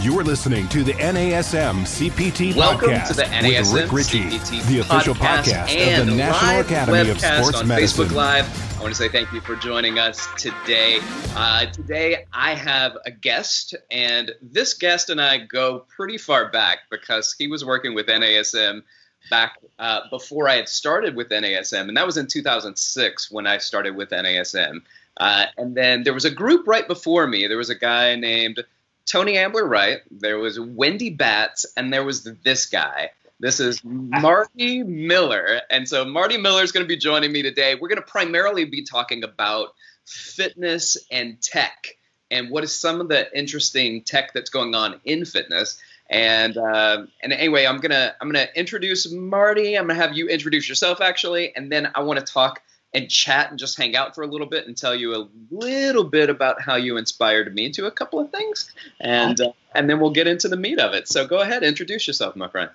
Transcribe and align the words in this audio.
You're 0.00 0.22
listening 0.22 0.68
to 0.68 0.84
the 0.84 0.92
NASM 0.92 1.80
CPT 1.80 2.54
Welcome 2.54 2.90
podcast 2.90 3.08
to 3.08 3.14
the 3.14 3.22
NASM 3.24 3.72
with 3.72 3.82
Rick 3.82 3.92
Richey, 3.92 4.20
CPT 4.20 4.66
the 4.68 4.78
official 4.78 5.12
podcast 5.12 5.66
podcast 5.66 6.00
of 6.00 6.06
the 6.06 6.14
National 6.14 6.60
Academy 6.60 7.10
of 7.10 7.20
Sports 7.20 7.58
on 7.58 7.66
Medicine. 7.66 8.06
Facebook 8.06 8.14
Live. 8.14 8.78
I 8.78 8.82
want 8.82 8.94
to 8.94 8.96
say 8.96 9.08
thank 9.08 9.32
you 9.32 9.40
for 9.40 9.56
joining 9.56 9.98
us 9.98 10.28
today. 10.36 11.00
Uh, 11.34 11.66
today 11.66 12.26
I 12.32 12.54
have 12.54 12.96
a 13.06 13.10
guest, 13.10 13.74
and 13.90 14.30
this 14.40 14.74
guest 14.74 15.10
and 15.10 15.20
I 15.20 15.38
go 15.38 15.84
pretty 15.88 16.16
far 16.16 16.48
back 16.48 16.82
because 16.92 17.34
he 17.36 17.48
was 17.48 17.64
working 17.64 17.92
with 17.96 18.06
NASM 18.06 18.82
back 19.30 19.58
uh, 19.80 20.02
before 20.10 20.48
I 20.48 20.54
had 20.54 20.68
started 20.68 21.16
with 21.16 21.30
NASM, 21.30 21.88
and 21.88 21.96
that 21.96 22.06
was 22.06 22.16
in 22.16 22.28
2006 22.28 23.32
when 23.32 23.48
I 23.48 23.58
started 23.58 23.96
with 23.96 24.10
NASM. 24.10 24.82
Uh, 25.16 25.46
and 25.56 25.76
then 25.76 26.04
there 26.04 26.14
was 26.14 26.24
a 26.24 26.30
group 26.30 26.68
right 26.68 26.86
before 26.86 27.26
me. 27.26 27.48
There 27.48 27.58
was 27.58 27.70
a 27.70 27.74
guy 27.74 28.14
named 28.14 28.62
Tony 29.08 29.38
Ambler 29.38 29.64
Wright, 29.64 30.00
there 30.10 30.38
was 30.38 30.60
Wendy 30.60 31.10
Batts, 31.10 31.66
and 31.76 31.92
there 31.92 32.04
was 32.04 32.24
this 32.44 32.66
guy. 32.66 33.10
This 33.40 33.58
is 33.60 33.82
Marty 33.84 34.82
Miller. 34.82 35.60
And 35.70 35.88
so 35.88 36.04
Marty 36.04 36.36
Miller 36.36 36.62
is 36.62 36.72
going 36.72 36.84
to 36.84 36.88
be 36.88 36.96
joining 36.96 37.32
me 37.32 37.42
today. 37.42 37.74
We're 37.74 37.88
going 37.88 38.02
to 38.02 38.06
primarily 38.06 38.64
be 38.64 38.82
talking 38.82 39.24
about 39.24 39.68
fitness 40.04 40.96
and 41.10 41.40
tech 41.40 41.96
and 42.30 42.50
what 42.50 42.64
is 42.64 42.74
some 42.74 43.00
of 43.00 43.08
the 43.08 43.36
interesting 43.36 44.02
tech 44.02 44.32
that's 44.34 44.50
going 44.50 44.74
on 44.74 45.00
in 45.04 45.24
fitness. 45.24 45.80
And 46.10 46.56
uh, 46.56 47.04
and 47.22 47.32
anyway, 47.32 47.66
I'm 47.66 47.78
gonna 47.78 48.14
I'm 48.18 48.28
gonna 48.28 48.48
introduce 48.56 49.12
Marty. 49.12 49.76
I'm 49.76 49.86
gonna 49.86 50.00
have 50.00 50.16
you 50.16 50.28
introduce 50.28 50.66
yourself 50.66 51.02
actually, 51.02 51.54
and 51.54 51.70
then 51.70 51.90
I 51.94 52.00
want 52.00 52.18
to 52.18 52.24
talk 52.24 52.62
and 52.94 53.10
chat 53.10 53.50
and 53.50 53.58
just 53.58 53.76
hang 53.76 53.94
out 53.96 54.14
for 54.14 54.22
a 54.22 54.26
little 54.26 54.46
bit 54.46 54.66
and 54.66 54.76
tell 54.76 54.94
you 54.94 55.14
a 55.14 55.28
little 55.50 56.04
bit 56.04 56.30
about 56.30 56.60
how 56.60 56.76
you 56.76 56.96
inspired 56.96 57.54
me 57.54 57.70
to 57.70 57.86
a 57.86 57.90
couple 57.90 58.18
of 58.18 58.30
things, 58.30 58.72
and 59.00 59.40
uh, 59.40 59.52
and 59.74 59.88
then 59.88 60.00
we'll 60.00 60.10
get 60.10 60.26
into 60.26 60.48
the 60.48 60.56
meat 60.56 60.78
of 60.78 60.94
it. 60.94 61.08
So 61.08 61.26
go 61.26 61.40
ahead, 61.40 61.62
introduce 61.62 62.06
yourself, 62.06 62.34
my 62.34 62.48
friend. 62.48 62.70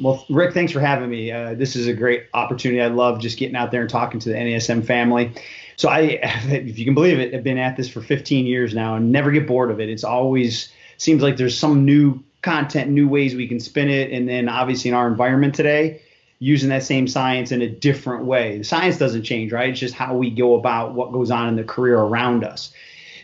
Well, 0.00 0.24
Rick, 0.28 0.54
thanks 0.54 0.72
for 0.72 0.80
having 0.80 1.10
me. 1.10 1.30
Uh, 1.30 1.54
this 1.54 1.76
is 1.76 1.86
a 1.86 1.92
great 1.92 2.26
opportunity. 2.34 2.80
I 2.80 2.88
love 2.88 3.20
just 3.20 3.38
getting 3.38 3.56
out 3.56 3.70
there 3.70 3.80
and 3.80 3.90
talking 3.90 4.20
to 4.20 4.28
the 4.28 4.34
NASM 4.34 4.84
family. 4.84 5.32
So 5.76 5.88
I, 5.88 6.00
if 6.48 6.78
you 6.78 6.84
can 6.84 6.94
believe 6.94 7.18
it, 7.18 7.34
I've 7.34 7.44
been 7.44 7.58
at 7.58 7.76
this 7.76 7.88
for 7.88 8.00
15 8.00 8.46
years 8.46 8.74
now 8.74 8.96
and 8.96 9.12
never 9.12 9.30
get 9.30 9.46
bored 9.46 9.70
of 9.70 9.80
it. 9.80 9.88
It's 9.88 10.04
always 10.04 10.70
seems 10.98 11.22
like 11.22 11.36
there's 11.36 11.56
some 11.56 11.84
new 11.84 12.22
content, 12.42 12.90
new 12.90 13.08
ways 13.08 13.34
we 13.34 13.46
can 13.46 13.60
spin 13.60 13.90
it, 13.90 14.12
and 14.12 14.28
then 14.28 14.48
obviously 14.48 14.90
in 14.90 14.94
our 14.94 15.08
environment 15.08 15.54
today 15.54 16.00
using 16.38 16.68
that 16.68 16.82
same 16.82 17.08
science 17.08 17.50
in 17.50 17.62
a 17.62 17.68
different 17.68 18.24
way. 18.24 18.58
The 18.58 18.64
science 18.64 18.98
doesn't 18.98 19.22
change, 19.22 19.52
right? 19.52 19.70
It's 19.70 19.80
just 19.80 19.94
how 19.94 20.16
we 20.16 20.30
go 20.30 20.54
about 20.54 20.94
what 20.94 21.12
goes 21.12 21.30
on 21.30 21.48
in 21.48 21.56
the 21.56 21.64
career 21.64 21.98
around 21.98 22.44
us. 22.44 22.72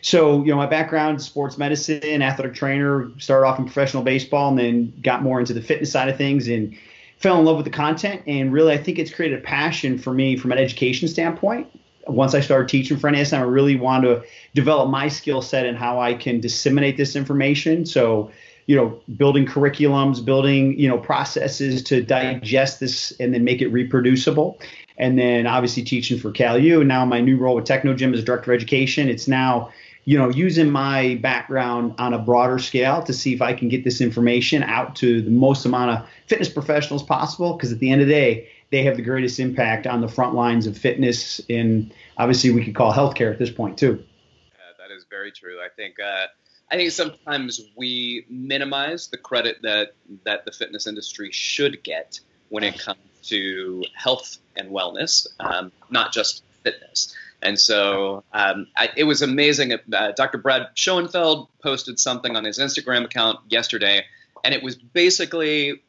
So, 0.01 0.43
you 0.43 0.51
know, 0.51 0.57
my 0.57 0.67
background 0.67 1.23
sports 1.23 1.57
medicine, 1.59 2.23
athletic 2.23 2.55
trainer, 2.55 3.11
started 3.19 3.47
off 3.47 3.59
in 3.59 3.67
professional 3.67 4.03
baseball 4.03 4.49
and 4.49 4.59
then 4.59 4.93
got 5.01 5.23
more 5.23 5.39
into 5.39 5.53
the 5.53 5.63
fitness 5.63 5.93
side 5.93 6.09
of 6.09 6.17
things 6.17 6.49
and 6.49 6.77
fell 7.19 7.39
in 7.39 7.45
love 7.45 7.57
with 7.57 7.65
the 7.65 7.71
content. 7.71 8.23
And 8.27 8.53
really, 8.53 8.73
I 8.73 8.79
think 8.79 8.99
it's 8.99 9.13
created 9.13 9.39
a 9.39 9.43
passion 9.43 9.99
for 9.99 10.13
me 10.13 10.37
from 10.37 10.51
an 10.51 10.59
education 10.59 11.07
standpoint. 11.07 11.69
Once 12.09 12.35
I 12.35 12.41
started 12.41 12.69
teaching 12.69 12.97
for 12.97 13.11
NASM, 13.11 13.39
I 13.39 13.43
really 13.43 13.77
wanted 13.77 14.09
to 14.09 14.25
develop 14.55 14.91
my 14.91 15.07
skill 15.07 15.41
set 15.41 15.67
and 15.67 15.79
how 15.79 16.01
I 16.01 16.15
can 16.15 16.41
disseminate 16.41 16.97
this 16.97 17.15
information. 17.15 17.87
So, 17.87 18.33
you 18.67 18.77
know, 18.77 19.01
building 19.17 19.47
curriculums, 19.47 20.25
building, 20.25 20.79
you 20.79 20.89
know, 20.89 20.99
processes 20.99 21.83
to 21.85 22.03
digest 22.03 22.81
this 22.81 23.13
and 23.19 23.35
then 23.35 23.45
make 23.45 23.61
it 23.61 23.69
reproducible. 23.69 24.59
And 24.99 25.19
then 25.19 25.47
obviously 25.47 25.83
teaching 25.83 26.19
for 26.19 26.31
CalU. 26.31 26.81
And 26.81 26.89
now 26.89 27.05
my 27.05 27.21
new 27.21 27.37
role 27.37 27.57
with 27.57 27.67
Technogym 27.67 28.15
as 28.15 28.23
director 28.23 28.53
of 28.53 28.57
education. 28.57 29.09
It's 29.09 29.27
now, 29.27 29.73
you 30.05 30.19
know, 30.19 30.29
using 30.29 30.71
my 30.71 31.19
background 31.23 31.95
on 31.99 32.15
a 32.15 32.19
broader 32.19 32.59
scale 32.59 33.03
to 33.03 33.13
see 33.13 33.33
if 33.33 33.43
I 33.43 33.53
can 33.53 33.69
get 33.69 33.85
this 33.85 34.01
information 34.01 34.63
out 34.63 34.95
to 34.97 35.23
the 35.23 35.31
most 35.31 35.65
amount 35.65 35.91
of 35.91 36.09
fitness 36.27 36.49
professionals 36.49 37.03
possible. 37.03 37.55
Because 37.55 37.73
at 37.73 37.79
the 37.79 37.91
end 37.91 38.01
of 38.01 38.07
the 38.07 38.15
day, 38.15 38.49
they 38.71 38.85
have 38.85 38.97
the 38.97 39.03
greatest 39.03 39.41
impact 39.41 39.87
on 39.87 40.01
the 40.01 40.09
front 40.09 40.35
lines 40.35 40.67
of 40.67 40.77
fitness. 40.79 41.41
And 41.51 41.93
obviously, 42.17 42.51
we 42.51 42.65
could 42.65 42.75
call 42.75 42.93
healthcare 42.93 43.33
at 43.33 43.39
this 43.39 43.51
point 43.51 43.79
too. 43.79 44.03
Uh, 44.55 44.73
that 44.79 44.95
is 44.95 45.05
very 45.11 45.33
true. 45.33 45.59
I 45.61 45.69
think 45.69 45.99
uh, 46.01 46.27
I 46.73 46.77
think 46.77 46.91
sometimes 46.91 47.61
we 47.77 48.25
minimize 48.31 49.09
the 49.09 49.19
credit 49.19 49.59
that 49.63 49.93
that 50.25 50.47
the 50.47 50.53
fitness 50.53 50.87
industry 50.87 51.31
should 51.31 51.83
get 51.83 52.19
when 52.49 52.65
it 52.65 52.79
comes 52.79 52.99
to 53.25 53.85
health 53.95 54.39
and 54.57 54.71
wellness, 54.71 55.27
um, 55.39 55.71
not 55.91 56.13
just 56.13 56.43
fitness. 56.65 57.15
And 57.43 57.59
so 57.61 58.25
um, 58.33 58.69
I, 58.75 58.89
it 58.97 59.05
was 59.05 59.21
amazing. 59.21 59.75
Uh, 59.75 60.13
Dr. 60.13 60.39
Brad 60.39 60.69
Schoenfeld 60.75 61.49
posted 61.63 61.99
something 61.99 62.37
on 62.37 62.45
his 62.45 62.59
Instagram 62.59 63.05
account 63.05 63.41
yesterday, 63.49 64.07
and 64.43 64.55
it 64.55 64.63
was 64.63 64.77
basically 64.77 65.83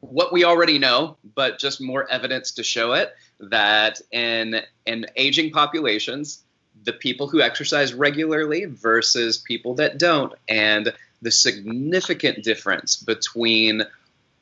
what 0.00 0.34
we 0.34 0.44
already 0.44 0.78
know, 0.78 1.16
but 1.34 1.58
just 1.58 1.80
more 1.80 2.10
evidence 2.10 2.52
to 2.52 2.62
show 2.62 2.92
it 2.92 3.14
that 3.40 4.00
in 4.12 4.60
in 4.84 5.06
aging 5.16 5.50
populations, 5.50 6.44
the 6.84 6.92
people 6.92 7.28
who 7.28 7.40
exercise 7.40 7.92
regularly 7.94 8.64
versus 8.66 9.38
people 9.38 9.74
that 9.74 9.98
don't, 9.98 10.32
and 10.48 10.92
the 11.22 11.30
significant 11.30 12.44
difference 12.44 12.96
between 12.96 13.82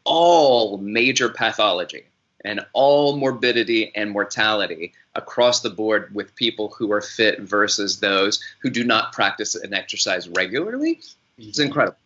all 0.04 0.76
major 0.78 1.28
pathology 1.28 2.04
and 2.44 2.60
all 2.74 3.16
morbidity 3.16 3.90
and 3.94 4.10
mortality 4.10 4.92
across 5.14 5.62
the 5.62 5.70
board 5.70 6.14
with 6.14 6.34
people 6.34 6.74
who 6.76 6.92
are 6.92 7.00
fit 7.00 7.40
versus 7.40 8.00
those 8.00 8.42
who 8.60 8.68
do 8.68 8.84
not 8.84 9.12
practice 9.12 9.54
and 9.54 9.72
exercise 9.72 10.28
regularly 10.28 11.00
it's 11.38 11.58
incredible. 11.58 11.96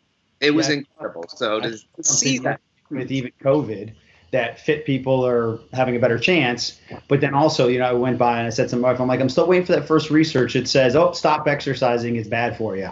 It 0.41 0.53
was 0.53 0.69
Yeah. 0.69 0.77
incredible. 0.77 1.27
So 1.29 1.61
to, 1.61 1.71
to 1.71 2.05
see 2.05 2.39
that. 2.39 2.61
with 2.91 3.11
even 3.11 3.33
COVID 3.43 3.93
that 4.31 4.61
fit 4.61 4.85
people 4.85 5.27
are 5.27 5.59
having 5.73 5.97
a 5.97 5.99
better 5.99 6.19
chance. 6.19 6.79
But 7.09 7.21
then 7.21 7.35
also, 7.35 7.69
you 7.69 7.79
know, 7.79 7.87
I 7.87 7.93
went 7.93 8.19
by 8.19 8.39
and 8.39 8.47
I 8.47 8.51
said 8.51 8.69
to 8.71 8.77
my 8.77 8.91
wife, 8.91 9.01
I'm 9.01 9.09
like, 9.09 9.21
I'm 9.21 9.29
still 9.29 9.47
waiting 9.47 9.67
for 9.67 9.73
that 9.73 9.87
first 9.87 10.11
research. 10.11 10.55
It 10.57 10.69
says, 10.69 10.97
oh, 10.97 11.13
stop 11.13 11.47
exercising. 11.47 12.17
It's 12.17 12.29
bad 12.29 12.57
for 12.57 12.77
you. 12.77 12.91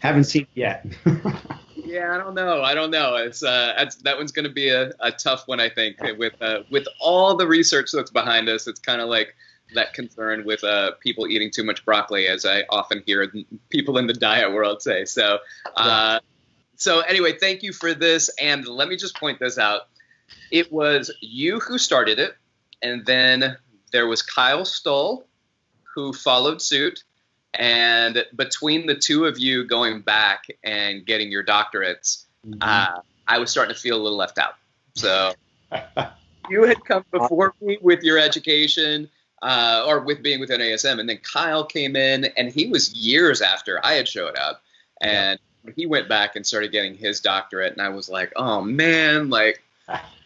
Haven't 0.00 0.24
seen 0.24 0.42
it 0.42 0.48
yet. 0.54 0.86
Yeah, 1.92 2.14
I 2.14 2.16
don't 2.16 2.34
know. 2.34 2.62
I 2.62 2.74
don't 2.74 2.90
know. 2.90 3.16
It's 3.16 3.42
uh, 3.42 3.74
that's, 3.76 3.96
that 3.96 4.16
one's 4.16 4.32
going 4.32 4.46
to 4.46 4.52
be 4.52 4.70
a, 4.70 4.92
a 5.00 5.12
tough 5.12 5.46
one, 5.46 5.60
I 5.60 5.68
think. 5.68 5.98
With 6.16 6.40
uh, 6.40 6.60
with 6.70 6.86
all 6.98 7.36
the 7.36 7.46
research 7.46 7.90
that's 7.92 8.10
behind 8.10 8.48
us, 8.48 8.66
it's 8.66 8.80
kind 8.80 9.02
of 9.02 9.10
like 9.10 9.34
that 9.74 9.92
concern 9.92 10.44
with 10.44 10.64
uh, 10.64 10.92
people 11.00 11.26
eating 11.26 11.50
too 11.50 11.64
much 11.64 11.84
broccoli, 11.84 12.28
as 12.28 12.46
I 12.46 12.64
often 12.70 13.02
hear 13.04 13.30
people 13.68 13.98
in 13.98 14.06
the 14.06 14.14
diet 14.14 14.52
world 14.52 14.80
say. 14.80 15.04
So, 15.04 15.38
uh, 15.76 16.20
so 16.76 17.00
anyway, 17.00 17.36
thank 17.38 17.62
you 17.62 17.74
for 17.74 17.92
this, 17.92 18.30
and 18.40 18.66
let 18.66 18.88
me 18.88 18.96
just 18.96 19.16
point 19.16 19.38
this 19.38 19.58
out. 19.58 19.82
It 20.50 20.72
was 20.72 21.10
you 21.20 21.60
who 21.60 21.78
started 21.78 22.18
it, 22.18 22.36
and 22.82 23.04
then 23.06 23.56
there 23.92 24.06
was 24.06 24.22
Kyle 24.22 24.64
Stull 24.64 25.26
who 25.94 26.12
followed 26.12 26.60
suit. 26.60 27.04
And 27.54 28.24
between 28.34 28.86
the 28.86 28.94
two 28.94 29.26
of 29.26 29.38
you 29.38 29.64
going 29.64 30.00
back 30.00 30.46
and 30.64 31.04
getting 31.04 31.30
your 31.30 31.44
doctorates, 31.44 32.24
uh, 32.62 33.00
I 33.28 33.38
was 33.38 33.50
starting 33.50 33.74
to 33.74 33.80
feel 33.80 33.96
a 33.96 34.02
little 34.02 34.16
left 34.16 34.38
out. 34.38 34.54
So 34.94 35.32
you 36.50 36.62
had 36.64 36.82
come 36.84 37.04
before 37.10 37.54
me 37.60 37.78
with 37.82 38.02
your 38.02 38.18
education 38.18 39.10
uh, 39.42 39.84
or 39.86 40.00
with 40.00 40.22
being 40.22 40.40
with 40.40 40.50
NASM, 40.50 40.98
and 40.98 41.08
then 41.08 41.18
Kyle 41.18 41.64
came 41.64 41.96
in, 41.96 42.26
and 42.36 42.50
he 42.50 42.66
was 42.68 42.94
years 42.94 43.42
after 43.42 43.84
I 43.84 43.94
had 43.94 44.08
showed 44.08 44.38
up, 44.38 44.62
and 45.00 45.38
he 45.76 45.86
went 45.86 46.08
back 46.08 46.36
and 46.36 46.46
started 46.46 46.72
getting 46.72 46.96
his 46.96 47.20
doctorate, 47.20 47.72
and 47.72 47.82
I 47.82 47.88
was 47.90 48.08
like, 48.08 48.32
oh 48.36 48.62
man, 48.62 49.30
like 49.30 49.62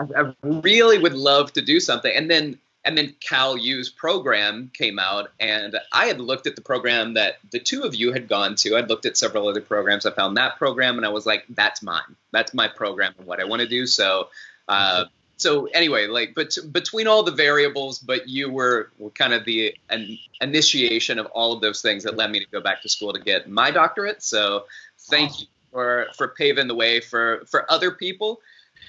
I, 0.00 0.34
really 0.42 0.98
would 0.98 1.14
love 1.14 1.52
to 1.54 1.62
do 1.62 1.80
something, 1.80 2.12
and 2.14 2.30
then 2.30 2.58
and 2.84 2.96
then 2.96 3.14
Cal 3.20 3.58
U's 3.58 3.90
program 3.90 4.70
came 4.72 4.98
out, 4.98 5.30
and 5.38 5.76
I 5.92 6.06
had 6.06 6.18
looked 6.20 6.46
at 6.46 6.56
the 6.56 6.62
program 6.62 7.14
that 7.14 7.36
the 7.50 7.58
two 7.58 7.82
of 7.82 7.94
you 7.94 8.12
had 8.12 8.26
gone 8.26 8.54
to. 8.56 8.76
I'd 8.76 8.88
looked 8.88 9.04
at 9.04 9.18
several 9.18 9.48
other 9.48 9.60
programs. 9.60 10.06
I 10.06 10.12
found 10.12 10.36
that 10.38 10.56
program, 10.56 10.96
and 10.96 11.04
I 11.04 11.10
was 11.10 11.26
like, 11.26 11.44
"That's 11.50 11.82
mine. 11.82 12.16
That's 12.32 12.54
my 12.54 12.68
program 12.68 13.14
and 13.18 13.26
what 13.26 13.40
I 13.40 13.44
want 13.44 13.60
to 13.60 13.68
do." 13.68 13.86
So, 13.86 14.28
uh, 14.68 15.04
so 15.36 15.66
anyway, 15.66 16.06
like, 16.06 16.34
but 16.34 16.56
between 16.72 17.06
all 17.06 17.22
the 17.22 17.32
variables, 17.32 17.98
but 17.98 18.28
you 18.28 18.50
were, 18.50 18.90
were 18.98 19.10
kind 19.10 19.34
of 19.34 19.44
the 19.44 19.74
an 19.90 20.18
initiation 20.40 21.18
of 21.18 21.26
all 21.26 21.52
of 21.52 21.60
those 21.60 21.82
things 21.82 22.04
that 22.04 22.16
led 22.16 22.30
me 22.30 22.40
to 22.40 22.46
go 22.50 22.60
back 22.60 22.82
to 22.82 22.88
school 22.88 23.12
to 23.12 23.20
get 23.20 23.48
my 23.48 23.70
doctorate. 23.70 24.22
So, 24.22 24.64
thank 24.98 25.40
you 25.40 25.46
for 25.70 26.06
for 26.16 26.28
paving 26.28 26.68
the 26.68 26.74
way 26.74 27.00
for 27.00 27.42
for 27.46 27.70
other 27.70 27.90
people 27.90 28.40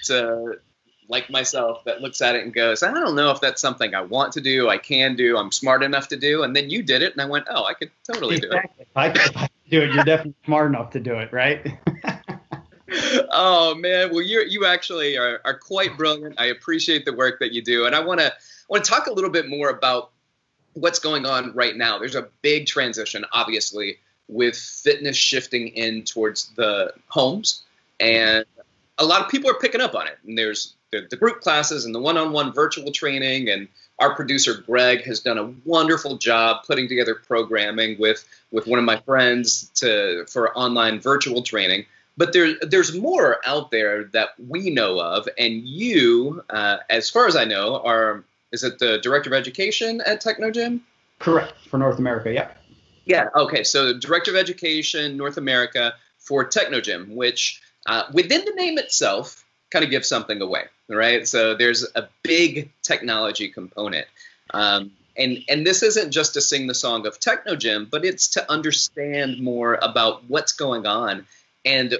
to 0.04 0.58
like 1.08 1.30
myself 1.30 1.84
that 1.84 2.00
looks 2.00 2.20
at 2.22 2.36
it 2.36 2.44
and 2.44 2.54
goes, 2.54 2.82
I 2.82 2.92
don't 2.92 3.14
know 3.14 3.30
if 3.30 3.40
that's 3.40 3.60
something 3.60 3.94
I 3.94 4.02
want 4.02 4.32
to 4.34 4.40
do, 4.40 4.68
I 4.68 4.78
can 4.78 5.16
do, 5.16 5.36
I'm 5.36 5.52
smart 5.52 5.82
enough 5.82 6.08
to 6.08 6.16
do. 6.16 6.42
And 6.42 6.54
then 6.54 6.70
you 6.70 6.82
did 6.82 7.02
it, 7.02 7.12
and 7.12 7.20
I 7.20 7.26
went, 7.26 7.46
oh, 7.50 7.64
I 7.64 7.74
could 7.74 7.90
totally 8.10 8.38
do 8.38 8.50
it. 8.50 8.70
I 8.96 9.10
could 9.10 9.36
I 9.36 9.48
could 9.48 9.50
do 9.70 9.82
it. 9.82 9.92
You're 9.94 10.04
definitely 10.04 10.34
smart 10.44 10.70
enough 10.70 10.90
to 10.90 11.00
do 11.00 11.14
it, 11.14 11.32
right? 11.32 11.78
oh 13.30 13.74
man, 13.74 14.10
well 14.10 14.22
you 14.22 14.44
you 14.48 14.66
actually 14.66 15.16
are, 15.16 15.40
are 15.44 15.58
quite 15.58 15.96
brilliant. 15.96 16.38
I 16.38 16.46
appreciate 16.46 17.04
the 17.04 17.12
work 17.12 17.38
that 17.40 17.52
you 17.52 17.62
do, 17.62 17.86
and 17.86 17.94
I 17.94 18.00
want 18.00 18.20
to 18.20 18.32
want 18.68 18.84
to 18.84 18.90
talk 18.90 19.06
a 19.06 19.12
little 19.12 19.30
bit 19.30 19.48
more 19.48 19.70
about 19.70 20.10
what's 20.74 20.98
going 20.98 21.26
on 21.26 21.52
right 21.54 21.76
now. 21.76 21.98
There's 21.98 22.14
a 22.14 22.28
big 22.40 22.66
transition, 22.66 23.24
obviously, 23.32 23.98
with 24.28 24.56
fitness 24.56 25.16
shifting 25.16 25.68
in 25.68 26.04
towards 26.04 26.52
the 26.56 26.94
homes, 27.08 27.62
and 28.00 28.44
a 28.98 29.04
lot 29.04 29.20
of 29.20 29.28
people 29.28 29.50
are 29.50 29.58
picking 29.58 29.80
up 29.80 29.94
on 29.94 30.06
it. 30.06 30.18
And 30.26 30.36
there's 30.36 30.74
the, 30.92 31.06
the 31.10 31.16
group 31.16 31.40
classes 31.40 31.84
and 31.84 31.94
the 31.94 31.98
one-on-one 31.98 32.52
virtual 32.52 32.92
training, 32.92 33.48
and 33.48 33.66
our 33.98 34.14
producer 34.14 34.62
Greg 34.66 35.02
has 35.04 35.20
done 35.20 35.38
a 35.38 35.52
wonderful 35.64 36.18
job 36.18 36.64
putting 36.66 36.88
together 36.88 37.14
programming 37.14 37.98
with 37.98 38.24
with 38.52 38.66
one 38.66 38.78
of 38.78 38.84
my 38.84 38.98
friends 38.98 39.70
to 39.76 40.24
for 40.26 40.56
online 40.56 41.00
virtual 41.00 41.42
training. 41.42 41.86
But 42.16 42.34
there, 42.34 42.56
there's 42.60 42.94
more 42.94 43.38
out 43.46 43.70
there 43.70 44.04
that 44.12 44.30
we 44.38 44.68
know 44.68 45.00
of, 45.00 45.26
and 45.38 45.66
you, 45.66 46.44
uh, 46.50 46.76
as 46.90 47.08
far 47.08 47.26
as 47.26 47.36
I 47.36 47.44
know, 47.44 47.80
are 47.80 48.24
is 48.52 48.64
it 48.64 48.78
the 48.78 48.98
director 48.98 49.30
of 49.30 49.34
education 49.34 50.02
at 50.04 50.22
Technogym? 50.22 50.80
Correct 51.18 51.54
for 51.70 51.78
North 51.78 51.98
America. 51.98 52.30
Yeah. 52.30 52.50
Yeah. 53.06 53.28
Okay. 53.34 53.64
So 53.64 53.98
director 53.98 54.30
of 54.30 54.36
education 54.36 55.16
North 55.16 55.38
America 55.38 55.94
for 56.18 56.44
Technogym, 56.44 57.14
which 57.14 57.62
uh, 57.86 58.04
within 58.12 58.44
the 58.44 58.52
name 58.52 58.76
itself 58.78 59.42
kind 59.72 59.84
of 59.84 59.90
gives 59.90 60.06
something 60.06 60.40
away, 60.42 60.64
right? 60.88 61.26
So 61.26 61.54
there's 61.54 61.86
a 61.94 62.08
big 62.22 62.70
technology 62.82 63.48
component. 63.48 64.06
Um, 64.52 64.92
and, 65.16 65.38
and 65.48 65.66
this 65.66 65.82
isn't 65.82 66.10
just 66.10 66.34
to 66.34 66.40
sing 66.40 66.66
the 66.66 66.74
song 66.74 67.06
of 67.06 67.18
Technogym, 67.18 67.90
but 67.90 68.04
it's 68.04 68.28
to 68.28 68.50
understand 68.50 69.40
more 69.40 69.78
about 69.80 70.24
what's 70.28 70.52
going 70.52 70.86
on 70.86 71.26
and 71.64 71.90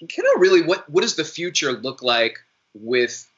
kind 0.00 0.28
of 0.34 0.40
really 0.40 0.62
what, 0.62 0.88
what 0.90 1.02
does 1.02 1.16
the 1.16 1.24
future 1.24 1.72
look 1.72 2.02
like 2.02 2.38
with 2.74 3.28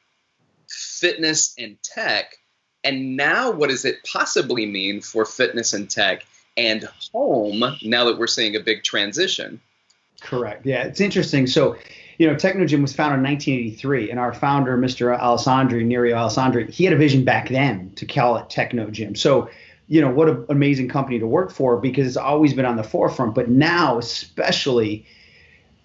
fitness 0.67 1.55
and 1.57 1.77
tech? 1.83 2.37
And 2.83 3.15
now, 3.15 3.51
what 3.51 3.69
does 3.69 3.85
it 3.85 4.03
possibly 4.03 4.65
mean 4.65 5.01
for 5.01 5.23
fitness 5.23 5.73
and 5.73 5.87
tech 5.87 6.25
and 6.57 6.87
home 7.13 7.63
now 7.83 8.05
that 8.05 8.17
we're 8.17 8.25
seeing 8.27 8.55
a 8.55 8.59
big 8.59 8.83
transition? 8.83 9.61
Correct. 10.19 10.65
Yeah, 10.65 10.83
it's 10.83 11.01
interesting. 11.01 11.45
So, 11.45 11.75
you 12.21 12.27
know, 12.27 12.35
Technogym 12.35 12.83
was 12.83 12.93
founded 12.93 13.17
in 13.17 13.23
1983, 13.23 14.11
and 14.11 14.19
our 14.19 14.31
founder, 14.31 14.77
Mr. 14.77 15.19
Alessandri, 15.19 15.83
Nerio 15.83 16.13
Alessandri, 16.13 16.69
he 16.69 16.83
had 16.83 16.93
a 16.93 16.95
vision 16.95 17.25
back 17.25 17.49
then 17.49 17.91
to 17.95 18.05
call 18.05 18.37
it 18.37 18.47
Technogym. 18.47 19.17
So, 19.17 19.49
you 19.87 20.01
know, 20.01 20.11
what 20.11 20.29
an 20.29 20.45
amazing 20.49 20.87
company 20.87 21.17
to 21.17 21.25
work 21.25 21.49
for 21.49 21.77
because 21.77 22.05
it's 22.05 22.17
always 22.17 22.53
been 22.53 22.65
on 22.65 22.75
the 22.75 22.83
forefront. 22.83 23.33
But 23.33 23.49
now, 23.49 23.97
especially, 23.97 25.03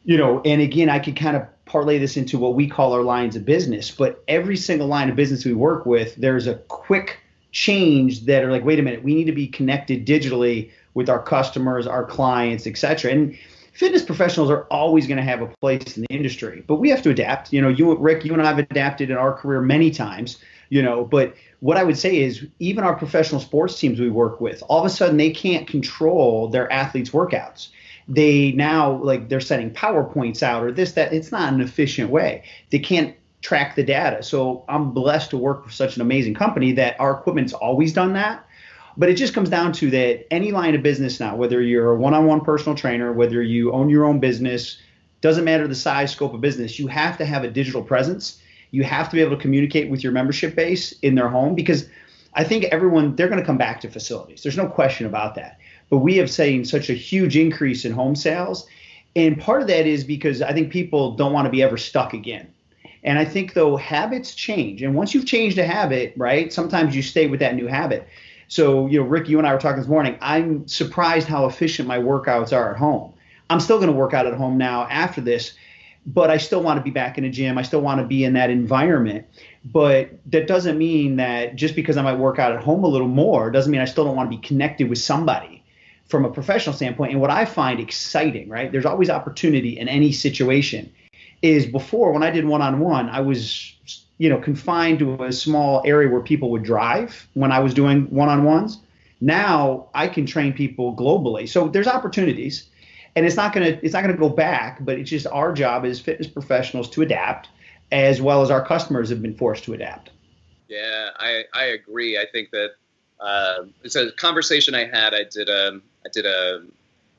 you 0.05 0.19
know, 0.19 0.43
and 0.45 0.61
again, 0.61 0.91
I 0.91 0.99
could 0.99 1.17
kind 1.17 1.39
of 1.39 1.47
parlay 1.65 1.97
this 1.97 2.19
into 2.19 2.39
what 2.39 2.53
we 2.53 2.69
call 2.69 2.93
our 2.93 3.03
lines 3.03 3.35
of 3.35 3.47
business. 3.47 3.91
But 3.91 4.23
every 4.29 4.59
single 4.59 4.89
line 4.89 5.09
of 5.09 5.17
business 5.17 5.47
we 5.47 5.55
work 5.55 5.87
with, 5.87 6.17
there's 6.17 6.47
a 6.47 6.57
quick 6.69 7.19
change 7.51 8.27
that 8.27 8.45
are 8.45 8.53
like, 8.53 8.63
wait 8.63 8.79
a 8.79 8.83
minute, 8.83 9.03
we 9.03 9.15
need 9.15 9.25
to 9.25 9.33
be 9.33 9.47
connected 9.47 10.07
digitally 10.07 10.71
with 10.93 11.09
our 11.09 11.23
customers, 11.23 11.87
our 11.87 12.05
clients, 12.05 12.67
et 12.67 12.77
cetera. 12.77 13.11
And 13.11 13.39
fitness 13.77 14.03
professionals 14.03 14.51
are 14.51 14.63
always 14.65 15.07
going 15.07 15.19
to 15.19 15.23
have 15.23 15.43
a 15.43 15.47
place 15.61 15.97
in 15.97 16.03
the 16.09 16.15
industry, 16.15 16.65
but 16.67 16.77
we 16.77 16.89
have 16.89 17.03
to 17.03 17.11
adapt. 17.11 17.53
You 17.53 17.61
know, 17.61 17.69
you, 17.69 17.95
Rick, 17.97 18.25
you 18.25 18.33
and 18.33 18.43
I 18.43 18.47
have 18.47 18.59
adapted 18.59 19.11
in 19.11 19.17
our 19.17 19.35
career 19.35 19.61
many 19.61 19.91
times. 19.91 20.39
You 20.69 20.83
know, 20.83 21.05
but 21.05 21.35
what 21.61 21.77
I 21.77 21.85
would 21.85 21.97
say 21.97 22.17
is 22.17 22.45
even 22.59 22.83
our 22.83 22.97
professional 22.97 23.41
sports 23.41 23.79
teams 23.79 24.01
we 24.01 24.11
work 24.11 24.41
with, 24.41 24.65
all 24.69 24.81
of 24.81 24.85
a 24.85 24.91
sudden 24.91 25.17
they 25.17 25.31
can't 25.31 25.69
control 25.69 26.49
their 26.49 26.71
athletes' 26.73 27.11
workouts. 27.11 27.69
They 28.09 28.51
now 28.53 29.01
like 29.03 29.29
they're 29.29 29.41
setting 29.41 29.71
PowerPoints 29.71 30.43
out 30.43 30.65
or 30.65 30.73
this 30.73 30.93
that. 30.93 31.13
It's 31.13 31.31
not 31.31 31.53
an 31.53 31.61
efficient 31.61 32.11
way. 32.11 32.45
They 32.71 32.81
can't 32.81 33.15
track 33.43 33.77
the 33.77 33.85
data. 33.85 34.23
So 34.25 34.65
I'm 34.69 34.91
blessed 34.91 35.31
to 35.31 35.37
work 35.37 35.65
with 35.65 35.75
such 35.75 35.95
an 35.97 36.03
amazing 36.03 36.35
company 36.35 36.73
that 36.73 36.99
our 36.99 37.13
equipment's 37.13 37.53
always 37.53 37.93
done 37.93 38.15
that 38.15 38.45
but 38.97 39.09
it 39.09 39.15
just 39.15 39.35
comes 39.35 39.51
down 39.51 39.73
to 39.73 39.91
that 39.91 40.27
any 40.33 40.53
line 40.53 40.75
of 40.75 40.83
business 40.83 41.21
now, 41.21 41.37
whether 41.37 41.61
you're 41.61 41.93
a 41.93 41.97
one-on-one 41.97 42.41
personal 42.41 42.77
trainer, 42.77 43.13
whether 43.13 43.43
you 43.43 43.73
own 43.73 43.89
your 43.89 44.05
own 44.05 44.21
business, 44.21 44.79
doesn't 45.21 45.45
matter 45.45 45.67
the 45.67 45.75
size, 45.75 46.13
scope 46.13 46.35
of 46.35 46.41
business, 46.41 46.79
you 46.79 46.87
have 46.87 47.19
to 47.19 47.25
have 47.25 47.45
a 47.45 47.51
digital 47.51 47.83
presence. 47.83 48.41
You 48.71 48.85
have 48.85 49.09
to 49.09 49.17
be 49.17 49.23
able 49.23 49.37
to 49.37 49.43
communicate 49.43 49.91
with 49.91 50.03
your 50.03 50.13
membership 50.13 50.55
base 50.55 50.93
in 51.01 51.15
their 51.15 51.29
home 51.29 51.55
because 51.55 51.89
I 52.35 52.45
think 52.45 52.65
everyone 52.65 53.17
they're 53.17 53.29
going 53.29 53.41
to 53.41 53.47
come 53.47 53.59
back 53.59 53.81
to 53.81 53.91
facilities. 53.91 54.43
There's 54.43 54.57
no 54.57 54.69
question 54.69 55.07
about 55.07 55.35
that. 55.37 55.59
But 55.89 55.99
we 55.99 56.17
have 56.17 56.31
seen 56.31 56.65
such 56.65 56.91
a 56.91 56.95
huge 56.95 57.37
increase 57.37 57.85
in 57.85 57.93
home 57.93 58.17
sales. 58.17 58.67
And 59.15 59.41
part 59.41 59.63
of 59.63 59.69
that 59.69 59.87
is 59.87 60.05
because 60.05 60.43
I 60.43 60.53
think 60.53 60.71
people 60.71 61.13
don't 61.17 61.33
want 61.33 61.47
to 61.47 61.51
be 61.51 61.63
ever 61.63 61.79
stuck 61.79 62.13
again. 62.13 62.53
And 63.03 63.19
I 63.19 63.25
think 63.25 63.55
though 63.55 63.77
habits 63.77 64.35
change. 64.35 64.83
And 64.83 64.95
once 64.95 65.15
you've 65.15 65.27
changed 65.27 65.59
a 65.59 65.65
habit, 65.65 66.13
right, 66.17 66.53
sometimes 66.53 66.95
you 66.95 67.03
stay 67.03 67.27
with 67.27 67.41
that 67.41 67.55
new 67.55 67.69
habit. 67.69 68.07
So, 68.49 68.87
you 68.87 69.01
know, 69.01 69.07
Rick, 69.07 69.29
you 69.29 69.39
and 69.39 69.47
I 69.47 69.53
were 69.53 69.61
talking 69.61 69.81
this 69.81 69.89
morning. 69.89 70.17
I'm 70.21 70.67
surprised 70.69 71.27
how 71.27 71.47
efficient 71.47 71.89
my 71.89 71.99
workouts 71.99 72.57
are 72.57 72.73
at 72.73 72.77
home. 72.77 73.13
I'm 73.51 73.61
still 73.61 73.79
going 73.79 73.91
to 73.91 73.97
work 73.97 74.15
out 74.15 74.27
at 74.27 74.35
home 74.35 74.59
now 74.59 74.87
after 74.89 75.21
this, 75.21 75.55
but 76.07 76.31
I 76.31 76.37
still 76.37 76.63
want 76.63 76.79
to 76.79 76.83
be 76.83 76.91
back 76.91 77.19
in 77.19 77.25
a 77.25 77.31
gym. 77.31 77.59
I 77.59 77.63
still 77.63 77.81
want 77.81 78.01
to 78.01 78.07
be 78.07 78.25
in 78.25 78.35
that 78.35 78.51
environment. 78.51 79.27
But 79.65 80.11
that 80.31 80.47
doesn't 80.47 80.79
mean 80.79 81.17
that 81.17 81.57
just 81.57 81.75
because 81.75 81.97
I 81.97 82.03
might 82.03 82.19
work 82.19 82.39
out 82.39 82.53
at 82.53 82.63
home 82.63 82.85
a 82.85 82.89
little 82.89 83.09
more 83.09 83.51
doesn't 83.51 83.71
mean 83.71 83.81
I 83.81 83.87
still 83.87 84.05
don't 84.05 84.17
want 84.17 84.31
to 84.31 84.37
be 84.37 84.43
connected 84.43 84.89
with 84.89 84.99
somebody 84.99 85.65
from 86.09 86.25
a 86.25 86.31
professional 86.31 86.75
standpoint. 86.75 87.13
And 87.13 87.21
what 87.21 87.31
I 87.31 87.45
find 87.45 87.81
exciting, 87.81 88.49
right? 88.49 88.71
There's 88.71 88.87
always 88.87 89.11
opportunity 89.11 89.79
in 89.79 89.89
any 89.89 90.13
situation. 90.13 90.93
Is 91.43 91.67
before 91.67 92.13
when 92.13 92.23
I 92.23 92.31
did 92.31 92.47
one 92.47 92.63
on 92.63 92.81
one, 92.81 93.09
I 93.11 93.21
was 93.21 94.06
you 94.19 94.29
know, 94.29 94.39
confined 94.39 94.99
to 95.01 95.25
a 95.25 95.33
small 95.33 95.83
area 95.85 96.09
where 96.09 96.21
people 96.21 96.51
would 96.51 96.63
drive 96.63 97.29
when 97.35 97.53
I 97.53 97.61
was 97.61 97.75
doing 97.75 98.11
one-on-ones. 98.11 98.79
Now 99.21 99.89
I 99.95 100.09
can 100.09 100.27
train 100.27 100.53
people 100.53 100.95
globally. 100.95 101.49
So 101.49 101.69
there's 101.69 101.87
opportunities, 101.87 102.69
and 103.15 103.27
it's 103.27 103.37
not 103.37 103.53
gonna 103.53 103.79
it's 103.83 103.95
not 103.95 104.03
gonna 104.03 104.17
go 104.17 104.29
back. 104.29 104.85
But 104.85 104.99
it's 104.99 105.11
just 105.11 105.27
our 105.27 105.53
job 105.53 105.85
as 105.85 106.01
fitness 106.01 106.29
professionals 106.29 106.91
to 106.91 107.03
adapt, 107.03 107.49
as 107.93 108.21
well 108.21 108.43
as 108.43 108.51
our 108.51 108.65
customers 108.65 109.09
have 109.11 109.23
been 109.23 109.35
forced 109.35 109.65
to 109.65 109.75
adapt. 109.75 110.11
Yeah, 110.69 111.11
I 111.19 111.45
I 111.55 111.65
agree. 111.67 112.19
I 112.19 112.27
think 112.31 112.51
that 112.51 112.71
uh, 113.21 113.65
it's 113.83 113.97
a 113.97 114.13
conversation 114.13 114.75
I 114.75 114.87
had. 114.87 115.15
I 115.15 115.25
did 115.31 115.49
a 115.49 115.81
I 116.05 116.09
did 116.13 116.27
a, 116.27 116.63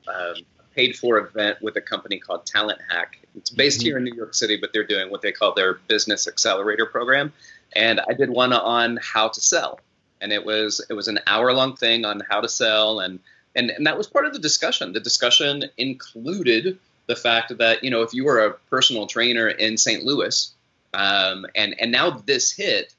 a 0.07 0.33
paid 0.75 0.95
for 0.95 1.17
event 1.17 1.61
with 1.61 1.75
a 1.77 1.81
company 1.81 2.19
called 2.19 2.45
Talent 2.45 2.79
Hack. 2.89 3.17
It's 3.38 3.50
based 3.50 3.80
mm-hmm. 3.80 3.86
here 3.86 3.98
in 3.98 4.04
New 4.04 4.16
York 4.16 4.34
City, 4.34 4.57
but 4.57 4.74
they're 4.74 4.84
doing 4.84 5.10
what 5.10 5.22
they 5.22 5.31
call 5.31 5.54
their 5.54 5.75
business 5.88 6.28
accelerator 6.28 6.86
program. 6.86 7.31
And 7.75 8.00
I 8.00 8.13
did 8.13 8.30
one 8.30 8.54
on 8.54 8.98
how 9.01 9.28
to 9.30 9.39
sell, 9.39 9.80
and 10.22 10.31
it 10.31 10.45
was 10.45 10.84
it 10.89 10.94
was 10.94 11.07
an 11.07 11.19
hour 11.28 11.54
long 11.54 11.75
thing 11.75 12.06
on 12.06 12.22
how 12.30 12.42
to 12.42 12.50
sell, 12.50 13.00
and 13.00 13.19
and 13.56 13.69
and 13.69 13.86
that 13.86 13.98
was 13.98 14.07
part 14.07 14.25
of 14.25 14.34
the 14.34 14.39
discussion. 14.39 14.94
The 14.94 15.00
discussion 15.00 15.66
included 15.78 16.80
the 17.07 17.16
fact 17.16 17.57
that 17.57 17.83
you 17.83 17.92
know 17.92 18.02
if 18.02 18.14
you 18.14 18.26
were 18.26 18.45
a 18.45 18.54
personal 18.69 19.06
trainer 19.06 19.47
in 19.47 19.78
St. 19.78 20.04
Louis, 20.04 20.52
um, 20.94 21.45
and 21.56 21.76
and 21.80 21.92
now 21.92 22.09
this 22.09 22.52
hit, 22.52 22.94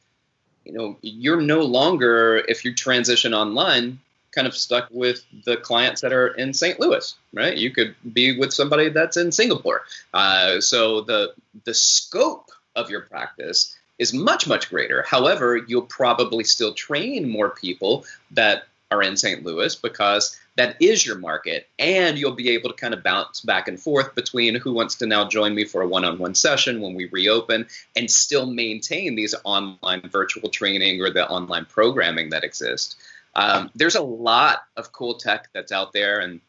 you 0.65 0.73
know 0.73 0.99
you're 1.03 1.41
no 1.41 1.63
longer 1.63 2.37
if 2.37 2.65
you 2.65 2.75
transition 2.75 3.35
online 3.35 3.99
kind 4.33 4.47
of 4.47 4.55
stuck 4.55 4.89
with 4.91 5.25
the 5.45 5.57
clients 5.57 6.01
that 6.03 6.13
are 6.13 6.29
in 6.29 6.53
St. 6.53 6.79
Louis, 6.79 7.15
right? 7.33 7.57
You 7.57 7.71
could 7.71 7.95
be 8.13 8.39
with 8.39 8.53
somebody 8.53 8.89
that's 8.89 9.17
in 9.17 9.33
Singapore. 9.33 9.83
Uh, 10.13 10.61
so 10.61 11.03
the 11.03 11.35
the 11.65 11.75
scope 11.75 12.51
of 12.77 12.91
your 12.91 13.03
practice 13.03 13.77
is 13.99 14.15
much 14.15 14.47
much 14.47 14.71
greater. 14.71 15.03
However, 15.03 15.57
you'll 15.57 15.83
probably 15.83 16.45
still 16.45 16.75
train 16.75 17.29
more 17.29 17.51
people 17.51 18.05
that 18.33 18.65
are 18.91 19.03
in 19.03 19.17
St. 19.17 19.45
Louis 19.45 19.75
because 19.75 20.39
that 20.57 20.77
is 20.81 21.05
your 21.05 21.19
market 21.19 21.69
and 21.79 22.19
you'll 22.19 22.35
be 22.35 22.51
able 22.51 22.71
to 22.71 22.75
kind 22.75 22.95
of 22.95 23.03
bounce 23.03 23.43
back 23.43 23.69
and 23.69 23.79
forth 23.79 24.15
between 24.15 24.55
who 24.55 24.73
wants 24.73 24.97
to 24.97 25.07
now 25.07 25.29
join 25.29 25.55
me 25.55 25.65
for 25.65 25.83
a 25.83 25.87
one-on-one 25.89 26.35
session 26.35 26.81
when 26.81 26.95
we 26.95 27.07
reopen 27.07 27.67
and 27.97 28.11
still 28.11 28.47
maintain 28.47 29.15
these 29.15 29.35
online 29.45 30.01
virtual 30.09 30.49
training 30.49 31.01
or 31.03 31.11
the 31.11 31.29
online 31.29 31.67
programming 31.67 32.31
that 32.31 32.45
exists 32.45 32.97
um, 33.35 33.71
there's 33.75 33.95
a 33.95 34.03
lot 34.03 34.61
of 34.77 34.93
cool 34.93 35.15
tech 35.15 35.49
that's 35.53 35.73
out 35.73 35.93
there, 35.93 36.21
and 36.21 36.41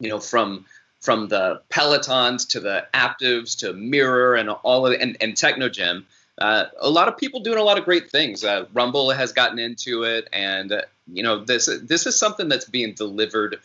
you 0.00 0.08
know 0.08 0.20
from 0.20 0.64
from 1.00 1.28
the 1.28 1.62
Pelotons 1.70 2.48
to 2.48 2.60
the 2.60 2.86
Aaptivs 2.92 3.58
to 3.60 3.72
Mirror 3.72 4.36
and 4.36 4.50
all 4.50 4.86
of 4.86 4.98
and, 5.00 5.16
and 5.20 5.34
Technogym. 5.34 6.04
Uh, 6.36 6.66
a 6.78 6.88
lot 6.88 7.08
of 7.08 7.16
people 7.16 7.40
doing 7.40 7.58
a 7.58 7.62
lot 7.62 7.78
of 7.78 7.84
great 7.84 8.10
things. 8.10 8.44
Uh, 8.44 8.66
Rumble 8.72 9.10
has 9.10 9.32
gotten 9.32 9.58
into 9.58 10.04
it, 10.04 10.28
and 10.32 10.72
uh, 10.72 10.82
you 11.12 11.22
know 11.22 11.44
this 11.44 11.68
this 11.82 12.06
is 12.06 12.18
something 12.18 12.48
that's 12.48 12.64
being 12.64 12.94
delivered 12.94 13.60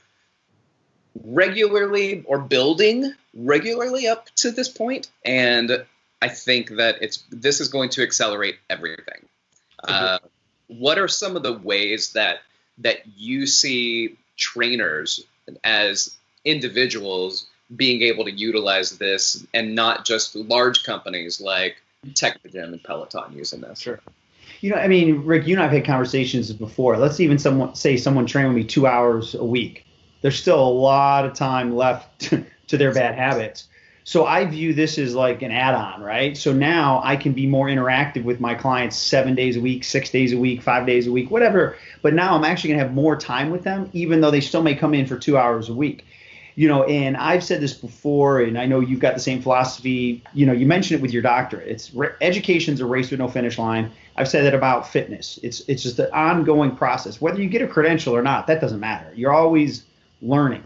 regularly 1.24 2.24
or 2.26 2.40
building 2.40 3.14
regularly 3.36 4.08
up 4.08 4.30
to 4.38 4.52
this 4.52 4.70
point, 4.70 5.10
and 5.24 5.86
I 6.22 6.30
think 6.30 6.78
that 6.78 6.98
it's 7.02 7.24
this 7.30 7.62
is 7.62 7.68
going 7.68 7.90
to 7.92 8.04
accelerate 8.04 8.58
everything. 8.70 9.26
Uh, 9.84 10.20
what 10.68 10.98
are 10.98 11.08
some 11.08 11.36
of 11.36 11.44
the 11.44 11.54
ways 11.54 12.14
that 12.14 12.38
that 12.80 13.00
you 13.16 13.46
see 13.46 14.18
trainers 14.38 15.24
as 15.64 16.16
individuals 16.46 17.46
being 17.76 18.02
able 18.02 18.26
to 18.26 18.32
utilize 18.32 18.98
this 18.98 19.46
and 19.54 19.76
not 19.76 20.06
just 20.06 20.36
large 20.36 20.84
companies 20.84 21.40
like 21.40 21.78
Technogym 22.08 22.74
and 22.74 22.84
Peloton 22.84 23.34
using 23.34 23.62
this. 23.62 23.80
Sure. 23.80 24.00
You 24.62 24.70
know, 24.70 24.78
I 24.78 24.88
mean, 24.88 25.26
Rick, 25.26 25.48
you 25.48 25.56
and 25.56 25.64
I've 25.64 25.72
had 25.72 25.86
conversations 25.86 26.52
before. 26.52 26.98
Let's 26.98 27.20
even 27.20 27.38
someone 27.40 27.76
say 27.76 27.98
someone 27.98 28.26
train 28.26 28.48
with 28.48 28.56
me 28.56 28.64
two 28.64 28.88
hours 28.88 29.36
a 29.36 29.44
week. 29.44 29.86
there's 30.22 30.40
still 30.40 30.60
a 30.60 30.70
lot 30.70 31.26
of 31.26 31.34
time 31.34 31.76
left 31.76 32.20
to 32.68 32.78
their 32.78 32.94
bad 32.94 33.16
habits. 33.16 33.68
So 34.06 34.26
I 34.26 34.46
view 34.46 34.74
this 34.74 34.98
as 34.98 35.16
like 35.16 35.42
an 35.42 35.52
add-on, 35.52 36.02
right? 36.02 36.36
So 36.36 36.52
now 36.52 37.02
I 37.04 37.16
can 37.16 37.32
be 37.32 37.48
more 37.48 37.68
interactive 37.68 38.24
with 38.24 38.40
my 38.40 38.54
clients 38.54 38.98
seven 38.98 39.34
days 39.34 39.56
a 39.56 39.62
week, 39.62 39.84
six 39.84 40.10
days 40.10 40.34
a 40.34 40.38
week, 40.38 40.62
five 40.62 40.86
days 40.86 41.08
a 41.08 41.12
week, 41.12 41.32
whatever. 41.32 41.78
But 42.02 42.14
now 42.14 42.36
I'm 42.36 42.44
actually 42.44 42.72
gonna 42.72 42.84
have 42.84 42.94
more 42.94 43.16
time 43.16 43.50
with 43.50 43.64
them, 43.64 43.90
even 43.94 44.20
though 44.20 44.32
they 44.32 44.42
still 44.42 44.62
may 44.62 44.76
come 44.76 44.94
in 44.94 45.06
for 45.06 45.18
two 45.18 45.38
hours 45.38 45.70
a 45.70 45.74
week. 45.74 46.06
You 46.56 46.68
know, 46.68 46.84
and 46.84 47.18
I've 47.18 47.44
said 47.44 47.62
this 47.62 47.74
before, 47.74 48.42
and 48.42 48.60
I 48.60 48.68
know 48.68 48.80
you've 48.80 49.00
got 49.00 49.16
the 49.16 49.20
same 49.20 49.42
philosophy. 49.42 50.22
You 50.36 50.46
know, 50.46 50.52
you 50.52 50.68
mentioned 50.68 51.00
it 51.00 51.02
with 51.02 51.12
your 51.12 51.24
doctorate. 51.24 51.68
It's 51.68 51.92
education's 52.22 52.80
a 52.80 52.86
race 52.86 53.10
with 53.10 53.20
no 53.20 53.28
finish 53.28 53.58
line. 53.58 53.92
I've 54.16 54.28
said 54.28 54.46
that 54.46 54.54
about 54.54 54.88
fitness. 54.88 55.40
It's 55.42 55.62
it's 55.68 55.82
just 55.82 55.98
an 55.98 56.12
ongoing 56.12 56.76
process. 56.76 57.20
Whether 57.20 57.42
you 57.42 57.50
get 57.50 57.64
a 57.64 57.68
credential 57.68 58.16
or 58.16 58.22
not, 58.22 58.46
that 58.48 58.62
doesn't 58.62 58.80
matter. 58.80 59.12
You're 59.16 59.34
always 59.34 59.84
learning. 60.22 60.64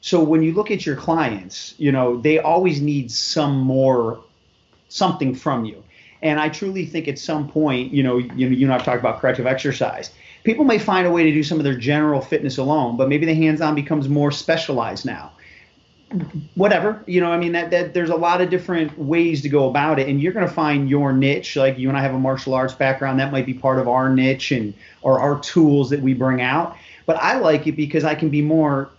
So 0.00 0.22
when 0.22 0.42
you 0.42 0.52
look 0.52 0.70
at 0.70 0.86
your 0.86 0.96
clients, 0.96 1.74
you 1.78 1.92
know, 1.92 2.20
they 2.20 2.38
always 2.38 2.80
need 2.80 3.10
some 3.10 3.58
more 3.58 4.20
something 4.88 5.34
from 5.34 5.64
you. 5.64 5.82
And 6.22 6.40
I 6.40 6.48
truly 6.48 6.86
think 6.86 7.08
at 7.08 7.18
some 7.18 7.48
point, 7.48 7.92
you 7.92 8.02
know, 8.02 8.18
you, 8.18 8.48
you 8.48 8.66
and 8.66 8.74
I've 8.74 8.84
talked 8.84 9.00
about 9.00 9.20
corrective 9.20 9.46
exercise. 9.46 10.10
People 10.44 10.64
may 10.64 10.78
find 10.78 11.06
a 11.06 11.10
way 11.10 11.24
to 11.24 11.32
do 11.32 11.42
some 11.42 11.58
of 11.58 11.64
their 11.64 11.76
general 11.76 12.20
fitness 12.20 12.58
alone, 12.58 12.96
but 12.96 13.08
maybe 13.08 13.26
the 13.26 13.34
hands-on 13.34 13.74
becomes 13.74 14.08
more 14.08 14.32
specialized 14.32 15.04
now. 15.04 15.32
Whatever, 16.54 17.04
you 17.06 17.20
know, 17.20 17.30
I 17.30 17.36
mean 17.36 17.52
that, 17.52 17.70
that 17.70 17.92
there's 17.92 18.08
a 18.08 18.16
lot 18.16 18.40
of 18.40 18.48
different 18.48 18.98
ways 18.98 19.42
to 19.42 19.48
go 19.48 19.68
about 19.68 19.98
it, 19.98 20.08
and 20.08 20.22
you're 20.22 20.32
going 20.32 20.46
to 20.46 20.52
find 20.52 20.88
your 20.88 21.12
niche. 21.12 21.54
Like 21.54 21.78
you 21.78 21.88
and 21.88 21.98
I 21.98 22.00
have 22.00 22.14
a 22.14 22.18
martial 22.18 22.54
arts 22.54 22.72
background, 22.72 23.20
that 23.20 23.30
might 23.30 23.44
be 23.44 23.52
part 23.52 23.78
of 23.78 23.88
our 23.88 24.08
niche 24.08 24.50
and 24.50 24.72
or 25.02 25.20
our 25.20 25.38
tools 25.40 25.90
that 25.90 26.00
we 26.00 26.14
bring 26.14 26.40
out. 26.40 26.78
But 27.04 27.16
I 27.16 27.38
like 27.38 27.66
it 27.66 27.72
because 27.72 28.04
I 28.04 28.14
can 28.14 28.30
be 28.30 28.40
more 28.40 28.90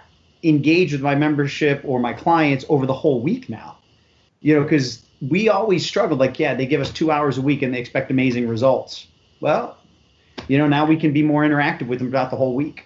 engage 0.43 0.91
with 0.91 1.01
my 1.01 1.15
membership 1.15 1.81
or 1.83 1.99
my 1.99 2.13
clients 2.13 2.65
over 2.69 2.85
the 2.85 2.93
whole 2.93 3.21
week 3.21 3.49
now. 3.49 3.77
You 4.41 4.55
know, 4.55 4.63
because 4.63 5.05
we 5.21 5.49
always 5.49 5.85
struggled 5.85 6.19
like, 6.19 6.39
yeah, 6.39 6.55
they 6.55 6.65
give 6.65 6.81
us 6.81 6.91
two 6.91 7.11
hours 7.11 7.37
a 7.37 7.41
week 7.41 7.61
and 7.61 7.73
they 7.73 7.79
expect 7.79 8.09
amazing 8.09 8.47
results. 8.47 9.07
Well, 9.41 9.77
you 10.47 10.57
know, 10.57 10.67
now 10.67 10.85
we 10.85 10.95
can 10.97 11.11
be 11.11 11.21
more 11.21 11.43
interactive 11.43 11.87
with 11.87 11.99
them 11.99 12.09
throughout 12.09 12.31
the 12.31 12.37
whole 12.37 12.55
week. 12.55 12.85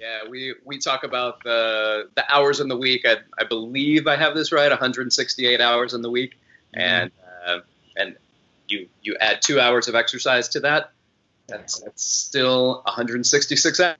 Yeah, 0.00 0.28
we, 0.28 0.54
we 0.64 0.78
talk 0.78 1.04
about 1.04 1.42
the 1.42 2.08
the 2.14 2.24
hours 2.32 2.60
in 2.60 2.68
the 2.68 2.76
week. 2.76 3.04
I, 3.04 3.16
I 3.38 3.44
believe 3.44 4.06
I 4.06 4.16
have 4.16 4.34
this 4.34 4.52
right, 4.52 4.70
168 4.70 5.60
hours 5.60 5.94
in 5.94 6.02
the 6.02 6.10
week, 6.10 6.32
mm-hmm. 6.74 6.80
and 6.80 7.10
uh, 7.46 7.58
and 7.96 8.16
you 8.68 8.88
you 9.02 9.16
add 9.20 9.42
two 9.42 9.58
hours 9.58 9.88
of 9.88 9.94
exercise 9.94 10.48
to 10.50 10.60
that, 10.60 10.92
that's 11.48 11.80
that's 11.80 12.04
still 12.04 12.82
166 12.84 13.80
hours 13.80 13.96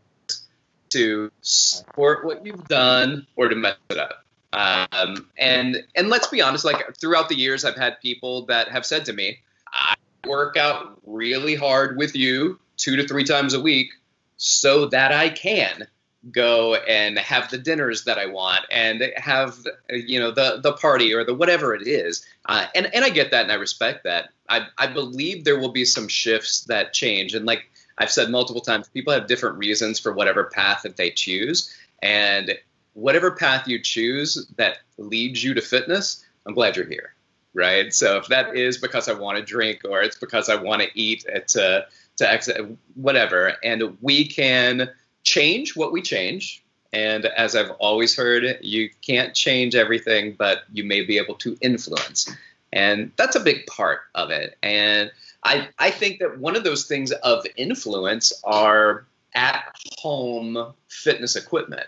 to 0.91 1.31
support 1.41 2.25
what 2.25 2.45
you've 2.45 2.67
done 2.69 3.27
or 3.37 3.49
to 3.49 3.57
mess 3.57 3.77
it 3.91 3.99
up. 3.99 4.25
Um, 4.53 5.29
and 5.37 5.85
and 5.95 6.09
let's 6.09 6.29
be 6.29 6.41
honest, 6.41 6.65
like 6.65 6.97
throughout 6.97 7.29
the 7.29 7.37
years, 7.37 7.65
I've 7.65 7.77
had 7.77 8.01
people 8.01 8.47
that 8.47 8.69
have 8.69 8.87
said 8.87 9.05
to 9.07 9.13
me, 9.13 9.41
"I 9.73 9.95
work 10.27 10.57
out 10.57 10.99
really 11.05 11.55
hard 11.55 11.97
with 11.97 12.17
you 12.17 12.59
two 12.77 12.97
to 12.97 13.07
three 13.07 13.25
times 13.25 13.55
a 13.55 13.61
week, 13.61 13.91
so 14.37 14.87
that 14.87 15.13
I 15.13 15.29
can." 15.29 15.87
go 16.33 16.75
and 16.75 17.19
have 17.19 17.51
the 17.51 17.59
dinners 17.59 18.05
that 18.05 18.19
I 18.19 18.27
want 18.27 18.61
and 18.71 19.13
have 19.17 19.59
you 19.91 20.19
know 20.19 20.31
the 20.31 20.61
the 20.63 20.73
party 20.73 21.15
or 21.15 21.25
the 21.25 21.35
whatever 21.35 21.75
it 21.75 21.87
is. 21.87 22.27
Uh, 22.47 22.67
and 22.75 22.93
and 22.95 23.05
I 23.05 23.11
get 23.11 23.31
that 23.31 23.45
and 23.45 23.53
I 23.53 23.57
respect 23.57 24.05
that. 24.05 24.31
I 24.49 24.67
I 24.79 24.87
believe 24.89 25.45
there 25.45 25.59
will 25.59 25.73
be 25.73 25.85
some 25.85 26.09
shifts 26.09 26.65
that 26.65 26.93
change 26.93 27.35
and 27.35 27.47
like 27.47 27.71
I've 27.99 28.11
said 28.11 28.31
multiple 28.31 28.61
times, 28.61 28.89
people 28.89 29.13
have 29.13 29.27
different 29.27 29.59
reasons 29.59 29.99
for 29.99 30.13
whatever 30.13 30.45
path 30.45 30.83
that 30.83 30.97
they 30.97 31.11
choose. 31.11 31.75
And 32.03 32.57
whatever 32.93 33.31
path 33.31 33.67
you 33.69 33.81
choose 33.81 34.47
that 34.57 34.79
leads 34.99 35.43
you 35.43 35.55
to 35.55 35.61
fitness, 35.61 36.25
I'm 36.47 36.55
glad 36.55 36.77
you're 36.77 36.87
here. 36.87 37.15
Right. 37.55 37.93
So 37.93 38.19
if 38.19 38.29
that 38.29 38.55
is 38.55 38.77
because 38.77 39.09
I 39.09 39.15
want 39.15 39.39
to 39.39 39.45
drink 39.45 39.81
or 39.89 40.03
it's 40.03 40.19
because 40.19 40.51
I 40.51 40.57
want 40.57 40.83
uh, 40.83 40.87
to 40.87 40.91
eat 41.01 41.25
to, 41.49 41.87
to 42.17 42.31
exit, 42.31 42.67
whatever, 42.95 43.55
and 43.65 43.97
we 44.03 44.27
can 44.29 44.91
change 45.23 45.75
what 45.75 45.91
we 45.91 46.03
change. 46.03 46.63
And 46.93 47.25
as 47.25 47.57
I've 47.57 47.71
always 47.73 48.15
heard, 48.15 48.59
you 48.61 48.91
can't 49.01 49.35
change 49.35 49.75
everything, 49.75 50.35
but 50.39 50.65
you 50.73 50.85
may 50.85 51.03
be 51.03 51.17
able 51.19 51.35
to 51.37 51.57
influence. 51.63 52.31
And 52.73 53.11
that's 53.17 53.37
a 53.37 53.41
big 53.41 53.67
part 53.67 54.01
of 54.15 54.31
it. 54.31 54.57
And 54.63 55.11
I, 55.47 55.69
I 55.79 55.91
think 55.91 56.19
that 56.19 56.39
one 56.39 56.57
of 56.57 56.65
those 56.65 56.85
things 56.85 57.13
of 57.13 57.47
influence 57.57 58.33
are 58.45 59.07
at 59.35 59.65
home 59.99 60.73
fitness 60.89 61.37
equipment, 61.37 61.87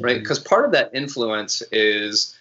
right? 0.00 0.20
Because 0.20 0.38
mm-hmm. 0.38 0.48
part 0.48 0.64
of 0.64 0.72
that 0.72 0.90
influence 0.94 1.62
is 1.70 2.36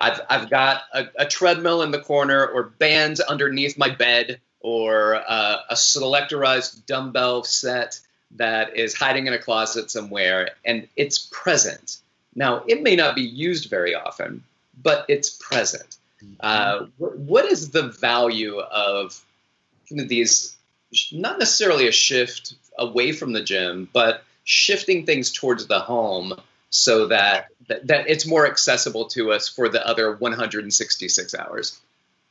I've, 0.00 0.20
I've 0.28 0.50
got 0.50 0.82
a, 0.92 1.06
a, 1.16 1.26
treadmill 1.26 1.82
in 1.82 1.90
the 1.90 2.00
corner 2.00 2.44
or 2.46 2.64
bands 2.64 3.20
underneath 3.20 3.78
my 3.78 3.88
bed 3.88 4.40
or 4.60 5.16
uh, 5.26 5.58
a 5.70 5.74
selectorized 5.74 6.84
dumbbell 6.86 7.44
set 7.44 8.00
that 8.32 8.76
is 8.76 8.94
hiding 8.94 9.26
in 9.26 9.32
a 9.32 9.38
closet 9.38 9.90
somewhere 9.90 10.50
and 10.64 10.88
it's 10.96 11.30
present. 11.30 11.98
Now, 12.34 12.64
it 12.66 12.82
may 12.82 12.96
not 12.96 13.14
be 13.14 13.22
used 13.22 13.70
very 13.70 13.94
often, 13.94 14.42
but 14.82 15.06
it's 15.08 15.30
present. 15.30 15.96
Mm-hmm. 16.22 16.34
Uh, 16.40 16.86
what 16.98 17.44
is 17.44 17.70
the 17.70 17.88
value 17.88 18.58
of 18.58 19.24
these 19.90 20.56
not 21.12 21.38
necessarily 21.38 21.88
a 21.88 21.92
shift 21.92 22.54
away 22.78 23.12
from 23.12 23.32
the 23.32 23.42
gym, 23.42 23.88
but 23.92 24.22
shifting 24.44 25.06
things 25.06 25.32
towards 25.32 25.66
the 25.66 25.80
home 25.80 26.34
so 26.70 27.08
that, 27.08 27.48
that, 27.68 27.86
that 27.86 28.08
it's 28.08 28.26
more 28.26 28.46
accessible 28.46 29.06
to 29.06 29.32
us 29.32 29.48
for 29.48 29.68
the 29.68 29.86
other 29.86 30.16
166 30.16 31.34
hours. 31.34 31.80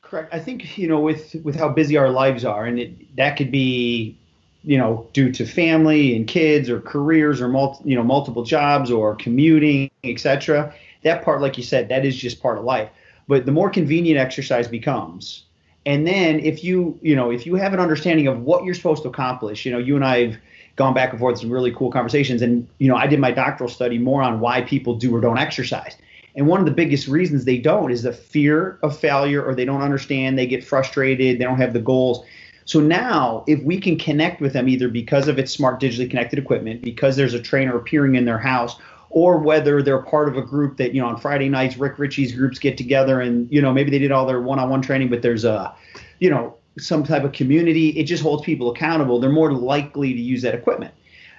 Correct. 0.01 0.33
I 0.33 0.39
think 0.39 0.77
you 0.77 0.87
know 0.87 0.99
with 0.99 1.33
with 1.43 1.55
how 1.55 1.69
busy 1.69 1.97
our 1.97 2.09
lives 2.09 2.45
are, 2.45 2.65
and 2.65 2.77
it, 2.77 3.15
that 3.15 3.35
could 3.35 3.51
be 3.51 4.15
you 4.63 4.77
know 4.77 5.07
due 5.13 5.31
to 5.31 5.45
family 5.45 6.15
and 6.15 6.27
kids 6.27 6.69
or 6.69 6.81
careers 6.81 7.41
or 7.41 7.47
multi, 7.47 7.89
you 7.89 7.95
know 7.95 8.03
multiple 8.03 8.43
jobs 8.43 8.91
or 8.91 9.15
commuting, 9.15 9.89
etc. 10.03 10.71
That 11.03 11.23
part, 11.23 11.41
like 11.41 11.57
you 11.57 11.63
said, 11.63 11.89
that 11.89 12.05
is 12.05 12.15
just 12.15 12.43
part 12.43 12.59
of 12.59 12.63
life. 12.63 12.89
But 13.27 13.47
the 13.47 13.51
more 13.51 13.71
convenient 13.71 14.19
exercise 14.19 14.67
becomes, 14.67 15.45
and 15.85 16.07
then 16.07 16.39
if 16.39 16.63
you, 16.63 16.97
you 17.01 17.15
know, 17.15 17.29
if 17.31 17.45
you 17.45 17.55
have 17.55 17.73
an 17.73 17.79
understanding 17.79 18.27
of 18.27 18.41
what 18.41 18.63
you're 18.63 18.73
supposed 18.73 19.03
to 19.03 19.09
accomplish, 19.09 19.65
you 19.65 19.71
know, 19.71 19.77
you 19.77 19.95
and 19.95 20.05
I 20.05 20.27
have 20.27 20.37
gone 20.75 20.93
back 20.93 21.11
and 21.11 21.19
forth 21.19 21.39
some 21.39 21.51
really 21.51 21.73
cool 21.73 21.91
conversations. 21.91 22.41
And, 22.41 22.67
you 22.79 22.87
know, 22.87 22.95
I 22.95 23.07
did 23.07 23.19
my 23.19 23.31
doctoral 23.31 23.69
study 23.69 23.97
more 23.97 24.21
on 24.21 24.39
why 24.39 24.61
people 24.61 24.95
do 24.95 25.13
or 25.13 25.21
don't 25.21 25.37
exercise. 25.37 25.95
And 26.35 26.47
one 26.47 26.59
of 26.59 26.65
the 26.65 26.71
biggest 26.71 27.07
reasons 27.07 27.45
they 27.45 27.59
don't 27.59 27.91
is 27.91 28.03
the 28.03 28.13
fear 28.13 28.79
of 28.81 28.97
failure 28.97 29.43
or 29.43 29.53
they 29.53 29.65
don't 29.65 29.83
understand, 29.83 30.37
they 30.37 30.47
get 30.47 30.63
frustrated, 30.63 31.39
they 31.39 31.43
don't 31.43 31.59
have 31.59 31.73
the 31.73 31.79
goals. 31.79 32.25
So 32.65 32.79
now, 32.79 33.43
if 33.45 33.61
we 33.61 33.79
can 33.79 33.99
connect 33.99 34.41
with 34.41 34.53
them 34.53 34.69
either 34.69 34.87
because 34.87 35.27
of 35.27 35.37
its 35.37 35.51
smart 35.51 35.81
digitally 35.81 36.09
connected 36.09 36.39
equipment, 36.39 36.81
because 36.81 37.17
there's 37.17 37.33
a 37.33 37.41
trainer 37.41 37.75
appearing 37.75 38.15
in 38.15 38.25
their 38.25 38.39
house, 38.39 38.77
or 39.13 39.37
whether 39.37 39.83
they're 39.83 40.01
part 40.01 40.27
of 40.27 40.35
a 40.35 40.41
group 40.41 40.77
that 40.77 40.93
you 40.93 41.01
know 41.01 41.07
on 41.07 41.17
Friday 41.17 41.47
nights 41.47 41.77
Rick 41.77 41.97
Richey's 41.97 42.31
groups 42.31 42.59
get 42.59 42.77
together 42.77 43.21
and 43.21 43.49
you 43.51 43.61
know 43.61 43.71
maybe 43.71 43.91
they 43.91 43.99
did 43.99 44.11
all 44.11 44.25
their 44.25 44.41
one-on-one 44.41 44.81
training 44.81 45.09
but 45.09 45.21
there's 45.21 45.45
a 45.45 45.73
you 46.19 46.29
know 46.29 46.55
some 46.79 47.03
type 47.03 47.23
of 47.23 47.31
community. 47.31 47.89
It 47.89 48.05
just 48.05 48.23
holds 48.23 48.43
people 48.43 48.71
accountable. 48.71 49.19
They're 49.19 49.31
more 49.31 49.53
likely 49.53 50.13
to 50.13 50.19
use 50.19 50.41
that 50.41 50.55
equipment. 50.55 50.93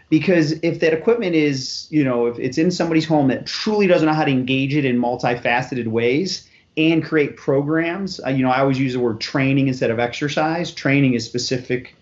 Because 0.09 0.53
if 0.63 0.79
that 0.81 0.93
equipment 0.93 1.35
is 1.35 1.89
you 1.91 2.05
know 2.05 2.27
if 2.27 2.39
it's 2.39 2.59
in 2.59 2.71
somebody's 2.71 3.07
home 3.07 3.29
that 3.29 3.47
truly 3.47 3.87
doesn't 3.87 4.07
know 4.07 4.15
how 4.15 4.25
to 4.25 4.31
engage 4.31 4.75
it 4.75 4.85
in 4.85 4.99
multifaceted 4.99 5.89
ways 5.89 6.49
and 6.77 7.05
create 7.05 7.37
programs 7.37 8.21
uh, 8.25 8.29
you 8.29 8.45
know 8.45 8.51
I 8.51 8.61
always 8.61 8.79
use 8.79 8.93
the 8.93 9.01
word 9.01 9.21
training 9.21 9.67
instead 9.67 9.91
of 9.91 9.99
exercise. 9.99 10.71
Training 10.73 11.15
is 11.15 11.25
specific 11.25 11.97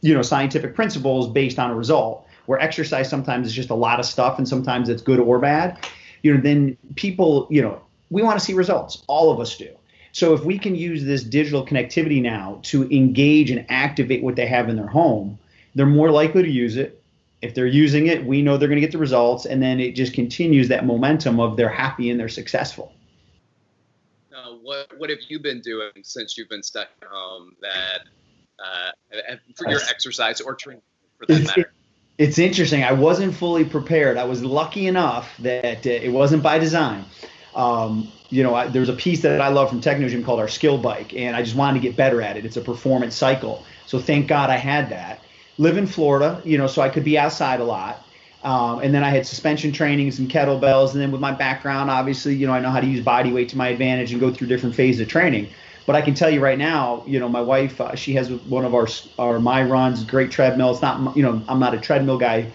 you 0.00 0.14
know 0.14 0.22
scientific 0.22 0.74
principles 0.74 1.30
based 1.30 1.60
on 1.60 1.70
a 1.70 1.76
result 1.76 2.26
where 2.46 2.60
exercise 2.60 3.08
sometimes 3.08 3.46
is 3.46 3.52
just 3.52 3.70
a 3.70 3.74
lot 3.74 3.98
of 3.98 4.06
stuff 4.06 4.38
and 4.38 4.48
sometimes 4.48 4.88
it's 4.88 5.02
good 5.02 5.20
or 5.20 5.38
bad, 5.38 5.78
you 6.22 6.34
know, 6.34 6.40
then 6.40 6.76
people, 6.96 7.46
you 7.50 7.62
know, 7.62 7.80
we 8.10 8.22
want 8.22 8.38
to 8.38 8.44
see 8.44 8.54
results. 8.54 9.02
All 9.06 9.30
of 9.30 9.40
us 9.40 9.56
do. 9.56 9.74
So 10.12 10.34
if 10.34 10.44
we 10.44 10.58
can 10.58 10.74
use 10.74 11.04
this 11.04 11.24
digital 11.24 11.64
connectivity 11.66 12.20
now 12.20 12.60
to 12.64 12.88
engage 12.94 13.50
and 13.50 13.64
activate 13.70 14.22
what 14.22 14.36
they 14.36 14.46
have 14.46 14.68
in 14.68 14.76
their 14.76 14.86
home, 14.86 15.38
they're 15.74 15.86
more 15.86 16.10
likely 16.10 16.42
to 16.42 16.50
use 16.50 16.76
it. 16.76 17.02
If 17.40 17.54
they're 17.54 17.66
using 17.66 18.06
it, 18.06 18.24
we 18.24 18.42
know 18.42 18.56
they're 18.56 18.68
going 18.68 18.80
to 18.80 18.86
get 18.86 18.92
the 18.92 18.98
results, 18.98 19.46
and 19.46 19.60
then 19.60 19.80
it 19.80 19.96
just 19.96 20.12
continues 20.12 20.68
that 20.68 20.86
momentum 20.86 21.40
of 21.40 21.56
they're 21.56 21.68
happy 21.68 22.10
and 22.10 22.20
they're 22.20 22.28
successful. 22.28 22.92
Uh, 24.32 24.52
what 24.62 24.86
what 24.98 25.10
have 25.10 25.18
you 25.28 25.40
been 25.40 25.60
doing 25.60 25.90
since 26.02 26.38
you've 26.38 26.48
been 26.48 26.62
stuck 26.62 26.88
at 27.00 27.08
home 27.08 27.56
that 27.60 28.02
uh, 28.64 28.90
for 29.56 29.68
your 29.68 29.80
exercise 29.88 30.40
or 30.40 30.54
training 30.54 30.82
for 31.18 31.26
that 31.26 31.42
matter? 31.42 31.72
It's 32.18 32.38
interesting. 32.38 32.84
I 32.84 32.92
wasn't 32.92 33.34
fully 33.34 33.64
prepared. 33.64 34.16
I 34.16 34.24
was 34.24 34.44
lucky 34.44 34.86
enough 34.86 35.34
that 35.38 35.86
uh, 35.86 35.90
it 35.90 36.12
wasn't 36.12 36.42
by 36.42 36.58
design. 36.58 37.04
Um, 37.54 38.10
you 38.28 38.42
know, 38.42 38.54
I, 38.54 38.68
there's 38.68 38.88
a 38.88 38.94
piece 38.94 39.20
that 39.22 39.40
I 39.40 39.48
love 39.48 39.68
from 39.68 39.80
Technogym 39.80 40.24
called 40.24 40.40
our 40.40 40.48
skill 40.48 40.78
bike, 40.78 41.14
and 41.14 41.36
I 41.36 41.42
just 41.42 41.56
wanted 41.56 41.80
to 41.80 41.86
get 41.86 41.96
better 41.96 42.22
at 42.22 42.36
it. 42.36 42.44
It's 42.44 42.56
a 42.56 42.62
performance 42.62 43.14
cycle. 43.14 43.64
So 43.86 43.98
thank 43.98 44.26
God 44.26 44.50
I 44.50 44.56
had 44.56 44.88
that. 44.90 45.20
Live 45.58 45.76
in 45.76 45.86
Florida, 45.86 46.40
you 46.44 46.56
know, 46.56 46.66
so 46.66 46.80
I 46.80 46.88
could 46.88 47.04
be 47.04 47.18
outside 47.18 47.60
a 47.60 47.64
lot. 47.64 48.06
Um, 48.42 48.80
and 48.80 48.92
then 48.94 49.04
I 49.04 49.10
had 49.10 49.26
suspension 49.26 49.70
training, 49.70 50.10
some 50.10 50.26
kettlebells, 50.26 50.92
and 50.92 51.00
then 51.00 51.12
with 51.12 51.20
my 51.20 51.30
background, 51.30 51.90
obviously, 51.90 52.34
you 52.34 52.46
know, 52.46 52.52
I 52.52 52.60
know 52.60 52.70
how 52.70 52.80
to 52.80 52.86
use 52.86 53.04
body 53.04 53.32
weight 53.32 53.48
to 53.50 53.56
my 53.56 53.68
advantage 53.68 54.12
and 54.12 54.20
go 54.20 54.32
through 54.32 54.48
different 54.48 54.74
phases 54.74 55.00
of 55.00 55.08
training. 55.08 55.48
But 55.86 55.96
I 55.96 56.02
can 56.02 56.14
tell 56.14 56.30
you 56.30 56.40
right 56.40 56.58
now, 56.58 57.02
you 57.06 57.18
know, 57.18 57.28
my 57.28 57.40
wife, 57.40 57.80
uh, 57.80 57.94
she 57.94 58.14
has 58.14 58.30
one 58.30 58.64
of 58.64 58.74
our 58.74 58.86
our 59.18 59.38
MyRuns, 59.38 60.06
great 60.06 60.30
treadmill. 60.30 60.70
It's 60.70 60.82
not, 60.82 61.16
you 61.16 61.22
know, 61.22 61.42
I'm 61.48 61.58
not 61.58 61.74
a 61.74 61.80
treadmill 61.80 62.18
guy, 62.18 62.46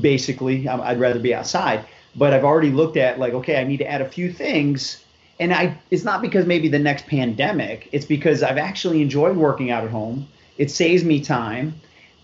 basically. 0.00 0.68
I'd 0.68 0.98
rather 0.98 1.20
be 1.20 1.34
outside. 1.34 1.84
But 2.16 2.32
I've 2.32 2.44
already 2.44 2.70
looked 2.70 2.96
at 2.96 3.18
like, 3.18 3.32
okay, 3.34 3.60
I 3.60 3.64
need 3.64 3.78
to 3.78 3.86
add 3.86 4.00
a 4.00 4.08
few 4.08 4.32
things, 4.32 5.04
and 5.38 5.52
I 5.52 5.78
it's 5.90 6.04
not 6.04 6.20
because 6.22 6.44
maybe 6.44 6.68
the 6.68 6.78
next 6.78 7.06
pandemic. 7.06 7.88
It's 7.92 8.04
because 8.04 8.42
I've 8.42 8.58
actually 8.58 9.00
enjoyed 9.00 9.36
working 9.36 9.70
out 9.70 9.84
at 9.84 9.90
home. 9.90 10.28
It 10.58 10.70
saves 10.70 11.04
me 11.04 11.20
time, 11.20 11.74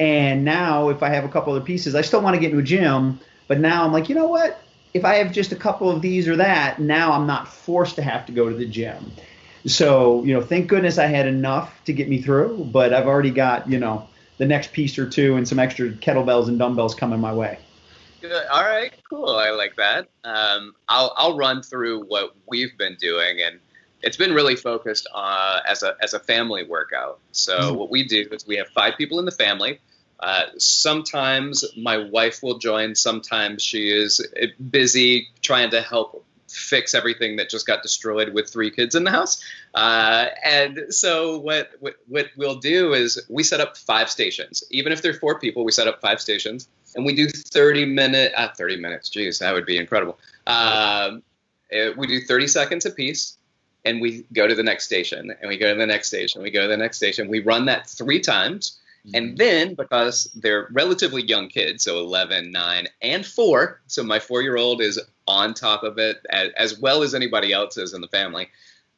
and 0.01 0.45
now 0.45 0.89
if 0.89 1.03
I 1.03 1.09
have 1.09 1.25
a 1.25 1.29
couple 1.29 1.55
other 1.55 1.65
pieces, 1.65 1.95
I 1.95 2.03
still 2.03 2.21
want 2.21 2.35
to 2.35 2.41
get 2.41 2.51
into 2.51 2.59
a 2.59 2.65
gym. 2.65 3.21
But 3.47 3.61
now 3.61 3.85
I'm 3.85 3.93
like, 3.93 4.09
you 4.09 4.15
know 4.15 4.29
what? 4.29 4.61
If 4.93 5.05
I 5.05 5.15
have 5.15 5.33
just 5.33 5.53
a 5.53 5.57
couple 5.57 5.91
of 5.91 6.03
these 6.03 6.29
or 6.29 6.37
that, 6.37 6.81
now 6.81 7.13
I'm 7.13 7.27
not 7.27 7.49
forced 7.49 7.95
to 7.97 8.03
have 8.03 8.27
to 8.27 8.33
go 8.33 8.49
to 8.49 8.55
the 8.55 8.67
gym. 8.67 9.11
So, 9.67 10.23
you 10.25 10.35
know, 10.35 10.41
thank 10.41 10.69
goodness 10.69 10.99
I 10.99 11.07
had 11.07 11.27
enough 11.27 11.85
to 11.85 11.93
get 11.93 12.09
me 12.09 12.23
through, 12.23 12.69
but 12.73 12.93
I've 12.93 13.07
already 13.07 13.31
got, 13.31 13.69
you 13.69 13.79
know, 13.79 14.09
the 14.39 14.47
next 14.47 14.73
piece 14.73 14.99
or 14.99 15.09
two 15.09 15.37
and 15.37 15.47
some 15.47 15.59
extra 15.59 15.91
kettlebells 15.91 16.49
and 16.49 16.59
dumbbells 16.59 16.95
coming 16.95 17.21
my 17.21 17.33
way. 17.33 17.59
Good. 18.21 18.47
All 18.49 18.63
right, 18.63 18.93
cool. 19.09 19.31
I 19.31 19.51
like 19.51 19.77
that. 19.77 20.09
Um, 20.25 20.75
I'll 20.89 21.13
I'll 21.17 21.37
run 21.37 21.63
through 21.63 22.05
what 22.05 22.35
we've 22.49 22.77
been 22.77 22.97
doing, 22.97 23.41
and 23.41 23.61
it's 24.03 24.17
been 24.17 24.33
really 24.33 24.57
focused 24.57 25.09
uh, 25.15 25.61
as 25.67 25.85
a 25.85 25.97
as 26.03 26.15
a 26.15 26.19
family 26.19 26.65
workout. 26.65 27.21
So 27.31 27.59
mm-hmm. 27.59 27.77
what 27.77 27.91
we 27.91 28.05
do 28.09 28.27
is 28.33 28.47
we 28.47 28.57
have 28.57 28.69
five 28.69 28.95
people 28.99 29.21
in 29.21 29.25
the 29.25 29.31
family. 29.31 29.81
Uh, 30.19 30.47
sometimes 30.59 31.65
my 31.77 31.99
wife 31.99 32.43
will 32.43 32.59
join. 32.59 32.97
Sometimes 32.97 33.63
she 33.63 33.89
is 33.89 34.21
busy 34.71 35.29
trying 35.41 35.71
to 35.71 35.81
help 35.81 36.25
fix 36.59 36.95
everything 36.95 37.37
that 37.37 37.49
just 37.49 37.67
got 37.67 37.83
destroyed 37.83 38.35
with 38.35 38.51
three 38.51 38.71
kids 38.71 38.95
in 38.95 39.05
the 39.05 39.11
house. 39.11 39.43
Uh, 39.75 40.27
and 40.45 40.87
so 40.91 41.39
what, 41.39 41.71
what, 41.81 41.95
what 42.09 42.27
we'll 42.37 42.59
do 42.59 42.93
is 42.93 43.25
we 43.29 43.43
set 43.43 43.61
up 43.61 43.77
five 43.77 44.11
stations. 44.11 44.65
Even 44.71 44.93
if 44.93 45.03
there 45.03 45.13
are 45.13 45.19
four 45.19 45.39
people, 45.39 45.65
we 45.65 45.73
set 45.73 45.87
up 45.87 46.01
five 46.01 46.21
stations, 46.21 46.69
and 46.95 47.05
we 47.05 47.15
do 47.15 47.29
30 47.29 47.87
minute 47.87 48.33
uh, 48.37 48.49
30 48.57 48.77
minutes. 48.77 49.09
Geez, 49.09 49.39
that 49.39 49.55
would 49.55 49.67
be 49.67 49.79
incredible. 49.79 50.19
Um, 50.47 51.23
it, 51.71 51.97
we 51.97 52.07
do 52.07 52.21
30 52.21 52.47
seconds 52.49 52.87
a 52.87 52.91
piece. 52.91 53.35
And 53.85 54.01
we 54.01 54.27
go 54.33 54.47
to 54.47 54.55
the 54.57 54.65
next 54.65 54.85
station, 54.85 55.33
and 55.41 55.49
we 55.49 55.57
go 55.57 55.73
to 55.73 55.79
the 55.79 55.87
next 55.87 56.09
station, 56.09 56.43
we 56.43 56.51
go 56.51 56.63
to 56.63 56.69
the 56.69 56.77
next 56.77 56.97
station. 56.97 57.29
We 57.29 57.41
run 57.41 57.67
that 57.67 57.89
three 57.89 58.21
times, 58.21 58.79
and 59.15 59.27
mm-hmm. 59.27 59.37
then, 59.37 59.75
because 59.75 60.31
they're 60.35 60.69
relatively 60.71 61.23
young 61.23 61.49
kids, 61.49 61.85
so 61.85 61.99
11, 61.99 62.53
9, 62.53 62.89
and 63.03 63.25
4, 63.27 63.81
so 63.87 64.03
my 64.03 64.19
four 64.19 64.43
year 64.43 64.57
old 64.57 64.81
is 64.81 65.01
on 65.27 65.55
top 65.55 65.83
of 65.83 65.99
it 65.99 66.25
as, 66.31 66.51
as, 66.57 66.79
well 66.79 67.03
as 67.03 67.15
anybody 67.15 67.53
else 67.53 67.77
is 67.77 67.95
in 67.95 68.01
the 68.01 68.09
family. 68.09 68.49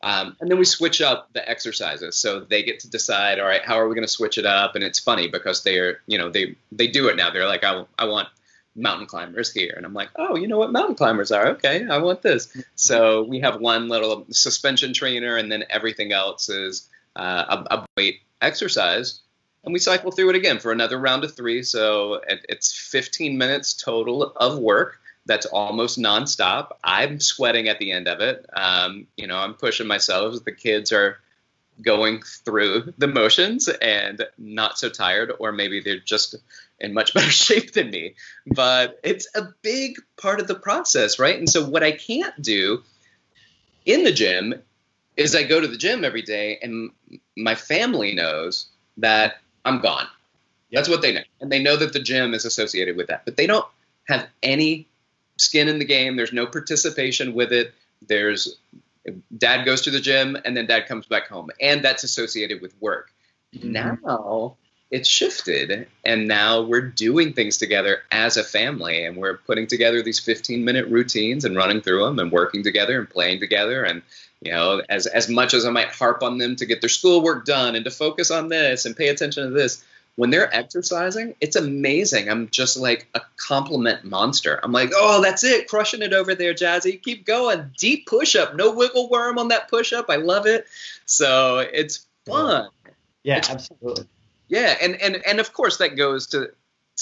Um, 0.02 0.36
and 0.40 0.50
then 0.50 0.58
we 0.58 0.64
switch 0.64 1.02
up 1.02 1.30
the 1.34 1.46
exercises, 1.46 2.16
so 2.16 2.40
they 2.40 2.62
get 2.62 2.80
to 2.80 2.90
decide, 2.90 3.38
all 3.38 3.46
right, 3.46 3.62
how 3.62 3.78
are 3.78 3.86
we 3.86 3.94
going 3.94 4.06
to 4.06 4.12
switch 4.12 4.38
it 4.38 4.46
up? 4.46 4.74
And 4.74 4.82
it's 4.82 4.98
funny 4.98 5.28
because 5.28 5.62
they're, 5.62 6.00
you 6.06 6.16
know, 6.16 6.30
they 6.30 6.56
they 6.72 6.86
do 6.86 7.08
it 7.08 7.16
now. 7.16 7.30
They're 7.30 7.46
like, 7.46 7.64
I, 7.64 7.84
I 7.98 8.06
want 8.06 8.28
mountain 8.74 9.06
climbers 9.06 9.52
here, 9.52 9.74
and 9.76 9.84
I'm 9.84 9.92
like, 9.92 10.08
oh, 10.16 10.36
you 10.36 10.48
know 10.48 10.56
what 10.56 10.72
mountain 10.72 10.94
climbers 10.94 11.30
are? 11.32 11.48
Okay, 11.48 11.86
I 11.86 11.98
want 11.98 12.22
this. 12.22 12.46
Mm-hmm. 12.46 12.60
So 12.76 13.24
we 13.24 13.40
have 13.40 13.60
one 13.60 13.88
little 13.88 14.24
suspension 14.30 14.94
trainer, 14.94 15.36
and 15.36 15.52
then 15.52 15.64
everything 15.68 16.12
else 16.12 16.48
is 16.48 16.88
uh, 17.14 17.64
a, 17.70 17.76
a 17.76 17.86
weight 17.98 18.22
exercise 18.40 19.20
and 19.64 19.72
we 19.72 19.78
cycle 19.78 20.10
through 20.10 20.30
it 20.30 20.36
again 20.36 20.58
for 20.58 20.72
another 20.72 20.98
round 20.98 21.24
of 21.24 21.34
three. 21.34 21.62
So 21.62 22.20
it's 22.26 22.72
15 22.72 23.36
minutes 23.36 23.74
total 23.74 24.22
of 24.36 24.58
work. 24.58 25.00
That's 25.26 25.46
almost 25.46 25.98
nonstop. 25.98 26.72
I'm 26.82 27.20
sweating 27.20 27.68
at 27.68 27.78
the 27.78 27.92
end 27.92 28.08
of 28.08 28.20
it. 28.20 28.46
Um, 28.54 29.06
you 29.16 29.26
know, 29.26 29.36
I'm 29.36 29.54
pushing 29.54 29.86
myself. 29.86 30.44
The 30.44 30.52
kids 30.52 30.92
are 30.92 31.18
going 31.82 32.22
through 32.22 32.92
the 32.98 33.06
motions 33.06 33.68
and 33.68 34.24
not 34.38 34.78
so 34.78 34.88
tired, 34.88 35.32
or 35.38 35.52
maybe 35.52 35.80
they're 35.80 35.98
just 35.98 36.36
in 36.78 36.94
much 36.94 37.12
better 37.14 37.30
shape 37.30 37.72
than 37.72 37.90
me. 37.90 38.14
But 38.46 38.98
it's 39.02 39.28
a 39.34 39.48
big 39.62 39.96
part 40.16 40.40
of 40.40 40.48
the 40.48 40.54
process, 40.54 41.18
right? 41.18 41.38
And 41.38 41.48
so, 41.48 41.68
what 41.68 41.82
I 41.82 41.92
can't 41.92 42.40
do 42.40 42.82
in 43.84 44.04
the 44.04 44.12
gym 44.12 44.54
is 45.16 45.34
I 45.34 45.42
go 45.42 45.60
to 45.60 45.68
the 45.68 45.76
gym 45.76 46.04
every 46.04 46.22
day, 46.22 46.58
and 46.62 46.90
my 47.36 47.54
family 47.54 48.14
knows 48.14 48.66
that 48.96 49.34
I'm 49.64 49.80
gone. 49.80 50.06
That's 50.72 50.88
what 50.88 51.02
they 51.02 51.12
know. 51.12 51.22
And 51.40 51.50
they 51.50 51.62
know 51.62 51.76
that 51.76 51.92
the 51.92 52.00
gym 52.00 52.34
is 52.34 52.44
associated 52.44 52.96
with 52.96 53.08
that. 53.08 53.24
But 53.24 53.36
they 53.36 53.46
don't 53.46 53.66
have 54.08 54.26
any 54.42 54.86
skin 55.36 55.68
in 55.68 55.78
the 55.78 55.84
game. 55.84 56.16
There's 56.16 56.32
no 56.32 56.46
participation 56.46 57.34
with 57.34 57.52
it. 57.52 57.74
There's 58.06 58.56
dad 59.36 59.64
goes 59.64 59.82
to 59.82 59.90
the 59.90 60.00
gym 60.00 60.36
and 60.44 60.56
then 60.56 60.66
dad 60.66 60.86
comes 60.86 61.06
back 61.06 61.28
home. 61.28 61.50
And 61.60 61.82
that's 61.82 62.04
associated 62.04 62.60
with 62.60 62.74
work. 62.80 63.10
Mm-hmm. 63.54 63.72
Now 63.72 64.56
it's 64.90 65.08
shifted 65.08 65.86
and 66.04 66.26
now 66.26 66.62
we're 66.62 66.80
doing 66.80 67.32
things 67.32 67.56
together 67.56 68.02
as 68.10 68.36
a 68.36 68.42
family 68.42 69.04
and 69.04 69.16
we're 69.16 69.36
putting 69.36 69.66
together 69.66 70.02
these 70.02 70.18
15 70.18 70.64
minute 70.64 70.88
routines 70.88 71.44
and 71.44 71.56
running 71.56 71.80
through 71.80 72.04
them 72.04 72.18
and 72.18 72.32
working 72.32 72.64
together 72.64 72.98
and 72.98 73.08
playing 73.08 73.38
together 73.38 73.84
and 73.84 74.02
you 74.40 74.52
know 74.52 74.82
as 74.88 75.06
as 75.06 75.28
much 75.28 75.54
as 75.54 75.64
i 75.64 75.70
might 75.70 75.88
harp 75.88 76.22
on 76.22 76.38
them 76.38 76.56
to 76.56 76.66
get 76.66 76.80
their 76.80 76.88
schoolwork 76.88 77.44
done 77.44 77.74
and 77.74 77.84
to 77.84 77.90
focus 77.90 78.30
on 78.30 78.48
this 78.48 78.86
and 78.86 78.96
pay 78.96 79.08
attention 79.08 79.44
to 79.44 79.50
this 79.50 79.84
when 80.16 80.30
they're 80.30 80.54
exercising 80.54 81.34
it's 81.40 81.56
amazing. 81.56 82.28
I'm 82.28 82.50
just 82.50 82.76
like 82.76 83.08
a 83.14 83.22
compliment 83.36 84.04
monster. 84.04 84.60
I'm 84.62 84.72
like 84.72 84.90
oh 84.94 85.22
that's 85.22 85.44
it. 85.44 85.68
Crushing 85.68 86.02
it 86.02 86.12
over 86.12 86.34
there 86.34 86.52
jazzy. 86.52 87.02
Keep 87.02 87.24
going. 87.24 87.70
Deep 87.78 88.06
push 88.06 88.36
up 88.36 88.54
no 88.54 88.72
wiggle 88.72 89.08
worm 89.08 89.38
on 89.38 89.48
that 89.48 89.70
push 89.70 89.92
up 89.92 90.06
i 90.10 90.16
love 90.16 90.46
it. 90.46 90.66
So 91.06 91.58
it's 91.58 92.06
fun. 92.26 92.68
Yeah 93.22 93.38
it's, 93.38 93.50
absolutely. 93.50 94.04
Yeah 94.48 94.76
and 94.82 95.00
and 95.00 95.26
and 95.26 95.40
of 95.40 95.52
course 95.52 95.78
that 95.78 95.96
goes 95.96 96.26
to 96.28 96.50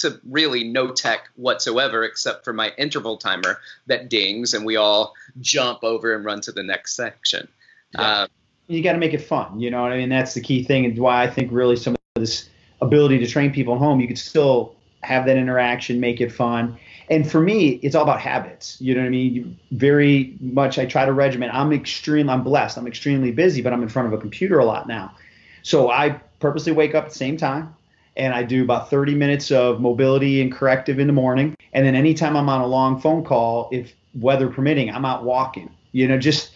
to 0.00 0.20
really 0.28 0.64
no 0.64 0.90
tech 0.90 1.28
whatsoever 1.36 2.04
except 2.04 2.44
for 2.44 2.52
my 2.52 2.72
interval 2.78 3.16
timer 3.16 3.60
that 3.86 4.08
dings 4.08 4.54
and 4.54 4.64
we 4.64 4.76
all 4.76 5.14
jump 5.40 5.82
over 5.82 6.14
and 6.14 6.24
run 6.24 6.40
to 6.42 6.52
the 6.52 6.62
next 6.62 6.94
section. 6.94 7.48
Yeah. 7.92 8.22
Um, 8.22 8.28
you 8.68 8.82
got 8.82 8.92
to 8.92 8.98
make 8.98 9.14
it 9.14 9.22
fun. 9.22 9.60
You 9.60 9.70
know 9.70 9.82
what 9.82 9.92
I 9.92 9.98
mean? 9.98 10.08
That's 10.08 10.34
the 10.34 10.40
key 10.40 10.62
thing 10.62 10.84
and 10.84 10.98
why 10.98 11.22
I 11.22 11.30
think 11.30 11.50
really 11.50 11.76
some 11.76 11.94
of 11.94 12.00
this 12.20 12.48
ability 12.80 13.18
to 13.18 13.26
train 13.26 13.52
people 13.52 13.74
at 13.74 13.78
home, 13.78 14.00
you 14.00 14.06
could 14.06 14.18
still 14.18 14.76
have 15.02 15.26
that 15.26 15.36
interaction, 15.36 16.00
make 16.00 16.20
it 16.20 16.30
fun. 16.30 16.78
And 17.10 17.28
for 17.28 17.40
me, 17.40 17.80
it's 17.82 17.94
all 17.94 18.02
about 18.02 18.20
habits. 18.20 18.78
You 18.80 18.94
know 18.94 19.00
what 19.00 19.06
I 19.06 19.10
mean? 19.10 19.34
You 19.34 19.56
very 19.72 20.36
much, 20.40 20.78
I 20.78 20.84
try 20.84 21.06
to 21.06 21.12
regiment. 21.12 21.54
I'm 21.54 21.72
extreme. 21.72 22.28
I'm 22.28 22.44
blessed. 22.44 22.76
I'm 22.76 22.86
extremely 22.86 23.30
busy, 23.30 23.62
but 23.62 23.72
I'm 23.72 23.82
in 23.82 23.88
front 23.88 24.08
of 24.08 24.14
a 24.14 24.18
computer 24.18 24.58
a 24.58 24.64
lot 24.64 24.86
now. 24.86 25.14
So 25.62 25.90
I 25.90 26.20
purposely 26.40 26.72
wake 26.72 26.94
up 26.94 27.04
at 27.04 27.10
the 27.10 27.16
same 27.16 27.36
time 27.36 27.74
and 28.18 28.34
I 28.34 28.42
do 28.42 28.62
about 28.62 28.90
30 28.90 29.14
minutes 29.14 29.50
of 29.50 29.80
mobility 29.80 30.42
and 30.42 30.52
corrective 30.52 30.98
in 30.98 31.06
the 31.06 31.12
morning. 31.12 31.56
And 31.72 31.86
then 31.86 31.94
anytime 31.94 32.36
I'm 32.36 32.48
on 32.48 32.60
a 32.60 32.66
long 32.66 33.00
phone 33.00 33.24
call, 33.24 33.68
if 33.72 33.94
weather 34.14 34.48
permitting, 34.48 34.90
I'm 34.90 35.04
out 35.04 35.24
walking. 35.24 35.70
You 35.92 36.08
know, 36.08 36.18
just 36.18 36.50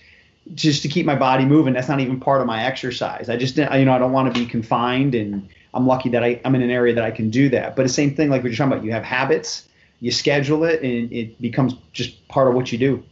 just 0.54 0.82
to 0.82 0.88
keep 0.88 1.06
my 1.06 1.14
body 1.14 1.44
moving. 1.44 1.72
That's 1.72 1.88
not 1.88 2.00
even 2.00 2.18
part 2.18 2.40
of 2.40 2.46
my 2.46 2.64
exercise. 2.64 3.28
I 3.28 3.36
just 3.36 3.56
you 3.56 3.64
know 3.64 3.92
I 3.92 3.98
don't 3.98 4.12
want 4.12 4.32
to 4.32 4.38
be 4.38 4.46
confined, 4.46 5.14
and 5.14 5.48
I'm 5.72 5.86
lucky 5.86 6.08
that 6.10 6.24
I, 6.24 6.40
I'm 6.44 6.54
in 6.54 6.62
an 6.62 6.70
area 6.70 6.94
that 6.94 7.04
I 7.04 7.10
can 7.10 7.30
do 7.30 7.48
that. 7.50 7.76
But 7.76 7.84
the 7.84 7.88
same 7.88 8.14
thing 8.14 8.28
like 8.28 8.42
what 8.42 8.50
you're 8.50 8.56
talking 8.56 8.72
about. 8.72 8.84
You 8.84 8.92
have 8.92 9.04
habits, 9.04 9.68
you 10.00 10.10
schedule 10.10 10.64
it, 10.64 10.82
and 10.82 11.12
it 11.12 11.40
becomes 11.40 11.74
just 11.92 12.26
part 12.28 12.48
of 12.48 12.54
what 12.54 12.72
you 12.72 12.78
do. 12.78 13.02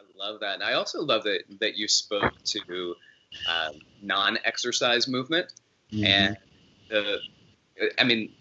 I 0.00 0.04
love 0.26 0.40
that, 0.40 0.54
and 0.54 0.62
I 0.62 0.72
also 0.72 1.02
love 1.02 1.24
that 1.24 1.42
that 1.60 1.76
you 1.76 1.88
spoke 1.88 2.32
to 2.44 2.94
um, 3.48 3.80
non-exercise 4.02 5.08
movement 5.08 5.52
mm-hmm. 5.92 6.04
and 6.04 6.36
the 6.88 7.18
I 7.98 8.04
mean, 8.04 8.32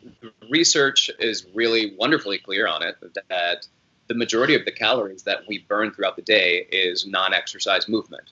research 0.49 1.09
is 1.19 1.45
really 1.53 1.95
wonderfully 1.97 2.37
clear 2.37 2.67
on 2.67 2.83
it 2.83 2.95
that 3.29 3.67
the 4.07 4.15
majority 4.15 4.55
of 4.55 4.65
the 4.65 4.71
calories 4.71 5.23
that 5.23 5.47
we 5.47 5.59
burn 5.59 5.91
throughout 5.91 6.15
the 6.15 6.21
day 6.21 6.67
is 6.71 7.05
non-exercise 7.05 7.87
movement, 7.87 8.31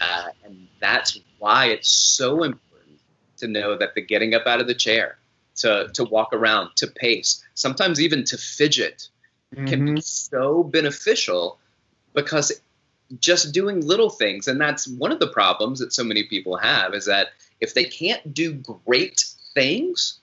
uh, 0.00 0.28
and 0.44 0.68
that's 0.80 1.18
why 1.38 1.66
it's 1.66 1.88
so 1.88 2.42
important 2.42 3.00
to 3.38 3.48
know 3.48 3.76
that 3.76 3.94
the 3.94 4.02
getting 4.02 4.34
up 4.34 4.46
out 4.46 4.60
of 4.60 4.66
the 4.66 4.74
chair, 4.74 5.16
to 5.56 5.88
to 5.94 6.04
walk 6.04 6.32
around, 6.32 6.70
to 6.76 6.86
pace, 6.86 7.42
sometimes 7.54 8.00
even 8.00 8.24
to 8.24 8.36
fidget, 8.36 9.08
mm-hmm. 9.54 9.66
can 9.66 9.84
be 9.84 9.90
mm-hmm. 9.92 10.00
so 10.00 10.62
beneficial 10.62 11.58
because 12.12 12.52
just 13.18 13.52
doing 13.52 13.80
little 13.80 14.10
things, 14.10 14.48
and 14.48 14.60
that's 14.60 14.86
one 14.86 15.12
of 15.12 15.20
the 15.20 15.28
problems 15.28 15.78
that 15.78 15.92
so 15.92 16.04
many 16.04 16.24
people 16.24 16.56
have 16.56 16.94
is 16.94 17.06
that 17.06 17.28
if 17.60 17.74
they 17.74 17.84
can't 17.84 18.34
do 18.34 18.52
great 18.52 19.24
things 19.54 20.20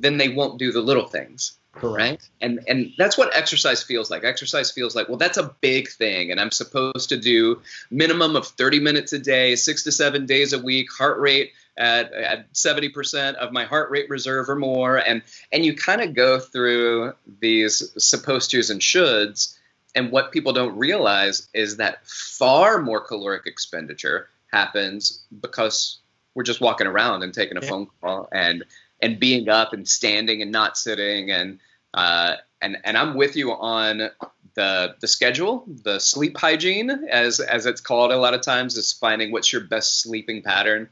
then 0.00 0.16
they 0.16 0.28
won't 0.28 0.58
do 0.58 0.72
the 0.72 0.80
little 0.80 1.06
things. 1.06 1.58
Correct. 1.72 2.30
And 2.40 2.60
and 2.68 2.92
that's 2.96 3.18
what 3.18 3.34
exercise 3.34 3.82
feels 3.82 4.08
like. 4.10 4.22
Exercise 4.22 4.70
feels 4.70 4.94
like, 4.94 5.08
well, 5.08 5.18
that's 5.18 5.38
a 5.38 5.54
big 5.60 5.88
thing, 5.88 6.30
and 6.30 6.40
I'm 6.40 6.52
supposed 6.52 7.08
to 7.08 7.16
do 7.16 7.62
minimum 7.90 8.36
of 8.36 8.46
30 8.46 8.78
minutes 8.78 9.12
a 9.12 9.18
day, 9.18 9.56
six 9.56 9.82
to 9.84 9.92
seven 9.92 10.26
days 10.26 10.52
a 10.52 10.58
week, 10.60 10.92
heart 10.92 11.18
rate 11.18 11.52
at, 11.76 12.12
at 12.12 12.52
70% 12.52 13.34
of 13.34 13.52
my 13.52 13.64
heart 13.64 13.90
rate 13.90 14.08
reserve 14.08 14.48
or 14.48 14.56
more. 14.56 14.96
And, 14.96 15.22
and 15.52 15.64
you 15.64 15.74
kind 15.74 16.00
of 16.00 16.14
go 16.14 16.38
through 16.38 17.14
these 17.40 17.92
supposed 17.98 18.50
to's 18.50 18.70
and 18.70 18.80
shoulds. 18.80 19.58
And 19.94 20.10
what 20.10 20.32
people 20.32 20.52
don't 20.52 20.76
realize 20.76 21.48
is 21.54 21.76
that 21.76 22.06
far 22.06 22.80
more 22.80 23.00
caloric 23.00 23.46
expenditure 23.46 24.28
happens 24.52 25.24
because 25.40 25.98
we're 26.34 26.42
just 26.42 26.60
walking 26.60 26.86
around 26.86 27.22
and 27.22 27.32
taking 27.32 27.56
a 27.56 27.60
yeah. 27.60 27.68
phone 27.68 27.86
call 28.00 28.28
and 28.32 28.64
and 29.04 29.20
being 29.20 29.50
up 29.50 29.74
and 29.74 29.86
standing 29.86 30.40
and 30.40 30.50
not 30.50 30.78
sitting 30.78 31.30
and 31.30 31.60
uh, 31.92 32.36
and 32.62 32.78
and 32.84 32.96
I'm 32.96 33.14
with 33.14 33.36
you 33.36 33.52
on 33.52 34.10
the 34.54 34.96
the 34.98 35.06
schedule, 35.06 35.64
the 35.66 35.98
sleep 35.98 36.38
hygiene, 36.38 36.90
as 36.90 37.38
as 37.38 37.66
it's 37.66 37.82
called 37.82 38.12
a 38.12 38.16
lot 38.16 38.32
of 38.32 38.40
times, 38.40 38.76
is 38.76 38.92
finding 38.92 39.30
what's 39.30 39.52
your 39.52 39.62
best 39.62 40.00
sleeping 40.00 40.42
pattern 40.42 40.88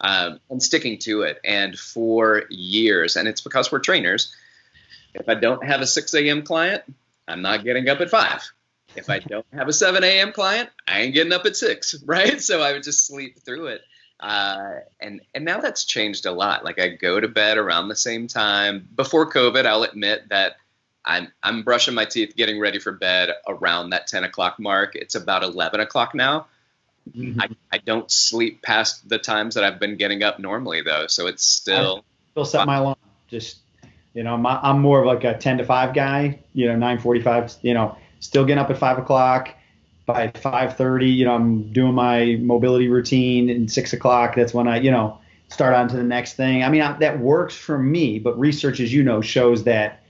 um, 0.00 0.38
and 0.48 0.62
sticking 0.62 0.98
to 1.00 1.22
it. 1.22 1.40
And 1.44 1.76
for 1.76 2.44
years, 2.50 3.16
and 3.16 3.26
it's 3.26 3.40
because 3.40 3.72
we're 3.72 3.80
trainers. 3.80 4.34
If 5.12 5.28
I 5.28 5.34
don't 5.34 5.64
have 5.64 5.80
a 5.80 5.86
6 5.86 6.14
a.m. 6.14 6.42
client, 6.42 6.82
I'm 7.26 7.42
not 7.42 7.64
getting 7.64 7.88
up 7.88 8.00
at 8.00 8.10
five. 8.10 8.42
If 8.94 9.10
I 9.10 9.18
don't 9.18 9.46
have 9.52 9.66
a 9.66 9.72
7 9.72 10.04
a.m. 10.04 10.32
client, 10.32 10.68
I 10.86 11.00
ain't 11.00 11.14
getting 11.14 11.32
up 11.32 11.46
at 11.46 11.56
six, 11.56 11.94
right? 12.04 12.40
So 12.40 12.62
I 12.62 12.72
would 12.72 12.82
just 12.82 13.06
sleep 13.06 13.40
through 13.40 13.68
it. 13.68 13.82
Uh, 14.18 14.80
and 15.00 15.20
and 15.34 15.44
now 15.44 15.60
that's 15.60 15.84
changed 15.84 16.26
a 16.26 16.32
lot. 16.32 16.64
Like 16.64 16.80
I 16.80 16.88
go 16.88 17.20
to 17.20 17.28
bed 17.28 17.58
around 17.58 17.88
the 17.88 17.96
same 17.96 18.28
time. 18.28 18.88
Before 18.94 19.30
COVID, 19.30 19.66
I'll 19.66 19.82
admit 19.82 20.28
that 20.30 20.56
I'm 21.04 21.32
I'm 21.42 21.62
brushing 21.62 21.94
my 21.94 22.06
teeth, 22.06 22.34
getting 22.36 22.58
ready 22.58 22.78
for 22.78 22.92
bed 22.92 23.30
around 23.46 23.90
that 23.90 24.06
10 24.06 24.24
o'clock 24.24 24.58
mark. 24.58 24.94
It's 24.94 25.14
about 25.14 25.42
11 25.42 25.80
o'clock 25.80 26.14
now. 26.14 26.46
Mm-hmm. 27.14 27.40
I, 27.40 27.48
I 27.70 27.78
don't 27.78 28.10
sleep 28.10 28.62
past 28.62 29.08
the 29.08 29.18
times 29.18 29.54
that 29.54 29.64
I've 29.64 29.78
been 29.78 29.96
getting 29.96 30.22
up 30.22 30.40
normally 30.40 30.82
though, 30.82 31.06
so 31.06 31.26
it's 31.26 31.44
still. 31.44 31.98
I 31.98 32.30
still 32.32 32.44
set 32.44 32.66
my 32.66 32.76
alarm. 32.76 32.96
Just 33.28 33.58
you 34.14 34.22
know, 34.22 34.36
my, 34.38 34.58
I'm 34.62 34.80
more 34.80 35.00
of 35.00 35.06
like 35.06 35.24
a 35.24 35.36
10 35.36 35.58
to 35.58 35.64
5 35.64 35.94
guy. 35.94 36.38
You 36.54 36.72
know, 36.72 36.86
9:45. 36.86 37.58
You 37.62 37.74
know, 37.74 37.98
still 38.20 38.44
getting 38.46 38.58
up 38.58 38.70
at 38.70 38.78
five 38.78 38.98
o'clock 38.98 39.54
by 40.06 40.28
5:30, 40.28 41.14
you 41.14 41.24
know, 41.24 41.34
I'm 41.34 41.72
doing 41.72 41.94
my 41.94 42.36
mobility 42.40 42.88
routine, 42.88 43.50
and 43.50 43.70
six 43.70 43.92
o'clock, 43.92 44.36
that's 44.36 44.54
when 44.54 44.68
I, 44.68 44.78
you 44.78 44.90
know, 44.90 45.18
start 45.48 45.74
on 45.74 45.88
to 45.88 45.96
the 45.96 46.04
next 46.04 46.34
thing. 46.34 46.62
I 46.62 46.70
mean, 46.70 46.80
I, 46.80 46.96
that 46.98 47.18
works 47.18 47.56
for 47.56 47.78
me, 47.78 48.18
but 48.18 48.38
research, 48.38 48.80
as 48.80 48.92
you 48.92 49.02
know, 49.02 49.20
shows 49.20 49.64
that 49.64 50.02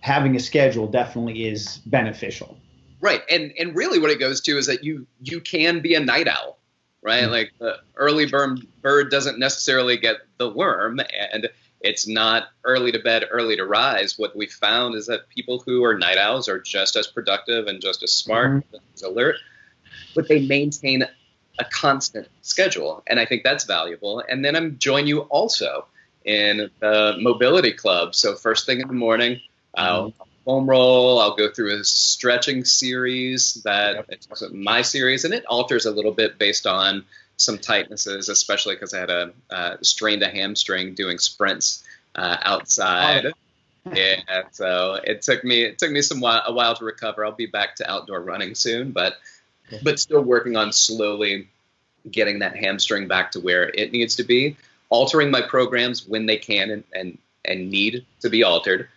having 0.00 0.36
a 0.36 0.40
schedule 0.40 0.86
definitely 0.86 1.46
is 1.46 1.78
beneficial. 1.86 2.56
Right, 3.00 3.22
and 3.28 3.52
and 3.58 3.74
really, 3.74 3.98
what 3.98 4.10
it 4.10 4.20
goes 4.20 4.40
to 4.42 4.56
is 4.56 4.66
that 4.66 4.84
you 4.84 5.06
you 5.20 5.40
can 5.40 5.80
be 5.80 5.94
a 5.94 6.00
night 6.00 6.28
owl, 6.28 6.58
right? 7.02 7.24
Mm-hmm. 7.24 7.32
Like 7.32 7.52
the 7.58 7.78
early 7.96 8.26
bird 8.26 8.60
bird 8.80 9.10
doesn't 9.10 9.40
necessarily 9.40 9.96
get 9.96 10.18
the 10.38 10.48
worm, 10.48 11.00
and 11.32 11.48
it's 11.82 12.06
not 12.06 12.44
early 12.64 12.92
to 12.92 12.98
bed, 12.98 13.24
early 13.30 13.56
to 13.56 13.66
rise. 13.66 14.18
What 14.18 14.36
we 14.36 14.46
found 14.46 14.94
is 14.94 15.06
that 15.06 15.28
people 15.28 15.58
who 15.58 15.84
are 15.84 15.98
night 15.98 16.18
owls 16.18 16.48
are 16.48 16.60
just 16.60 16.96
as 16.96 17.06
productive 17.06 17.66
and 17.66 17.80
just 17.80 18.02
as 18.02 18.12
smart, 18.12 18.50
mm-hmm. 18.50 18.76
as 18.94 19.02
alert, 19.02 19.36
but 20.14 20.28
they 20.28 20.46
maintain 20.46 21.04
a 21.58 21.64
constant 21.64 22.28
schedule, 22.42 23.02
and 23.06 23.20
I 23.20 23.26
think 23.26 23.42
that's 23.42 23.64
valuable. 23.64 24.22
And 24.26 24.44
then 24.44 24.56
I'm 24.56 24.78
join 24.78 25.06
you 25.06 25.20
also 25.20 25.86
in 26.24 26.70
the 26.80 27.16
mobility 27.20 27.72
club. 27.72 28.14
So 28.14 28.36
first 28.36 28.64
thing 28.66 28.80
in 28.80 28.88
the 28.88 28.94
morning, 28.94 29.40
I'll 29.74 30.10
mm-hmm. 30.10 30.22
foam 30.44 30.68
roll. 30.68 31.20
I'll 31.20 31.36
go 31.36 31.50
through 31.50 31.78
a 31.78 31.84
stretching 31.84 32.64
series 32.64 33.54
that 33.64 33.96
yep. 33.96 34.06
it's 34.08 34.42
my 34.52 34.82
series, 34.82 35.24
and 35.24 35.34
it 35.34 35.44
alters 35.46 35.86
a 35.86 35.90
little 35.90 36.12
bit 36.12 36.38
based 36.38 36.66
on 36.66 37.04
some 37.36 37.58
tightnesses, 37.58 38.28
especially 38.28 38.74
because 38.74 38.94
I 38.94 39.00
had 39.00 39.10
a 39.10 39.32
uh, 39.50 39.76
strained 39.82 40.22
a 40.22 40.28
hamstring 40.28 40.94
doing 40.94 41.18
sprints 41.18 41.84
uh, 42.14 42.36
outside. 42.42 43.26
Oh. 43.26 43.92
yeah, 43.94 44.42
so 44.52 45.00
it 45.02 45.22
took 45.22 45.42
me 45.44 45.62
it 45.62 45.78
took 45.78 45.90
me 45.90 46.02
some 46.02 46.20
while, 46.20 46.42
a 46.46 46.52
while 46.52 46.74
to 46.76 46.84
recover. 46.84 47.24
I'll 47.24 47.32
be 47.32 47.46
back 47.46 47.76
to 47.76 47.90
outdoor 47.90 48.20
running 48.20 48.54
soon, 48.54 48.92
but 48.92 49.16
but 49.82 49.98
still 49.98 50.22
working 50.22 50.56
on 50.56 50.72
slowly 50.72 51.48
getting 52.10 52.40
that 52.40 52.56
hamstring 52.56 53.08
back 53.08 53.32
to 53.32 53.40
where 53.40 53.68
it 53.68 53.92
needs 53.92 54.16
to 54.16 54.24
be. 54.24 54.56
Altering 54.88 55.30
my 55.30 55.40
programs 55.40 56.06
when 56.06 56.26
they 56.26 56.36
can 56.36 56.70
and 56.70 56.84
and, 56.92 57.18
and 57.44 57.70
need 57.70 58.06
to 58.20 58.30
be 58.30 58.44
altered 58.44 58.88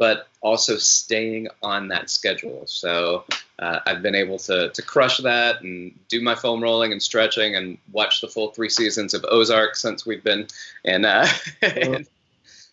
but 0.00 0.28
also 0.40 0.78
staying 0.78 1.46
on 1.62 1.88
that 1.88 2.08
schedule. 2.08 2.62
So 2.66 3.24
uh, 3.60 3.80
I've 3.86 4.02
been 4.02 4.14
able 4.14 4.38
to 4.40 4.70
to 4.70 4.82
crush 4.82 5.18
that 5.18 5.60
and 5.60 5.92
do 6.08 6.20
my 6.20 6.34
foam 6.34 6.62
rolling 6.62 6.92
and 6.92 7.02
stretching 7.02 7.54
and 7.54 7.76
watch 7.92 8.20
the 8.20 8.28
full 8.28 8.50
three 8.52 8.70
seasons 8.70 9.14
of 9.14 9.24
Ozark 9.28 9.76
since 9.76 10.06
we've 10.06 10.24
been 10.24 10.46
in. 10.84 11.04
Uh, 11.04 11.28
and 11.62 12.06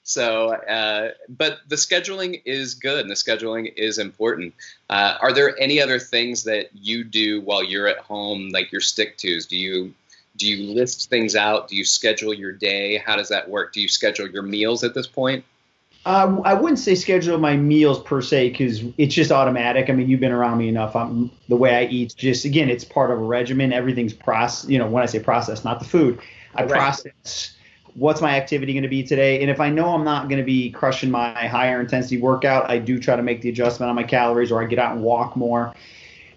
so, 0.03 0.53
uh, 0.53 1.11
but 1.27 1.59
the 1.67 1.75
scheduling 1.75 2.41
is 2.45 2.75
good 2.75 3.01
and 3.01 3.09
the 3.09 3.15
scheduling 3.15 3.73
is 3.75 3.97
important. 3.97 4.53
Uh, 4.89 5.17
are 5.21 5.33
there 5.33 5.59
any 5.59 5.81
other 5.81 5.99
things 5.99 6.45
that 6.45 6.69
you 6.73 7.03
do 7.03 7.41
while 7.41 7.61
you're 7.61 7.87
at 7.87 7.97
home, 7.97 8.49
like 8.49 8.71
your 8.71 8.79
stick 8.79 9.17
tos? 9.17 9.45
Do 9.45 9.57
you 9.57 9.93
do 10.37 10.47
you 10.47 10.73
list 10.73 11.09
things 11.09 11.35
out? 11.35 11.67
Do 11.67 11.75
you 11.75 11.83
schedule 11.83 12.33
your 12.33 12.53
day? 12.53 12.97
How 12.97 13.17
does 13.17 13.29
that 13.29 13.49
work? 13.49 13.73
Do 13.73 13.81
you 13.81 13.89
schedule 13.89 14.29
your 14.29 14.43
meals 14.43 14.85
at 14.85 14.93
this 14.93 15.07
point? 15.07 15.43
Uh, 16.07 16.41
I 16.45 16.53
wouldn't 16.53 16.79
say 16.79 16.95
schedule 16.95 17.37
my 17.37 17.57
meals 17.57 18.01
per 18.01 18.21
se 18.21 18.51
because 18.51 18.81
it's 18.97 19.13
just 19.13 19.29
automatic. 19.29 19.89
I 19.89 19.93
mean, 19.93 20.07
you've 20.07 20.21
been 20.21 20.31
around 20.31 20.57
me 20.57 20.69
enough. 20.69 20.95
I'm, 20.95 21.29
the 21.49 21.57
way 21.57 21.75
I 21.75 21.83
eat, 21.83 22.15
just 22.15 22.45
again, 22.45 22.69
it's 22.69 22.85
part 22.85 23.11
of 23.11 23.19
a 23.19 23.21
regimen. 23.21 23.73
Everything's 23.73 24.13
process. 24.13 24.69
You 24.69 24.79
know, 24.79 24.87
when 24.87 25.03
I 25.03 25.05
say 25.05 25.19
process, 25.19 25.65
not 25.65 25.79
the 25.79 25.85
food, 25.85 26.21
I 26.55 26.63
right. 26.63 26.71
process 26.71 27.57
what's 27.95 28.21
my 28.21 28.37
activity 28.37 28.71
going 28.71 28.83
to 28.83 28.89
be 28.89 29.03
today. 29.03 29.41
And 29.41 29.51
if 29.51 29.59
I 29.59 29.69
know 29.69 29.89
I'm 29.89 30.05
not 30.05 30.29
going 30.29 30.39
to 30.39 30.45
be 30.45 30.69
crushing 30.69 31.11
my 31.11 31.45
higher 31.45 31.81
intensity 31.81 32.21
workout, 32.21 32.69
I 32.69 32.77
do 32.79 32.99
try 33.01 33.17
to 33.17 33.21
make 33.21 33.41
the 33.41 33.49
adjustment 33.49 33.89
on 33.89 33.95
my 33.97 34.03
calories 34.03 34.49
or 34.49 34.63
I 34.63 34.65
get 34.65 34.79
out 34.79 34.95
and 34.95 35.03
walk 35.03 35.35
more. 35.35 35.75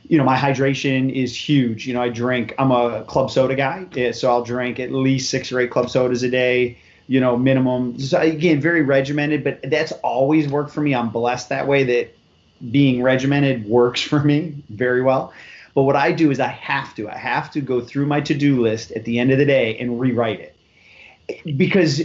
You 0.09 0.19
know, 0.19 0.25
my 0.25 0.37
hydration 0.37 1.15
is 1.15 1.37
huge. 1.37 1.87
You 1.87 1.95
know, 1.95 2.03
I 2.03 2.09
drink. 2.09 2.55
I'm 2.59 2.73
a 2.73 3.05
club 3.05 3.31
soda 3.31 3.55
guy, 3.55 4.11
so 4.11 4.31
I'll 4.31 4.43
drink 4.43 4.81
at 4.81 4.91
least 4.91 5.31
six 5.31 5.53
or 5.53 5.61
eight 5.61 5.71
club 5.71 5.91
sodas 5.91 6.25
a 6.25 6.29
day 6.29 6.77
you 7.11 7.18
know, 7.18 7.37
minimum. 7.37 7.99
So 7.99 8.20
again, 8.20 8.61
very 8.61 8.83
regimented, 8.83 9.42
but 9.42 9.68
that's 9.68 9.90
always 10.05 10.46
worked 10.46 10.70
for 10.70 10.81
me. 10.81 10.94
I'm 10.94 11.11
blessed 11.11 11.49
that 11.49 11.66
way 11.66 11.83
that 11.83 12.16
being 12.70 13.03
regimented 13.03 13.66
works 13.66 14.01
for 14.01 14.20
me 14.20 14.62
very 14.68 15.03
well. 15.03 15.33
But 15.75 15.83
what 15.83 15.96
I 15.96 16.12
do 16.12 16.31
is 16.31 16.38
I 16.38 16.46
have 16.46 16.94
to, 16.94 17.11
I 17.11 17.16
have 17.16 17.51
to 17.51 17.61
go 17.61 17.81
through 17.81 18.07
my 18.07 18.20
to-do 18.20 18.62
list 18.62 18.92
at 18.92 19.05
the 19.05 19.18
end 19.18 19.33
of 19.33 19.38
the 19.38 19.44
day 19.44 19.77
and 19.79 19.99
rewrite 19.99 20.38
it. 20.38 21.57
Because 21.57 22.03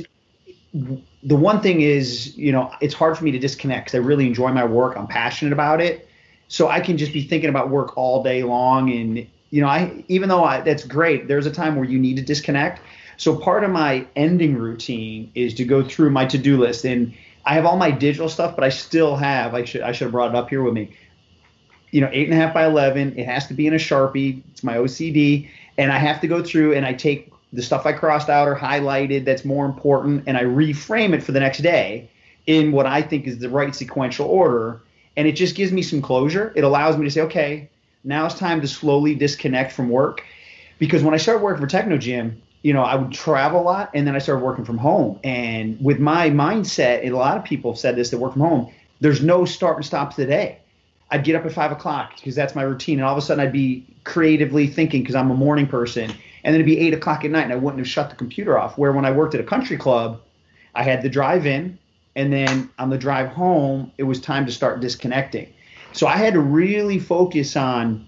the 0.73 1.35
one 1.35 1.61
thing 1.61 1.81
is, 1.81 2.35
you 2.35 2.51
know, 2.51 2.73
it's 2.81 2.95
hard 2.95 3.15
for 3.15 3.25
me 3.25 3.31
to 3.31 3.37
disconnect 3.37 3.85
because 3.85 3.99
I 3.99 4.01
really 4.01 4.25
enjoy 4.25 4.51
my 4.53 4.65
work. 4.65 4.97
I'm 4.97 5.05
passionate 5.05 5.53
about 5.53 5.81
it. 5.81 6.09
So 6.47 6.67
I 6.67 6.79
can 6.79 6.97
just 6.97 7.13
be 7.13 7.21
thinking 7.21 7.51
about 7.51 7.69
work 7.69 7.95
all 7.95 8.23
day 8.23 8.41
long. 8.41 8.91
And, 8.91 9.27
you 9.51 9.61
know, 9.61 9.67
I, 9.67 10.03
even 10.07 10.29
though 10.29 10.43
I, 10.43 10.61
that's 10.61 10.83
great, 10.83 11.27
there's 11.27 11.45
a 11.45 11.51
time 11.51 11.75
where 11.75 11.85
you 11.85 11.99
need 11.99 12.15
to 12.15 12.23
disconnect. 12.23 12.81
So 13.17 13.35
part 13.35 13.63
of 13.63 13.71
my 13.71 14.05
ending 14.15 14.55
routine 14.55 15.31
is 15.35 15.53
to 15.55 15.65
go 15.65 15.83
through 15.83 16.09
my 16.09 16.25
to-do 16.25 16.57
list, 16.57 16.85
and 16.85 17.13
I 17.45 17.53
have 17.53 17.65
all 17.65 17.77
my 17.77 17.91
digital 17.91 18.29
stuff, 18.29 18.55
but 18.55 18.63
I 18.63 18.69
still 18.69 19.15
have. 19.15 19.53
I 19.53 19.63
should 19.65 19.81
I 19.81 19.91
should 19.91 20.05
have 20.05 20.11
brought 20.11 20.31
it 20.31 20.35
up 20.35 20.49
here 20.49 20.63
with 20.63 20.73
me. 20.73 20.95
You 21.91 22.01
know, 22.01 22.09
eight 22.11 22.27
and 22.29 22.33
a 22.33 22.41
half 22.41 22.53
by 22.53 22.65
eleven. 22.65 23.17
It 23.17 23.25
has 23.25 23.47
to 23.47 23.53
be 23.53 23.67
in 23.67 23.73
a 23.73 23.77
sharpie. 23.77 24.41
It's 24.51 24.63
my 24.63 24.77
OCD, 24.77 25.49
and 25.77 25.91
I 25.91 25.97
have 25.97 26.21
to 26.21 26.27
go 26.27 26.43
through 26.43 26.73
and 26.73 26.85
I 26.85 26.93
take 26.93 27.31
the 27.53 27.61
stuff 27.61 27.85
I 27.85 27.93
crossed 27.93 28.29
out 28.29 28.47
or 28.47 28.55
highlighted 28.55 29.23
that's 29.23 29.45
more 29.45 29.65
important, 29.65 30.23
and 30.27 30.37
I 30.37 30.43
reframe 30.43 31.13
it 31.13 31.23
for 31.23 31.31
the 31.31 31.39
next 31.39 31.59
day 31.59 32.09
in 32.47 32.71
what 32.71 32.85
I 32.85 33.01
think 33.01 33.27
is 33.27 33.39
the 33.39 33.49
right 33.49 33.73
sequential 33.73 34.27
order, 34.27 34.81
and 35.15 35.27
it 35.27 35.33
just 35.33 35.55
gives 35.55 35.71
me 35.71 35.81
some 35.81 36.01
closure. 36.01 36.51
It 36.55 36.63
allows 36.63 36.97
me 36.97 37.05
to 37.05 37.11
say, 37.11 37.21
okay, 37.21 37.69
now 38.03 38.25
it's 38.25 38.35
time 38.35 38.61
to 38.61 38.67
slowly 38.67 39.15
disconnect 39.15 39.71
from 39.71 39.89
work, 39.89 40.23
because 40.79 41.01
when 41.01 41.13
I 41.13 41.17
started 41.17 41.41
working 41.43 41.61
for 41.61 41.71
Technogym, 41.71 42.35
you 42.65 42.73
know, 42.73 42.81
I 42.81 42.95
would 42.95 43.11
travel 43.11 43.61
a 43.61 43.61
lot 43.61 43.91
and 43.93 44.07
then 44.07 44.15
I 44.15 44.17
started 44.17 44.43
working 44.43 44.65
from 44.65 44.79
home. 44.79 45.19
And 45.23 45.77
with 45.79 45.99
my 45.99 46.31
mindset, 46.31 47.03
and 47.03 47.11
a 47.11 47.15
lot 47.15 47.37
of 47.37 47.43
people 47.43 47.71
have 47.73 47.79
said 47.79 47.95
this 47.95 48.09
that 48.09 48.17
work 48.17 48.33
from 48.33 48.41
home, 48.41 48.73
there's 49.01 49.21
no 49.21 49.45
start 49.45 49.75
and 49.75 49.85
stop 49.85 50.15
to 50.15 50.21
the 50.21 50.25
day. 50.25 50.57
I'd 51.11 51.23
get 51.23 51.35
up 51.35 51.45
at 51.45 51.51
five 51.51 51.71
o'clock 51.71 52.15
because 52.15 52.33
that's 52.33 52.55
my 52.55 52.63
routine. 52.63 52.97
And 52.97 53.05
all 53.05 53.11
of 53.11 53.19
a 53.19 53.21
sudden 53.21 53.45
I'd 53.45 53.53
be 53.53 53.85
creatively 54.03 54.65
thinking 54.65 55.03
because 55.03 55.13
I'm 55.13 55.29
a 55.29 55.35
morning 55.35 55.67
person. 55.67 56.05
And 56.09 56.53
then 56.53 56.55
it'd 56.55 56.65
be 56.65 56.79
eight 56.79 56.95
o'clock 56.95 57.23
at 57.23 57.29
night 57.29 57.43
and 57.43 57.53
I 57.53 57.55
wouldn't 57.55 57.77
have 57.77 57.87
shut 57.87 58.09
the 58.09 58.15
computer 58.15 58.57
off. 58.57 58.79
Where 58.79 58.93
when 58.93 59.05
I 59.05 59.11
worked 59.11 59.35
at 59.35 59.41
a 59.41 59.43
country 59.43 59.77
club, 59.77 60.19
I 60.73 60.81
had 60.81 61.03
the 61.03 61.09
drive 61.09 61.45
in 61.45 61.77
and 62.15 62.33
then 62.33 62.71
on 62.79 62.89
the 62.89 62.97
drive 62.97 63.27
home, 63.27 63.91
it 63.99 64.05
was 64.05 64.19
time 64.19 64.43
to 64.47 64.51
start 64.51 64.79
disconnecting. 64.79 65.53
So 65.91 66.07
I 66.07 66.17
had 66.17 66.33
to 66.33 66.39
really 66.39 66.97
focus 66.97 67.55
on 67.55 68.07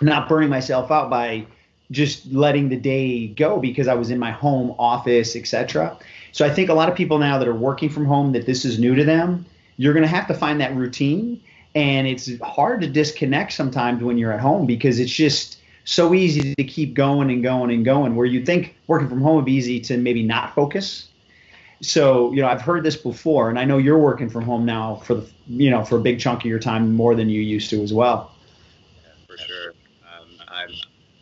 not 0.00 0.28
burning 0.28 0.50
myself 0.50 0.90
out 0.90 1.08
by 1.08 1.46
just 1.92 2.32
letting 2.32 2.68
the 2.68 2.76
day 2.76 3.28
go 3.28 3.60
because 3.60 3.86
I 3.86 3.94
was 3.94 4.10
in 4.10 4.18
my 4.18 4.32
home 4.32 4.74
office, 4.78 5.36
etc. 5.36 5.96
So 6.32 6.44
I 6.44 6.50
think 6.50 6.68
a 6.68 6.74
lot 6.74 6.88
of 6.88 6.96
people 6.96 7.18
now 7.18 7.38
that 7.38 7.46
are 7.46 7.54
working 7.54 7.88
from 7.88 8.06
home 8.06 8.32
that 8.32 8.46
this 8.46 8.64
is 8.64 8.80
new 8.80 8.96
to 8.96 9.04
them, 9.04 9.46
you're 9.76 9.92
going 9.92 10.02
to 10.02 10.08
have 10.08 10.26
to 10.26 10.34
find 10.34 10.60
that 10.60 10.74
routine 10.74 11.40
and 11.74 12.06
it's 12.06 12.30
hard 12.40 12.80
to 12.82 12.86
disconnect 12.86 13.52
sometimes 13.52 14.02
when 14.02 14.18
you're 14.18 14.32
at 14.32 14.40
home 14.40 14.66
because 14.66 14.98
it's 14.98 15.12
just 15.12 15.58
so 15.84 16.14
easy 16.14 16.54
to 16.54 16.64
keep 16.64 16.94
going 16.94 17.30
and 17.30 17.42
going 17.42 17.70
and 17.70 17.84
going. 17.84 18.14
Where 18.14 18.26
you 18.26 18.44
think 18.44 18.76
working 18.86 19.08
from 19.08 19.20
home 19.20 19.36
would 19.36 19.44
be 19.44 19.54
easy 19.54 19.80
to 19.80 19.96
maybe 19.96 20.22
not 20.22 20.54
focus. 20.54 21.08
So 21.80 22.32
you 22.32 22.42
know, 22.42 22.48
I've 22.48 22.60
heard 22.60 22.84
this 22.84 22.96
before, 22.96 23.48
and 23.48 23.58
I 23.58 23.64
know 23.64 23.78
you're 23.78 23.98
working 23.98 24.28
from 24.28 24.44
home 24.44 24.64
now 24.64 24.96
for 24.96 25.14
the 25.14 25.28
you 25.48 25.70
know 25.70 25.84
for 25.84 25.96
a 25.96 26.00
big 26.00 26.20
chunk 26.20 26.40
of 26.40 26.46
your 26.46 26.60
time 26.60 26.94
more 26.94 27.14
than 27.14 27.28
you 27.28 27.40
used 27.40 27.70
to 27.70 27.82
as 27.82 27.92
well. 27.92 28.32
Yeah, 29.02 29.10
for 29.26 29.38
sure. 29.38 29.70
Um, 30.02 30.28
I'm. 30.48 30.70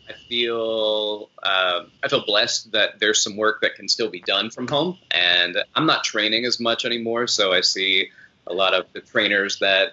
I 0.07 0.13
feel 0.31 1.29
uh, 1.43 1.81
I 2.01 2.07
feel 2.07 2.25
blessed 2.25 2.71
that 2.71 3.01
there's 3.01 3.21
some 3.21 3.35
work 3.35 3.59
that 3.61 3.75
can 3.75 3.89
still 3.89 4.09
be 4.09 4.21
done 4.21 4.49
from 4.49 4.65
home, 4.65 4.97
and 5.11 5.57
I'm 5.75 5.85
not 5.85 6.05
training 6.05 6.45
as 6.45 6.57
much 6.57 6.85
anymore. 6.85 7.27
So 7.27 7.51
I 7.51 7.59
see 7.59 8.11
a 8.47 8.53
lot 8.53 8.73
of 8.73 8.85
the 8.93 9.01
trainers 9.01 9.59
that 9.59 9.91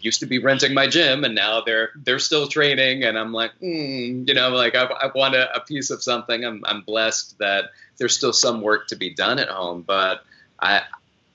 used 0.00 0.18
to 0.20 0.26
be 0.26 0.38
renting 0.38 0.74
my 0.74 0.88
gym 0.88 1.24
and 1.24 1.34
now 1.36 1.60
they're 1.60 1.90
they're 1.94 2.18
still 2.18 2.48
training. 2.48 3.04
And 3.04 3.16
I'm 3.16 3.32
like 3.32 3.52
mm, 3.62 4.26
you 4.26 4.34
know 4.34 4.48
like 4.48 4.74
I, 4.74 4.86
I 4.86 5.10
want 5.14 5.36
a, 5.36 5.54
a, 5.54 5.60
piece 5.60 5.90
of 5.90 6.02
something. 6.02 6.44
I'm, 6.44 6.64
I'm 6.66 6.80
blessed 6.80 7.38
that 7.38 7.66
there's 7.98 8.16
still 8.16 8.32
some 8.32 8.62
work 8.62 8.88
to 8.88 8.96
be 8.96 9.14
done 9.14 9.38
at 9.38 9.48
home. 9.48 9.82
But 9.82 10.24
I 10.58 10.82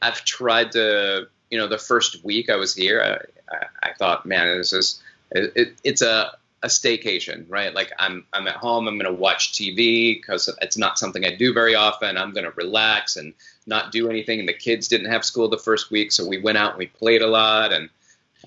I've 0.02 0.26
tried 0.26 0.74
to 0.74 1.30
you 1.50 1.58
know 1.58 1.68
the 1.68 1.78
first 1.78 2.22
week 2.26 2.50
I 2.50 2.58
was 2.58 2.76
here 2.76 3.02
I, 3.02 3.56
I, 3.56 3.92
I 3.92 3.94
thought 3.94 4.26
man 4.26 4.58
this 4.58 4.74
is 4.74 5.02
it, 5.32 5.54
it, 5.56 5.76
it's 5.84 6.02
a 6.02 6.32
a 6.66 6.68
staycation 6.68 7.46
right? 7.48 7.74
Like 7.76 7.94
I'm 8.00 8.26
I'm 8.34 8.48
at 8.48 8.56
home 8.56 8.88
I'm 8.88 8.98
gonna 8.98 9.14
watch 9.14 9.54
TV 9.54 10.16
because 10.16 10.50
it's 10.62 10.78
not 10.78 10.98
something 10.98 11.24
I 11.24 11.36
do 11.36 11.54
very 11.54 11.76
often. 11.76 12.18
I'm 12.18 12.34
gonna 12.34 12.52
relax 12.56 13.16
and 13.16 13.34
not 13.68 13.92
do 13.92 14.10
anything. 14.10 14.40
And 14.40 14.50
the 14.50 14.54
kids 14.54 14.88
didn't 14.88 15.12
have 15.12 15.24
school 15.24 15.48
the 15.48 15.60
first 15.60 15.92
week 15.92 16.12
so 16.12 16.28
we 16.28 16.40
went 16.40 16.58
out 16.58 16.72
and 16.72 16.80
we 16.80 16.88
played 16.88 17.22
a 17.22 17.28
lot. 17.28 17.72
And 17.72 17.90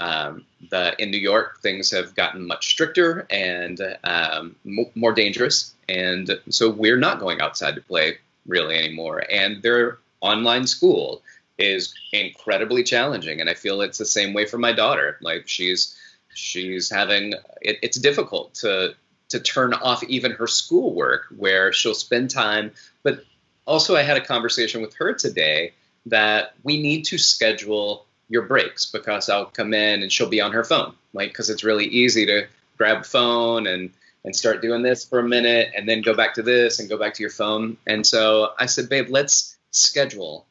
um, 0.00 0.44
the, 0.70 1.00
in 1.00 1.10
New 1.10 1.18
York, 1.18 1.60
things 1.60 1.92
have 1.92 2.14
gotten 2.14 2.46
much 2.46 2.68
stricter 2.68 3.26
and 3.30 3.80
um, 4.04 4.54
more 4.94 5.12
dangerous, 5.12 5.74
and 5.88 6.38
so 6.50 6.70
we're 6.70 6.96
not 6.98 7.18
going 7.18 7.40
outside 7.40 7.74
to 7.74 7.80
play 7.80 8.18
really 8.46 8.76
anymore. 8.76 9.24
And 9.28 9.60
their 9.60 9.98
online 10.20 10.68
school 10.68 11.22
is 11.58 11.92
incredibly 12.12 12.84
challenging, 12.84 13.40
and 13.40 13.50
I 13.50 13.54
feel 13.54 13.80
it's 13.80 13.98
the 13.98 14.04
same 14.04 14.34
way 14.34 14.46
for 14.46 14.58
my 14.58 14.72
daughter. 14.72 15.18
Like 15.20 15.48
she's 15.48 15.97
she's 16.38 16.90
having 16.90 17.34
it, 17.60 17.78
it's 17.82 17.98
difficult 17.98 18.54
to 18.54 18.94
to 19.30 19.40
turn 19.40 19.74
off 19.74 20.02
even 20.04 20.32
her 20.32 20.46
schoolwork, 20.46 21.26
where 21.36 21.72
she'll 21.72 21.94
spend 21.94 22.30
time. 22.30 22.72
But 23.02 23.24
also, 23.66 23.94
I 23.96 24.02
had 24.02 24.16
a 24.16 24.24
conversation 24.24 24.80
with 24.80 24.94
her 24.94 25.12
today 25.12 25.74
that 26.06 26.54
we 26.62 26.80
need 26.80 27.04
to 27.06 27.18
schedule 27.18 28.06
your 28.28 28.42
breaks 28.42 28.86
because 28.86 29.28
I'll 29.28 29.46
come 29.46 29.74
in 29.74 30.02
and 30.02 30.10
she'll 30.10 30.28
be 30.28 30.40
on 30.40 30.52
her 30.52 30.64
phone, 30.64 30.94
like 31.12 31.30
because 31.30 31.50
it's 31.50 31.64
really 31.64 31.86
easy 31.86 32.26
to 32.26 32.46
grab 32.78 33.04
phone 33.04 33.66
and 33.66 33.90
and 34.24 34.34
start 34.34 34.62
doing 34.62 34.82
this 34.82 35.04
for 35.04 35.20
a 35.20 35.28
minute 35.28 35.72
and 35.76 35.88
then 35.88 36.02
go 36.02 36.14
back 36.14 36.34
to 36.34 36.42
this 36.42 36.80
and 36.80 36.88
go 36.88 36.98
back 36.98 37.14
to 37.14 37.22
your 37.22 37.30
phone. 37.30 37.76
And 37.86 38.06
so 38.06 38.52
I 38.58 38.66
said, 38.66 38.88
babe, 38.88 39.06
let's 39.10 39.56
schedule 39.70 40.44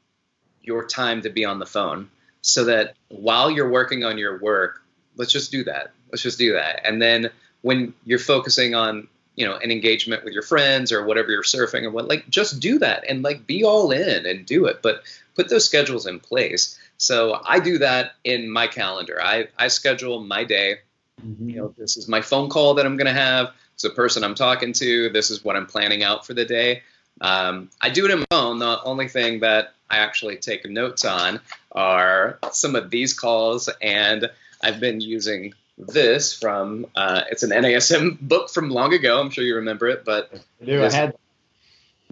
your 0.61 0.85
time 0.85 1.21
to 1.23 1.29
be 1.29 1.45
on 1.45 1.59
the 1.59 1.65
phone 1.65 2.09
so 2.41 2.65
that 2.65 2.95
while 3.09 3.51
you're 3.51 3.69
working 3.69 4.03
on 4.03 4.17
your 4.17 4.39
work, 4.39 4.81
let's 5.17 5.31
just 5.31 5.51
do 5.51 5.63
that. 5.65 5.91
Let's 6.11 6.23
just 6.23 6.37
do 6.37 6.53
that. 6.53 6.81
And 6.85 7.01
then 7.01 7.29
when 7.61 7.93
you're 8.05 8.19
focusing 8.19 8.75
on 8.75 9.07
you 9.35 9.45
know 9.45 9.55
an 9.57 9.69
engagement 9.71 10.23
with 10.23 10.33
your 10.33 10.43
friends 10.43 10.91
or 10.91 11.05
whatever 11.05 11.29
you're 11.29 11.43
surfing 11.43 11.83
or 11.83 11.91
what 11.91 12.07
like 12.07 12.27
just 12.27 12.59
do 12.59 12.79
that 12.79 13.03
and 13.07 13.21
like 13.21 13.45
be 13.45 13.63
all 13.63 13.91
in 13.91 14.25
and 14.25 14.47
do 14.47 14.65
it 14.65 14.81
but 14.81 15.03
put 15.35 15.47
those 15.47 15.63
schedules 15.63 16.07
in 16.07 16.19
place 16.19 16.79
so 16.97 17.39
I 17.45 17.59
do 17.59 17.77
that 17.79 18.13
in 18.23 18.49
my 18.49 18.67
calendar. 18.67 19.21
I, 19.21 19.47
I 19.57 19.67
schedule 19.67 20.21
my 20.21 20.43
day. 20.43 20.79
Mm-hmm. 21.25 21.49
You 21.49 21.55
know, 21.57 21.75
this 21.77 21.97
is 21.97 22.07
my 22.07 22.21
phone 22.21 22.49
call 22.49 22.75
that 22.75 22.85
I'm 22.85 22.97
going 22.97 23.07
to 23.07 23.13
have. 23.13 23.51
It's 23.73 23.83
the 23.83 23.91
person 23.91 24.23
I'm 24.23 24.35
talking 24.35 24.73
to. 24.73 25.09
This 25.09 25.29
is 25.29 25.43
what 25.43 25.55
I'm 25.55 25.67
planning 25.67 26.03
out 26.03 26.25
for 26.25 26.33
the 26.33 26.45
day. 26.45 26.81
Um, 27.21 27.69
I 27.81 27.89
do 27.89 28.05
it 28.05 28.11
in 28.11 28.19
my 28.19 28.25
phone. 28.31 28.59
The 28.59 28.81
only 28.83 29.07
thing 29.07 29.39
that 29.41 29.73
I 29.89 29.97
actually 29.97 30.37
take 30.37 30.65
notes 30.65 31.05
on 31.05 31.39
are 31.71 32.39
some 32.51 32.75
of 32.75 32.89
these 32.89 33.13
calls, 33.13 33.69
and 33.81 34.29
I've 34.67 34.79
been 34.79 34.99
using 34.99 35.53
this 35.77 36.33
from. 36.33 36.87
Uh, 36.95 37.21
it's 37.31 37.43
an 37.43 37.51
NASM 37.51 38.19
book 38.19 38.49
from 38.49 38.69
long 38.69 38.93
ago. 38.93 39.19
I'm 39.21 39.29
sure 39.29 39.43
you 39.43 39.55
remember 39.55 39.87
it, 39.87 40.03
but 40.03 40.29
I 40.61 40.65
do. 40.65 40.83
I 40.83 40.91
had 40.91 41.15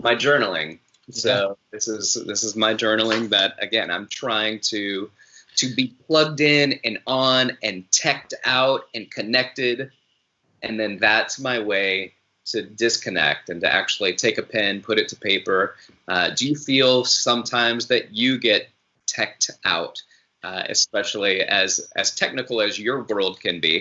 my 0.02 0.16
journaling. 0.16 0.80
So 1.12 1.30
yeah. 1.30 1.54
this 1.72 1.88
is 1.88 2.14
this 2.26 2.44
is 2.44 2.56
my 2.56 2.74
journaling 2.74 3.30
that 3.30 3.62
again 3.62 3.92
I'm 3.92 4.08
trying 4.08 4.60
to 4.72 5.12
to 5.58 5.76
be 5.76 5.94
plugged 6.08 6.42
in 6.42 6.80
and 6.84 7.00
on 7.06 7.58
and 7.62 7.90
teched 7.92 8.34
out 8.44 8.88
and 8.94 9.10
connected 9.12 9.92
and 10.64 10.80
then 10.80 10.98
that's 10.98 11.40
my 11.40 11.60
way 11.60 12.14
to 12.46 12.64
disconnect 12.64 13.50
and 13.50 13.62
to 13.62 13.72
actually 13.72 14.16
take 14.16 14.38
a 14.38 14.44
pen 14.44 14.82
put 14.82 14.98
it 14.98 15.08
to 15.10 15.16
paper 15.16 15.76
uh, 16.08 16.32
do 16.32 16.48
you 16.48 16.56
feel 16.56 17.06
sometimes 17.06 17.88
that 17.88 18.14
you 18.14 18.38
get 18.40 18.68
teched 19.08 19.52
out 19.64 20.02
uh, 20.46 20.64
especially 20.70 21.36
as 21.42 21.72
as 21.96 22.08
technical 22.14 22.62
as 22.62 22.78
your 22.78 22.98
world 23.04 23.36
can 23.40 23.60
be 23.60 23.76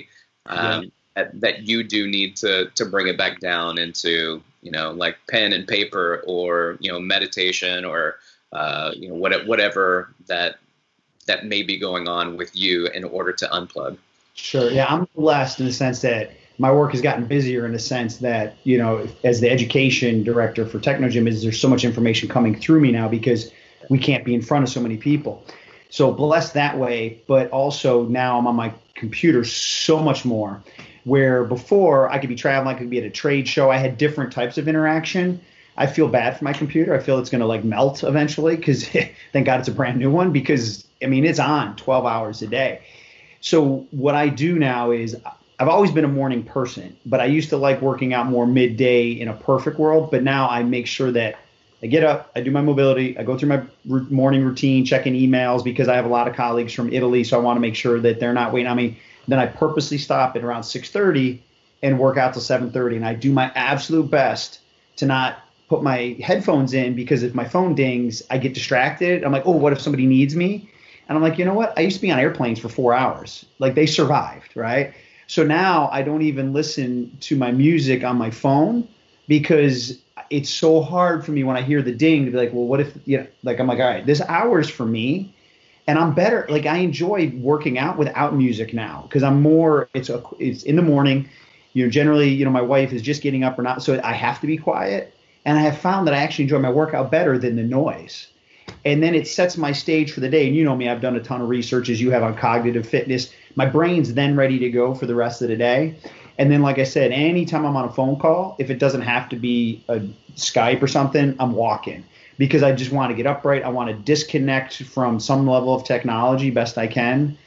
um, 0.46 0.59
yeah. 0.59 0.88
that, 1.16 1.40
that 1.40 1.57
you 1.68 1.79
do 1.83 2.00
need 2.16 2.31
to 2.37 2.53
to 2.79 2.85
bring 2.85 3.07
it 3.09 3.18
back 3.18 3.35
down 3.40 3.79
into 3.79 4.42
you 4.64 4.70
know, 4.70 4.92
like 4.92 5.18
pen 5.29 5.53
and 5.53 5.68
paper 5.68 6.24
or, 6.27 6.79
you 6.81 6.90
know, 6.90 6.98
meditation 6.98 7.85
or, 7.85 8.16
uh, 8.53 8.92
you 8.96 9.09
know, 9.09 9.14
what, 9.14 9.46
whatever 9.46 10.14
that, 10.27 10.57
that 11.27 11.44
may 11.44 11.62
be 11.62 11.79
going 11.79 12.09
on 12.09 12.38
with 12.38 12.57
you 12.57 12.87
in 12.88 13.05
order 13.05 13.31
to 13.31 13.46
unplug. 13.48 13.98
Sure. 14.33 14.70
Yeah. 14.70 14.87
I'm 14.88 15.07
blessed 15.14 15.61
in 15.61 15.66
the 15.66 15.72
sense 15.72 16.00
that 16.00 16.33
my 16.57 16.72
work 16.72 16.92
has 16.92 17.03
gotten 17.03 17.27
busier 17.27 17.66
in 17.66 17.72
the 17.72 17.79
sense 17.79 18.16
that, 18.18 18.57
you 18.64 18.79
know, 18.79 19.07
as 19.22 19.40
the 19.42 19.50
education 19.50 20.24
director 20.24 20.64
for 20.64 20.79
Technogym 20.79 21.29
is 21.29 21.42
there's 21.42 21.61
so 21.61 21.68
much 21.68 21.85
information 21.85 22.29
coming 22.29 22.59
through 22.59 22.81
me 22.81 22.90
now 22.90 23.07
because 23.07 23.53
we 23.90 23.98
can't 23.98 24.24
be 24.24 24.35
in 24.35 24.40
front 24.40 24.64
of 24.64 24.70
so 24.70 24.81
many 24.81 24.96
people. 24.96 25.44
So 25.95 26.11
blessed 26.11 26.55
that 26.55 26.77
way, 26.77 27.23
but 27.29 27.53
also 27.53 28.05
now 28.07 28.37
I'm 28.37 28.49
on 28.49 28.57
my 28.57 28.75
computer 28.97 29.45
so 29.45 30.01
much 30.01 30.25
more 30.25 30.61
where 31.05 31.45
before 31.45 32.11
I 32.11 32.19
could 32.19 32.29
be 32.29 32.35
traveling, 32.35 32.75
I 32.75 32.77
could 32.77 32.91
be 32.91 32.99
at 32.99 33.05
a 33.05 33.11
trade 33.11 33.47
show. 33.47 33.71
I 33.71 33.77
had 33.77 33.97
different 33.97 34.33
types 34.33 34.59
of 34.59 34.67
interaction. 34.67 35.41
I 35.77 35.87
feel 35.87 36.09
bad 36.09 36.37
for 36.37 36.43
my 36.43 36.53
computer. 36.53 36.97
I 36.97 36.99
feel 36.99 37.21
it's 37.21 37.31
going 37.31 37.43
to 37.43 37.47
like 37.47 37.63
melt 37.63 38.03
eventually 38.03 38.57
because 38.57 38.89
thank 39.33 39.47
God 39.47 39.61
it's 39.61 39.69
a 39.69 39.73
brand 39.73 40.01
new 40.01 40.11
one 40.11 40.33
because 40.33 40.85
I 41.01 41.07
mean 41.07 41.25
it's 41.25 41.39
on 41.39 41.77
12 41.77 42.07
hours 42.07 42.43
a 42.43 42.49
day. 42.49 42.83
So 43.41 43.87
what 43.93 44.17
I 44.17 44.31
do 44.31 44.59
now 44.59 44.91
is 44.91 45.17
I've 45.61 45.69
always 45.69 45.93
been 45.93 46.05
a 46.05 46.09
morning 46.09 46.43
person, 46.43 46.97
but 47.07 47.21
I 47.21 47.27
used 47.27 47.51
to 47.51 47.57
like 47.57 47.81
working 47.81 48.13
out 48.13 48.27
more 48.27 48.49
midday 48.49 49.11
in 49.11 49.29
a 49.29 49.35
perfect 49.35 49.79
world. 49.79 50.11
But 50.11 50.25
now 50.25 50.49
I 50.49 50.65
make 50.65 50.89
sure 50.89 51.13
that 51.13 51.39
I 51.85 51.87
get 51.87 52.03
up, 52.03 52.33
I 52.35 52.40
do 52.40 52.51
my 52.51 52.62
mobility, 52.62 53.16
I 53.18 53.25
go 53.25 53.37
through 53.37 53.51
my 53.51 53.62
morning 53.85 54.42
routine, 54.42 54.87
checking 54.87 55.12
emails 55.12 55.62
because 55.62 55.87
I 55.87 55.97
have 55.97 56.07
a 56.07 56.09
lot 56.09 56.27
of 56.27 56.35
colleagues 56.35 56.73
from 56.73 56.90
Italy, 56.90 57.25
so 57.25 57.38
I 57.38 57.42
want 57.42 57.59
to 57.59 57.61
make 57.61 57.75
sure 57.75 58.01
that 58.01 58.18
they're 58.18 58.33
not 58.33 58.55
waiting 58.55 58.68
on 58.68 58.79
me. 58.79 58.99
Then 59.29 59.38
I 59.38 59.44
purposely 59.44 59.99
stop 59.99 60.35
at 60.35 60.42
around 60.42 60.62
6:30 60.62 61.40
and 61.83 61.99
work 61.99 62.16
out 62.16 62.33
till 62.33 62.40
7:30, 62.40 62.97
and 62.97 63.07
I 63.07 63.12
do 63.12 63.31
my 63.31 63.53
absolute 63.55 64.11
best 64.11 64.61
to 64.97 65.05
not 65.05 65.40
put 65.68 65.83
my 65.83 66.16
headphones 66.23 66.73
in 66.73 66.94
because 66.94 67.23
if 67.23 67.35
my 67.35 67.44
phone 67.44 67.75
dings, 67.75 68.23
I 68.31 68.38
get 68.38 68.55
distracted. 68.55 69.23
I'm 69.23 69.33
like, 69.33 69.47
oh, 69.47 69.53
what 69.53 69.75
if 69.75 69.81
somebody 69.81 70.07
needs 70.07 70.35
me? 70.35 70.70
And 71.07 71.18
I'm 71.18 71.23
like, 71.23 71.38
you 71.38 71.44
know 71.44 71.53
what? 71.53 71.79
I 71.79 71.83
used 71.83 71.97
to 71.97 72.03
be 72.03 72.11
on 72.11 72.18
airplanes 72.18 72.59
for 72.59 72.70
four 72.70 72.94
hours. 72.94 73.44
Like 73.59 73.75
they 73.75 73.85
survived, 73.85 74.57
right? 74.57 74.94
So 75.27 75.44
now 75.44 75.90
I 75.92 76.01
don't 76.01 76.23
even 76.23 76.55
listen 76.55 77.14
to 77.20 77.37
my 77.37 77.53
music 77.53 78.05
on 78.05 78.16
my 78.16 78.31
phone 78.31 78.88
because 79.29 79.99
it's 80.31 80.51
so 80.51 80.83
hard 80.83 81.25
for 81.25 81.33
me 81.33 81.45
when 81.45 81.57
I 81.57 81.63
hear 81.63 81.83
the 81.83 81.93
ding 81.93 82.25
to 82.25 82.31
be 82.31 82.37
like, 82.37 82.53
well, 82.53 82.65
what 82.65 82.81
if, 82.81 82.97
you 83.05 83.19
know, 83.19 83.27
like 83.43 83.61
I'm 83.61 83.67
like, 83.67 83.79
all 83.79 83.87
right, 83.87 84.05
this 84.05 84.21
hour's 84.23 84.69
for 84.69 84.87
me 84.87 85.35
and 85.87 85.99
I'm 85.99 86.15
better. 86.15 86.47
Like 86.49 86.67
I 86.67 86.79
enjoy 86.79 87.33
working 87.37 87.79
out 87.79 87.99
without 87.99 88.35
music 88.35 88.73
now 88.73 89.03
because 89.03 89.23
I'm 89.23 89.43
more. 89.43 89.89
It's 89.95 90.09
a, 90.09 90.23
it's 90.39 90.63
in 90.63 90.77
the 90.77 90.83
morning. 90.83 91.29
You 91.73 91.85
know, 91.85 91.91
generally, 91.91 92.29
you 92.29 92.45
know, 92.45 92.51
my 92.51 92.63
wife 92.63 92.93
is 92.93 93.03
just 93.03 93.23
getting 93.23 93.45
up 93.45 93.59
or 93.59 93.63
not, 93.63 93.83
so 93.83 94.01
I 94.03 94.13
have 94.13 94.41
to 94.41 94.47
be 94.47 94.57
quiet. 94.57 95.15
And 95.45 95.59
I 95.59 95.63
have 95.63 95.79
found 95.79 96.07
that 96.07 96.15
I 96.15 96.19
actually 96.19 96.45
enjoy 96.45 96.61
my 96.61 96.71
workout 96.71 97.11
better 97.11 97.37
than 97.37 97.57
the 97.57 97.63
noise. 97.63 98.29
And 98.85 99.03
then 99.03 99.15
it 99.15 99.29
sets 99.29 99.57
my 99.59 99.73
stage 99.73 100.13
for 100.13 100.21
the 100.21 100.29
day. 100.29 100.47
And 100.47 100.57
you 100.57 100.65
know 100.65 100.75
me, 100.75 100.89
I've 100.89 101.03
done 101.03 101.17
a 101.17 101.23
ton 101.23 101.43
of 101.43 101.49
research 101.49 101.91
as 101.91 102.01
you 102.01 102.11
have 102.13 102.23
on 102.23 102.37
cognitive 102.37 102.89
fitness. 102.89 103.33
My 103.55 103.67
brain's 103.67 104.15
then 104.15 104.37
ready 104.37 104.59
to 104.61 104.71
go 104.71 104.95
for 104.95 105.05
the 105.07 105.15
rest 105.15 105.43
of 105.43 105.49
the 105.49 105.57
day. 105.57 105.97
And 106.38 106.51
then, 106.51 106.62
like 106.62 106.79
I 106.79 106.85
said, 106.85 107.12
anytime 107.12 107.64
I'm 107.64 107.77
on 107.77 107.85
a 107.85 107.92
phone 107.92 108.18
call, 108.18 108.57
if 108.59 108.70
it 108.70 108.79
doesn't 108.79 109.03
have 109.03 109.29
to 109.29 109.37
be 109.37 109.85
a 109.88 110.01
Skype 110.35 110.83
or 110.83 110.88
something, 110.88 111.37
I'm 111.38 111.53
walking 111.53 112.05
because 112.38 112.62
I 112.62 112.73
just 112.73 112.90
want 112.90 113.11
to 113.11 113.14
get 113.16 113.27
upright. 113.27 113.62
I 113.62 113.68
want 113.68 113.90
to 113.90 113.94
disconnect 113.94 114.83
from 114.83 115.20
some 115.20 115.47
level 115.47 115.75
of 115.75 115.85
technology 115.85 116.51
best 116.51 116.77
I 116.77 116.88
can. 116.88 117.38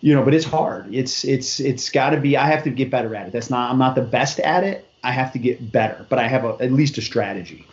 You 0.00 0.14
know, 0.14 0.22
but 0.22 0.34
it's 0.34 0.44
hard. 0.44 0.94
It's 0.94 1.24
it's 1.24 1.60
it's 1.60 1.90
got 1.90 2.10
to 2.10 2.20
be. 2.20 2.36
I 2.36 2.46
have 2.46 2.62
to 2.64 2.70
get 2.70 2.90
better 2.90 3.16
at 3.16 3.26
it. 3.26 3.32
That's 3.32 3.50
not. 3.50 3.70
I'm 3.70 3.78
not 3.78 3.94
the 3.94 4.02
best 4.02 4.38
at 4.40 4.62
it. 4.62 4.86
I 5.02 5.12
have 5.12 5.32
to 5.32 5.38
get 5.38 5.72
better, 5.72 6.06
but 6.08 6.18
I 6.18 6.28
have 6.28 6.44
a, 6.44 6.56
at 6.60 6.72
least 6.72 6.98
a 6.98 7.02
strategy. 7.02 7.66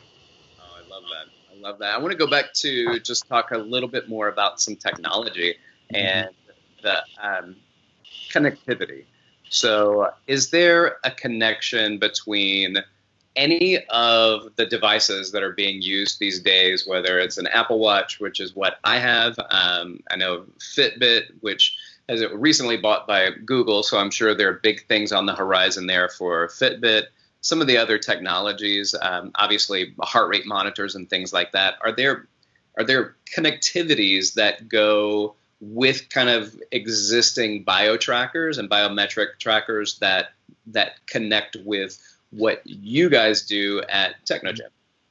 Oh, 0.59 0.63
I 0.63 0.89
love 0.89 1.03
that. 1.03 1.55
I 1.55 1.61
love 1.61 1.79
that. 1.79 1.93
I 1.93 1.97
want 1.97 2.11
to 2.13 2.17
go 2.17 2.27
back 2.27 2.53
to 2.55 2.99
just 3.01 3.27
talk 3.27 3.51
a 3.51 3.57
little 3.57 3.89
bit 3.89 4.09
more 4.09 4.29
about 4.29 4.59
some 4.61 4.75
technology 4.75 5.55
and 5.93 6.29
the 6.81 7.03
um, 7.21 7.57
connectivity. 8.29 9.05
So, 9.51 10.09
is 10.27 10.49
there 10.49 10.95
a 11.03 11.11
connection 11.11 11.97
between 11.97 12.77
any 13.35 13.79
of 13.87 14.55
the 14.55 14.65
devices 14.65 15.33
that 15.33 15.43
are 15.43 15.51
being 15.51 15.81
used 15.81 16.19
these 16.19 16.39
days, 16.39 16.87
whether 16.87 17.19
it's 17.19 17.37
an 17.37 17.47
Apple 17.47 17.77
Watch, 17.77 18.21
which 18.21 18.39
is 18.39 18.55
what 18.55 18.79
I 18.85 18.97
have, 18.97 19.37
um, 19.49 19.99
I 20.09 20.15
know 20.15 20.45
Fitbit, 20.57 21.33
which 21.41 21.77
has 22.07 22.23
recently 22.31 22.77
bought 22.77 23.07
by 23.07 23.31
Google, 23.45 23.83
so 23.83 23.97
I'm 23.97 24.09
sure 24.09 24.33
there 24.33 24.49
are 24.49 24.59
big 24.63 24.87
things 24.87 25.11
on 25.11 25.25
the 25.25 25.35
horizon 25.35 25.85
there 25.85 26.07
for 26.07 26.47
Fitbit. 26.47 27.07
Some 27.41 27.59
of 27.59 27.67
the 27.67 27.75
other 27.77 27.97
technologies, 27.97 28.95
um, 29.01 29.31
obviously 29.35 29.93
heart 29.99 30.29
rate 30.29 30.45
monitors 30.45 30.95
and 30.95 31.09
things 31.09 31.33
like 31.33 31.51
that. 31.51 31.75
Are 31.81 31.91
there 31.91 32.29
are 32.77 32.85
there 32.85 33.17
connectivities 33.35 34.35
that 34.35 34.69
go 34.69 35.35
with 35.61 36.09
kind 36.09 36.29
of 36.29 36.53
existing 36.71 37.63
bio 37.63 37.95
trackers 37.95 38.57
and 38.57 38.69
biometric 38.69 39.37
trackers 39.39 39.99
that 39.99 40.33
that 40.67 41.05
connect 41.05 41.55
with 41.63 41.99
what 42.31 42.61
you 42.65 43.09
guys 43.09 43.43
do 43.43 43.81
at 43.87 44.15
Technogym. 44.25 44.69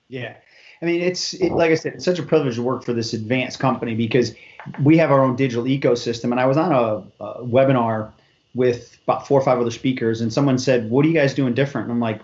Yeah. 0.08 0.34
I 0.82 0.86
mean, 0.86 1.00
it's 1.00 1.34
it, 1.34 1.52
like 1.52 1.70
I 1.70 1.74
said, 1.74 1.94
it's 1.94 2.04
such 2.04 2.18
a 2.18 2.22
privilege 2.22 2.56
to 2.56 2.62
work 2.62 2.84
for 2.84 2.92
this 2.92 3.12
advanced 3.12 3.58
company 3.58 3.94
because 3.94 4.34
we 4.82 4.96
have 4.98 5.10
our 5.10 5.22
own 5.22 5.36
digital 5.36 5.64
ecosystem. 5.64 6.30
And 6.30 6.40
I 6.40 6.46
was 6.46 6.56
on 6.56 6.72
a, 6.72 7.24
a, 7.24 7.44
webinar 7.44 8.10
with 8.54 8.98
about 9.04 9.26
four 9.28 9.38
or 9.38 9.44
five 9.44 9.58
other 9.58 9.70
speakers, 9.70 10.20
and 10.20 10.32
someone 10.32 10.58
said, 10.58 10.90
"What 10.90 11.04
are 11.04 11.08
you 11.08 11.14
guys 11.14 11.34
doing 11.34 11.54
different?" 11.54 11.86
And 11.86 11.92
I'm 11.92 12.00
like, 12.00 12.22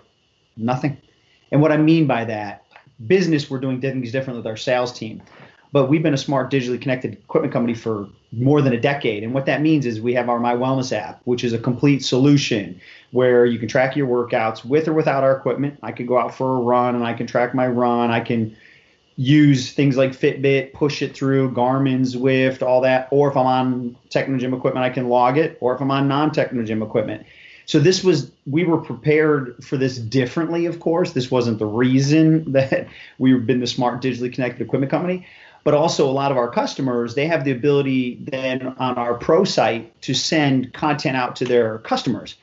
"Nothing." 0.57 0.97
And 1.51 1.61
what 1.61 1.71
I 1.71 1.77
mean 1.77 2.07
by 2.07 2.25
that, 2.25 2.65
business, 3.05 3.49
we're 3.49 3.59
doing 3.59 3.79
things 3.79 4.11
different 4.11 4.37
with 4.37 4.47
our 4.47 4.57
sales 4.57 4.91
team. 4.91 5.21
But 5.71 5.89
we've 5.89 6.03
been 6.03 6.13
a 6.13 6.17
smart 6.17 6.51
digitally 6.51 6.81
connected 6.81 7.13
equipment 7.13 7.53
company 7.53 7.73
for 7.73 8.07
more 8.31 8.61
than 8.61 8.73
a 8.73 8.79
decade. 8.79 9.23
And 9.23 9.33
what 9.33 9.45
that 9.45 9.61
means 9.61 9.85
is 9.85 10.01
we 10.01 10.13
have 10.13 10.29
our 10.29 10.39
My 10.39 10.53
Wellness 10.53 10.95
app, 10.95 11.21
which 11.25 11.43
is 11.43 11.53
a 11.53 11.57
complete 11.57 12.03
solution 12.03 12.79
where 13.11 13.45
you 13.45 13.59
can 13.59 13.67
track 13.67 13.95
your 13.95 14.07
workouts 14.07 14.65
with 14.65 14.87
or 14.87 14.93
without 14.93 15.23
our 15.23 15.35
equipment. 15.35 15.79
I 15.83 15.91
could 15.91 16.07
go 16.07 16.17
out 16.17 16.35
for 16.35 16.57
a 16.57 16.61
run 16.61 16.95
and 16.95 17.03
I 17.03 17.13
can 17.13 17.27
track 17.27 17.53
my 17.53 17.67
run. 17.67 18.11
I 18.11 18.19
can 18.19 18.55
use 19.15 19.71
things 19.71 19.97
like 19.97 20.11
Fitbit, 20.11 20.73
push 20.73 21.01
it 21.01 21.15
through, 21.15 21.51
Garmin, 21.51 22.01
Zwift, 22.01 22.61
all 22.61 22.81
that. 22.81 23.07
Or 23.11 23.29
if 23.29 23.37
I'm 23.37 23.47
on 23.47 23.97
Technogym 24.09 24.55
equipment, 24.55 24.85
I 24.85 24.89
can 24.89 25.09
log 25.09 25.37
it. 25.37 25.57
Or 25.59 25.73
if 25.73 25.81
I'm 25.81 25.91
on 25.91 26.07
non 26.07 26.31
Technogym 26.31 26.83
equipment. 26.83 27.25
So 27.65 27.79
this 27.79 28.01
was 28.01 28.31
we 28.45 28.63
were 28.63 28.77
prepared 28.77 29.61
for 29.61 29.75
this 29.75 29.97
differently, 29.97 30.67
of 30.67 30.79
course. 30.79 31.11
This 31.11 31.29
wasn't 31.29 31.59
the 31.59 31.65
reason 31.65 32.51
that 32.53 32.87
we've 33.17 33.45
been 33.45 33.59
the 33.59 33.67
smart 33.67 34.01
digitally 34.01 34.33
connected 34.33 34.61
equipment 34.61 34.91
company 34.91 35.25
but 35.67 35.73
also 35.73 36.09
a 36.09 36.15
lot 36.15 36.31
of 36.31 36.37
our 36.37 36.49
customers 36.49 37.13
they 37.13 37.27
have 37.27 37.43
the 37.43 37.51
ability 37.51 38.17
then 38.21 38.73
on 38.77 38.97
our 38.97 39.15
pro 39.15 39.43
site 39.43 40.01
to 40.01 40.13
send 40.13 40.71
content 40.71 41.17
out 41.17 41.35
to 41.35 41.43
their 41.43 41.79
customers. 41.79 42.35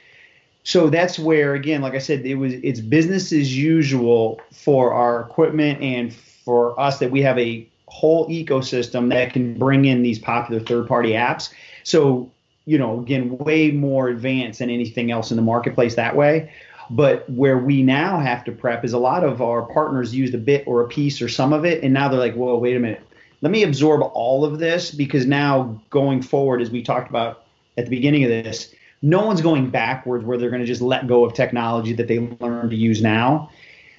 So 0.63 0.91
that's 0.91 1.19
where 1.19 1.55
again 1.55 1.81
like 1.81 1.95
i 1.95 1.99
said 2.01 2.27
it 2.27 2.35
was 2.35 2.53
it's 2.53 2.81
business 2.81 3.33
as 3.33 3.57
usual 3.57 4.43
for 4.53 4.93
our 4.93 5.23
equipment 5.23 5.81
and 5.81 6.13
for 6.13 6.79
us 6.79 6.99
that 6.99 7.11
we 7.11 7.23
have 7.23 7.39
a 7.39 7.67
whole 7.87 8.29
ecosystem 8.29 9.09
that 9.09 9.33
can 9.33 9.59
bring 9.59 9.87
in 9.87 10.03
these 10.03 10.19
popular 10.19 10.61
third 10.61 10.87
party 10.87 11.13
apps. 11.13 11.51
So 11.83 12.31
you 12.67 12.77
know 12.77 13.01
again 13.01 13.39
way 13.39 13.71
more 13.71 14.09
advanced 14.09 14.59
than 14.59 14.69
anything 14.69 15.11
else 15.11 15.31
in 15.31 15.39
the 15.39 15.43
marketplace 15.43 15.95
that 15.95 16.15
way. 16.15 16.53
But 16.91 17.25
where 17.31 17.57
we 17.57 17.83
now 17.83 18.19
have 18.19 18.45
to 18.45 18.53
prep 18.53 18.85
is 18.85 18.93
a 18.93 18.99
lot 18.99 19.25
of 19.25 19.41
our 19.41 19.63
partners 19.63 20.15
used 20.15 20.35
a 20.35 20.39
bit 20.53 20.65
or 20.67 20.83
a 20.83 20.89
piece 20.89 21.23
or 21.23 21.31
some 21.31 21.55
of 21.55 21.65
it, 21.65 21.83
and 21.83 21.95
now 21.95 22.11
they're 22.11 22.21
like, 22.21 22.35
"Whoa, 22.35 22.59
wait 22.59 22.77
a 22.77 22.79
minute 22.79 23.01
let 23.45 23.51
me 23.51 23.63
absorb 23.63 24.01
all 24.15 24.43
of 24.43 24.59
this 24.59 24.91
because 24.91 25.27
now 25.27 25.79
going 25.91 26.23
forward, 26.23 26.63
as 26.63 26.71
we 26.71 26.83
talked 26.83 27.11
about 27.11 27.45
at 27.77 27.85
the 27.85 27.91
beginning 27.91 28.25
of 28.25 28.31
this, 28.31 28.75
no 29.03 29.27
one's 29.27 29.43
going 29.43 29.69
backwards 29.69 30.25
where 30.25 30.39
they're 30.39 30.49
going 30.49 30.63
to 30.63 30.67
just 30.67 30.81
let 30.81 31.07
go 31.07 31.27
of 31.27 31.35
technology 31.35 31.93
that 31.93 32.09
they 32.09 32.21
learn 32.41 32.71
to 32.71 32.75
use 32.75 33.03
now. 33.03 33.51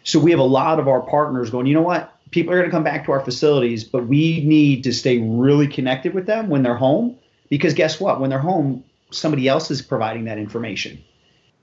So 0.04 0.18
we 0.18 0.32
have 0.32 0.40
a 0.40 0.44
lot 0.44 0.80
of 0.80 0.88
our 0.88 1.02
partners 1.02 1.52
going, 1.52 1.68
you 1.68 1.76
know 1.76 1.84
what? 1.84 2.12
People 2.32 2.54
are 2.54 2.58
going 2.58 2.68
to 2.68 2.76
come 2.76 2.84
back 2.84 3.06
to 3.06 3.12
our 3.12 3.20
facilities, 3.20 3.84
but 3.84 4.08
we 4.08 4.44
need 4.44 4.84
to 4.84 4.92
stay 4.92 5.20
really 5.20 5.68
connected 5.68 6.16
with 6.16 6.26
them 6.26 6.50
when 6.50 6.64
they're 6.64 6.74
home 6.74 7.16
because 7.48 7.76
guess 7.76 8.00
what? 8.00 8.20
When 8.20 8.32
they're 8.32 8.40
home, 8.40 8.84
somebody 9.12 9.48
else 9.48 9.70
is 9.70 9.80
providing 9.80 10.26
that 10.26 10.40
information. 10.40 10.98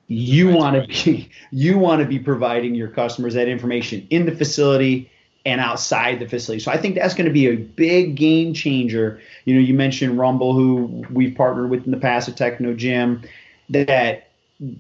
You 0.07 0.51
want 0.51 0.77
to 0.77 0.87
be 0.87 1.31
you 1.51 1.79
want 1.79 2.01
to 2.01 2.07
be 2.07 2.21
providing 2.21 2.77
your 2.77 2.89
customers 2.89 3.35
that 3.35 3.49
information 3.49 4.07
in 4.09 4.25
the 4.25 4.33
facility 4.33 5.11
and 5.45 5.61
outside 5.61 6.21
the 6.21 6.29
facility. 6.29 6.63
So 6.63 6.71
I 6.71 6.77
think 6.77 6.95
that's 6.95 7.15
going 7.15 7.27
to 7.27 7.33
be 7.33 7.47
a 7.49 7.57
big 7.57 8.15
game 8.15 8.55
changer. 8.55 9.21
You 9.45 9.55
know, 9.55 9.61
you 9.61 9.75
mentioned 9.75 10.19
Rumble, 10.19 10.55
who 10.55 11.05
we've 11.11 11.35
partnered 11.35 11.71
with 11.71 11.85
in 11.85 11.91
the 11.91 11.99
past 11.99 12.29
at 12.29 12.37
Technogym, 12.37 13.27
that 13.71 14.29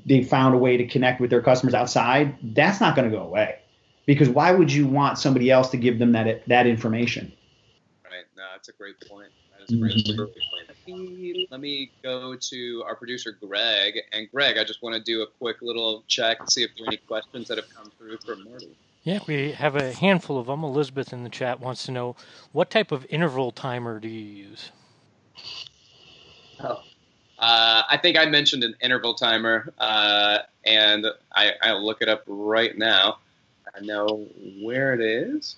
they 0.06 0.22
found 0.22 0.54
a 0.54 0.58
way 0.58 0.76
to 0.76 0.86
connect 0.86 1.20
with 1.20 1.30
their 1.30 1.42
customers 1.42 1.74
outside. 1.74 2.36
That's 2.54 2.80
not 2.80 2.94
going 2.94 3.10
to 3.10 3.16
go 3.16 3.22
away 3.22 3.58
because 4.06 4.28
why 4.28 4.52
would 4.52 4.72
you 4.72 4.86
want 4.86 5.18
somebody 5.18 5.50
else 5.50 5.70
to 5.70 5.76
give 5.76 5.98
them 5.98 6.12
that 6.12 6.46
that 6.48 6.66
information? 6.66 7.32
Right. 8.04 8.24
No, 8.36 8.44
that's 8.52 8.68
a 8.68 8.72
great 8.72 8.96
point. 9.08 9.30
That 9.50 9.64
is 9.64 9.76
a 9.76 9.80
great, 9.80 9.96
mm-hmm. 9.96 10.16
point. 10.18 10.36
Let 10.86 10.98
me, 10.98 11.46
let 11.50 11.60
me 11.60 11.92
go 12.02 12.34
to 12.34 12.82
our 12.86 12.96
producer 12.96 13.38
Greg. 13.40 14.00
And 14.12 14.28
Greg, 14.32 14.58
I 14.58 14.64
just 14.64 14.82
want 14.82 14.96
to 14.96 15.00
do 15.00 15.22
a 15.22 15.26
quick 15.26 15.62
little 15.62 16.02
check 16.08 16.40
and 16.40 16.50
see 16.50 16.64
if 16.64 16.70
there 16.76 16.84
are 16.84 16.88
any 16.88 16.96
questions 16.96 17.48
that 17.48 17.58
have 17.58 17.72
come 17.74 17.90
through 17.98 18.18
from 18.18 18.44
Marty. 18.44 18.76
Yeah, 19.04 19.18
we 19.26 19.52
have 19.52 19.74
a 19.74 19.92
handful 19.92 20.38
of 20.38 20.46
them. 20.46 20.62
Elizabeth 20.62 21.12
in 21.12 21.24
the 21.24 21.28
chat 21.28 21.60
wants 21.60 21.84
to 21.86 21.92
know 21.92 22.14
what 22.52 22.70
type 22.70 22.92
of 22.92 23.04
interval 23.10 23.50
timer 23.50 23.98
do 23.98 24.08
you 24.08 24.46
use? 24.48 24.70
Oh, 26.60 26.82
uh, 27.38 27.82
I 27.90 27.98
think 28.00 28.16
I 28.16 28.26
mentioned 28.26 28.62
an 28.62 28.76
interval 28.80 29.14
timer, 29.14 29.72
uh, 29.78 30.38
and 30.64 31.06
I, 31.34 31.52
I'll 31.62 31.84
look 31.84 32.00
it 32.00 32.08
up 32.08 32.22
right 32.28 32.78
now. 32.78 33.18
I 33.74 33.80
know 33.80 34.28
where 34.60 34.94
it 34.94 35.00
is. 35.00 35.56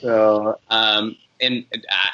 So, 0.00 0.58
um, 0.68 1.16
and, 1.40 1.64
I, 1.90 2.10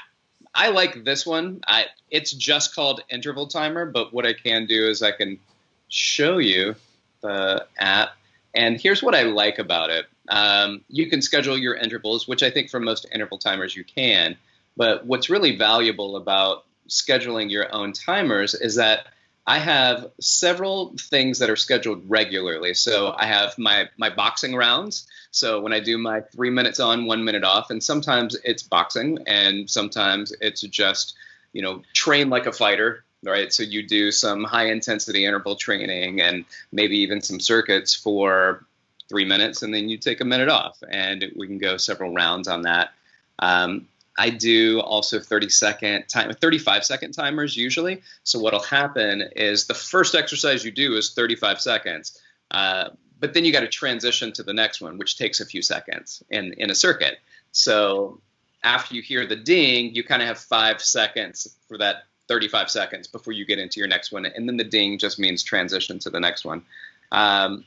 I, 0.54 0.68
like 0.68 1.02
this 1.04 1.26
one. 1.26 1.62
I, 1.66 1.86
it's 2.10 2.30
just 2.30 2.76
called 2.76 3.00
interval 3.08 3.48
timer, 3.48 3.86
but 3.86 4.12
what 4.12 4.24
I 4.24 4.34
can 4.34 4.66
do 4.66 4.86
is 4.86 5.02
I 5.02 5.10
can 5.10 5.40
show 5.88 6.38
you 6.38 6.76
the 7.22 7.66
app 7.78 8.10
and 8.58 8.80
here's 8.80 9.04
what 9.04 9.14
I 9.14 9.22
like 9.22 9.60
about 9.60 9.90
it. 9.90 10.06
Um, 10.28 10.84
you 10.88 11.08
can 11.08 11.22
schedule 11.22 11.56
your 11.56 11.76
intervals, 11.76 12.26
which 12.26 12.42
I 12.42 12.50
think 12.50 12.70
for 12.70 12.80
most 12.80 13.06
interval 13.14 13.38
timers 13.38 13.76
you 13.76 13.84
can. 13.84 14.36
But 14.76 15.06
what's 15.06 15.30
really 15.30 15.56
valuable 15.56 16.16
about 16.16 16.64
scheduling 16.88 17.52
your 17.52 17.72
own 17.72 17.92
timers 17.92 18.54
is 18.54 18.74
that 18.74 19.06
I 19.46 19.60
have 19.60 20.10
several 20.20 20.96
things 20.98 21.38
that 21.38 21.50
are 21.50 21.56
scheduled 21.56 22.10
regularly. 22.10 22.74
So 22.74 23.14
I 23.16 23.26
have 23.26 23.56
my 23.58 23.90
my 23.96 24.10
boxing 24.10 24.56
rounds. 24.56 25.06
So 25.30 25.60
when 25.60 25.72
I 25.72 25.78
do 25.78 25.96
my 25.96 26.22
three 26.22 26.50
minutes 26.50 26.80
on, 26.80 27.06
one 27.06 27.24
minute 27.24 27.44
off, 27.44 27.70
and 27.70 27.80
sometimes 27.80 28.36
it's 28.42 28.64
boxing, 28.64 29.18
and 29.28 29.70
sometimes 29.70 30.32
it's 30.40 30.62
just 30.62 31.14
you 31.52 31.62
know 31.62 31.82
train 31.94 32.28
like 32.28 32.46
a 32.46 32.52
fighter, 32.52 33.04
right? 33.24 33.52
So 33.52 33.62
you 33.62 33.86
do 33.86 34.12
some 34.12 34.44
high 34.44 34.70
intensity 34.70 35.24
interval 35.24 35.56
training 35.56 36.20
and 36.20 36.44
maybe 36.72 36.98
even 36.98 37.20
some 37.20 37.40
circuits 37.40 37.94
for 37.94 38.64
three 39.08 39.24
minutes, 39.24 39.62
and 39.62 39.72
then 39.72 39.88
you 39.88 39.98
take 39.98 40.20
a 40.20 40.24
minute 40.24 40.48
off, 40.48 40.82
and 40.88 41.24
we 41.34 41.46
can 41.46 41.58
go 41.58 41.76
several 41.76 42.12
rounds 42.12 42.46
on 42.46 42.62
that. 42.62 42.90
Um, 43.38 43.88
I 44.18 44.30
do 44.30 44.80
also 44.80 45.20
30 45.20 45.48
second 45.48 46.08
time, 46.08 46.32
35 46.32 46.84
second 46.84 47.12
timers 47.12 47.56
usually. 47.56 48.02
So 48.24 48.40
what'll 48.40 48.60
happen 48.60 49.22
is 49.36 49.66
the 49.66 49.74
first 49.74 50.14
exercise 50.14 50.64
you 50.64 50.72
do 50.72 50.96
is 50.96 51.14
35 51.14 51.60
seconds, 51.60 52.20
uh, 52.50 52.90
but 53.20 53.32
then 53.32 53.44
you 53.44 53.52
got 53.52 53.60
to 53.60 53.68
transition 53.68 54.32
to 54.32 54.42
the 54.42 54.52
next 54.52 54.80
one, 54.80 54.98
which 54.98 55.16
takes 55.16 55.40
a 55.40 55.46
few 55.46 55.62
seconds 55.62 56.22
in 56.30 56.52
in 56.54 56.70
a 56.70 56.74
circuit. 56.74 57.18
So 57.52 58.20
after 58.62 58.94
you 58.94 59.02
hear 59.02 59.24
the 59.26 59.36
ding, 59.36 59.94
you 59.94 60.02
kind 60.02 60.20
of 60.20 60.28
have 60.28 60.38
five 60.38 60.82
seconds 60.82 61.56
for 61.68 61.78
that 61.78 62.04
35 62.28 62.70
seconds 62.70 63.06
before 63.06 63.32
you 63.32 63.44
get 63.44 63.58
into 63.58 63.80
your 63.80 63.88
next 63.88 64.12
one. 64.12 64.26
And 64.26 64.48
then 64.48 64.56
the 64.56 64.64
ding 64.64 64.98
just 64.98 65.18
means 65.18 65.42
transition 65.42 65.98
to 66.00 66.10
the 66.10 66.20
next 66.20 66.44
one. 66.44 66.62
Um, 67.10 67.64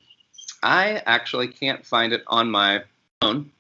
I 0.64 1.02
actually 1.06 1.48
can't 1.48 1.86
find 1.86 2.14
it 2.14 2.24
on 2.28 2.50
my 2.50 2.84
phone, 3.20 3.52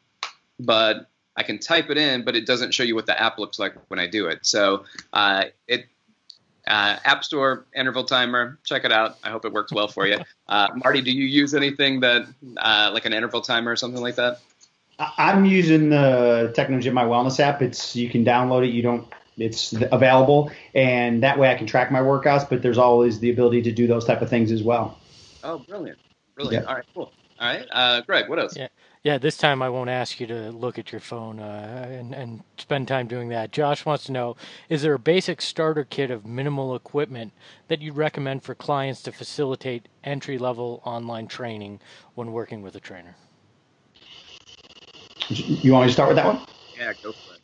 but 0.59 1.09
I 1.35 1.43
can 1.43 1.59
type 1.59 1.89
it 1.89 1.97
in, 1.97 2.23
but 2.23 2.35
it 2.35 2.45
doesn't 2.45 2.73
show 2.73 2.83
you 2.83 2.95
what 2.95 3.07
the 3.07 3.19
app 3.19 3.39
looks 3.39 3.57
like 3.57 3.73
when 3.89 3.99
I 3.99 4.07
do 4.07 4.27
it. 4.27 4.45
So 4.45 4.85
uh, 5.13 5.45
it 5.67 5.85
uh, 6.67 6.97
App 7.03 7.23
Store 7.23 7.65
interval 7.75 8.03
timer. 8.03 8.59
Check 8.63 8.85
it 8.85 8.91
out. 8.91 9.17
I 9.23 9.29
hope 9.29 9.45
it 9.45 9.51
works 9.51 9.73
well 9.73 9.87
for 9.87 10.05
you. 10.05 10.19
Uh, 10.47 10.67
Marty, 10.75 11.01
do 11.01 11.11
you 11.11 11.25
use 11.25 11.55
anything 11.55 12.01
that 12.01 12.27
uh, 12.57 12.91
like 12.93 13.05
an 13.05 13.13
interval 13.13 13.41
timer 13.41 13.71
or 13.71 13.75
something 13.75 14.01
like 14.01 14.15
that? 14.15 14.41
I'm 15.17 15.45
using 15.45 15.89
the 15.89 16.53
Technogym 16.55 16.93
My 16.93 17.05
Wellness 17.05 17.39
app. 17.39 17.61
It's 17.61 17.95
you 17.95 18.09
can 18.09 18.23
download 18.23 18.67
it. 18.67 18.71
You 18.71 18.83
don't 18.83 19.07
it's 19.37 19.73
available, 19.91 20.51
and 20.73 21.23
that 21.23 21.37
way 21.37 21.51
I 21.51 21.55
can 21.55 21.67
track 21.67 21.91
my 21.91 21.99
workouts. 21.99 22.49
But 22.49 22.61
there's 22.61 22.77
always 22.77 23.19
the 23.19 23.31
ability 23.31 23.61
to 23.63 23.71
do 23.71 23.87
those 23.87 24.05
type 24.05 24.21
of 24.21 24.29
things 24.29 24.51
as 24.51 24.63
well. 24.63 24.97
Oh, 25.43 25.59
brilliant, 25.59 25.99
brilliant. 26.35 26.63
Yeah. 26.63 26.69
All 26.69 26.75
right, 26.75 26.85
cool. 26.93 27.13
All 27.39 27.53
right, 27.53 27.67
uh, 27.71 28.01
Greg. 28.01 28.29
What 28.29 28.39
else? 28.39 28.55
Yeah. 28.55 28.67
Yeah, 29.03 29.17
this 29.17 29.35
time 29.35 29.63
I 29.63 29.69
won't 29.69 29.89
ask 29.89 30.19
you 30.19 30.27
to 30.27 30.51
look 30.51 30.77
at 30.77 30.91
your 30.91 31.01
phone 31.01 31.39
uh, 31.39 31.87
and, 31.89 32.13
and 32.13 32.43
spend 32.59 32.87
time 32.87 33.07
doing 33.07 33.29
that. 33.29 33.51
Josh 33.51 33.83
wants 33.83 34.03
to 34.03 34.11
know 34.11 34.35
Is 34.69 34.83
there 34.83 34.93
a 34.93 34.99
basic 34.99 35.41
starter 35.41 35.83
kit 35.83 36.11
of 36.11 36.23
minimal 36.23 36.75
equipment 36.75 37.33
that 37.67 37.81
you'd 37.81 37.95
recommend 37.95 38.43
for 38.43 38.53
clients 38.53 39.01
to 39.03 39.11
facilitate 39.11 39.87
entry 40.03 40.37
level 40.37 40.83
online 40.85 41.25
training 41.25 41.79
when 42.13 42.31
working 42.31 42.61
with 42.61 42.75
a 42.75 42.79
trainer? 42.79 43.15
You 45.29 45.73
want 45.73 45.85
me 45.85 45.89
to 45.89 45.93
start 45.93 46.09
with 46.09 46.17
that 46.17 46.25
one? 46.27 46.45
Yeah, 46.77 46.93
go 47.01 47.11
for 47.11 47.33
it. 47.33 47.41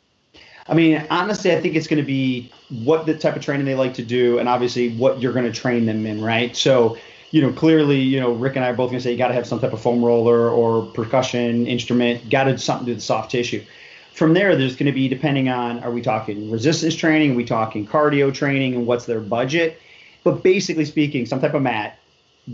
I 0.68 0.74
mean, 0.74 1.04
honestly, 1.10 1.52
I 1.52 1.60
think 1.60 1.76
it's 1.76 1.86
going 1.86 2.00
to 2.00 2.06
be 2.06 2.50
what 2.84 3.06
the 3.06 3.16
type 3.16 3.36
of 3.36 3.42
training 3.42 3.64
they 3.64 3.74
like 3.74 3.94
to 3.94 4.04
do, 4.04 4.38
and 4.38 4.48
obviously 4.48 4.90
what 4.96 5.20
you're 5.20 5.32
going 5.32 5.50
to 5.50 5.52
train 5.52 5.86
them 5.86 6.04
in, 6.04 6.22
right? 6.22 6.54
So, 6.54 6.98
you 7.30 7.40
know, 7.40 7.52
clearly, 7.52 7.98
you 7.98 8.20
know, 8.20 8.32
Rick 8.32 8.56
and 8.56 8.64
I 8.64 8.68
are 8.68 8.74
both 8.74 8.90
going 8.90 8.98
to 8.98 9.02
say 9.02 9.12
you 9.12 9.18
got 9.18 9.28
to 9.28 9.34
have 9.34 9.46
some 9.46 9.60
type 9.60 9.72
of 9.72 9.80
foam 9.80 10.04
roller 10.04 10.50
or 10.50 10.84
percussion 10.92 11.66
instrument, 11.66 12.28
got 12.28 12.44
to 12.44 12.52
do 12.52 12.58
something 12.58 12.86
to 12.86 12.94
the 12.94 13.00
soft 13.00 13.30
tissue. 13.30 13.64
From 14.12 14.34
there, 14.34 14.56
there's 14.56 14.76
going 14.76 14.86
to 14.86 14.92
be 14.92 15.08
depending 15.08 15.48
on 15.48 15.78
are 15.80 15.90
we 15.90 16.02
talking 16.02 16.50
resistance 16.50 16.94
training, 16.94 17.32
are 17.32 17.36
we 17.36 17.44
talking 17.44 17.86
cardio 17.86 18.34
training, 18.34 18.74
and 18.74 18.86
what's 18.86 19.06
their 19.06 19.20
budget. 19.20 19.80
But 20.24 20.42
basically 20.42 20.84
speaking, 20.84 21.24
some 21.24 21.40
type 21.40 21.54
of 21.54 21.62
mat, 21.62 21.97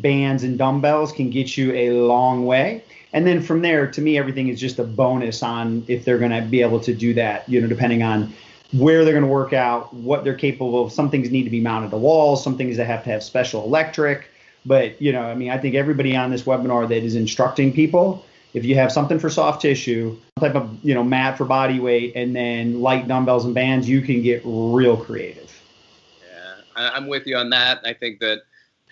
bands, 0.00 0.42
and 0.42 0.58
dumbbells 0.58 1.12
can 1.12 1.30
get 1.30 1.56
you 1.56 1.72
a 1.74 1.90
long 1.90 2.46
way. 2.46 2.84
And 3.12 3.26
then 3.26 3.42
from 3.42 3.62
there, 3.62 3.86
to 3.90 4.00
me, 4.00 4.18
everything 4.18 4.48
is 4.48 4.60
just 4.60 4.78
a 4.78 4.84
bonus 4.84 5.42
on 5.42 5.84
if 5.86 6.04
they're 6.04 6.18
going 6.18 6.32
to 6.32 6.42
be 6.42 6.62
able 6.62 6.80
to 6.80 6.92
do 6.92 7.14
that, 7.14 7.48
you 7.48 7.60
know, 7.60 7.68
depending 7.68 8.02
on 8.02 8.32
where 8.72 9.04
they're 9.04 9.12
going 9.12 9.24
to 9.24 9.30
work 9.30 9.52
out, 9.52 9.94
what 9.94 10.24
they're 10.24 10.34
capable 10.34 10.84
of. 10.84 10.92
Some 10.92 11.10
things 11.10 11.30
need 11.30 11.44
to 11.44 11.50
be 11.50 11.60
mounted 11.60 11.90
to 11.90 11.96
walls, 11.96 12.42
some 12.42 12.56
things 12.56 12.76
that 12.76 12.86
have 12.86 13.04
to 13.04 13.10
have 13.10 13.22
special 13.22 13.62
electric. 13.64 14.28
But, 14.66 15.00
you 15.00 15.12
know, 15.12 15.22
I 15.22 15.34
mean, 15.34 15.50
I 15.50 15.58
think 15.58 15.76
everybody 15.76 16.16
on 16.16 16.30
this 16.30 16.42
webinar 16.42 16.88
that 16.88 17.04
is 17.04 17.14
instructing 17.14 17.72
people, 17.72 18.24
if 18.52 18.64
you 18.64 18.74
have 18.76 18.90
something 18.90 19.18
for 19.18 19.30
soft 19.30 19.62
tissue, 19.62 20.16
type 20.40 20.56
of, 20.56 20.84
you 20.84 20.94
know, 20.94 21.04
mat 21.04 21.38
for 21.38 21.44
body 21.44 21.78
weight, 21.78 22.14
and 22.16 22.34
then 22.34 22.80
light 22.80 23.06
dumbbells 23.06 23.44
and 23.44 23.54
bands, 23.54 23.88
you 23.88 24.00
can 24.00 24.22
get 24.22 24.42
real 24.44 24.96
creative. 24.96 25.52
Yeah, 26.20 26.90
I'm 26.94 27.06
with 27.06 27.26
you 27.26 27.36
on 27.36 27.50
that. 27.50 27.80
I 27.84 27.92
think 27.92 28.20
that 28.20 28.42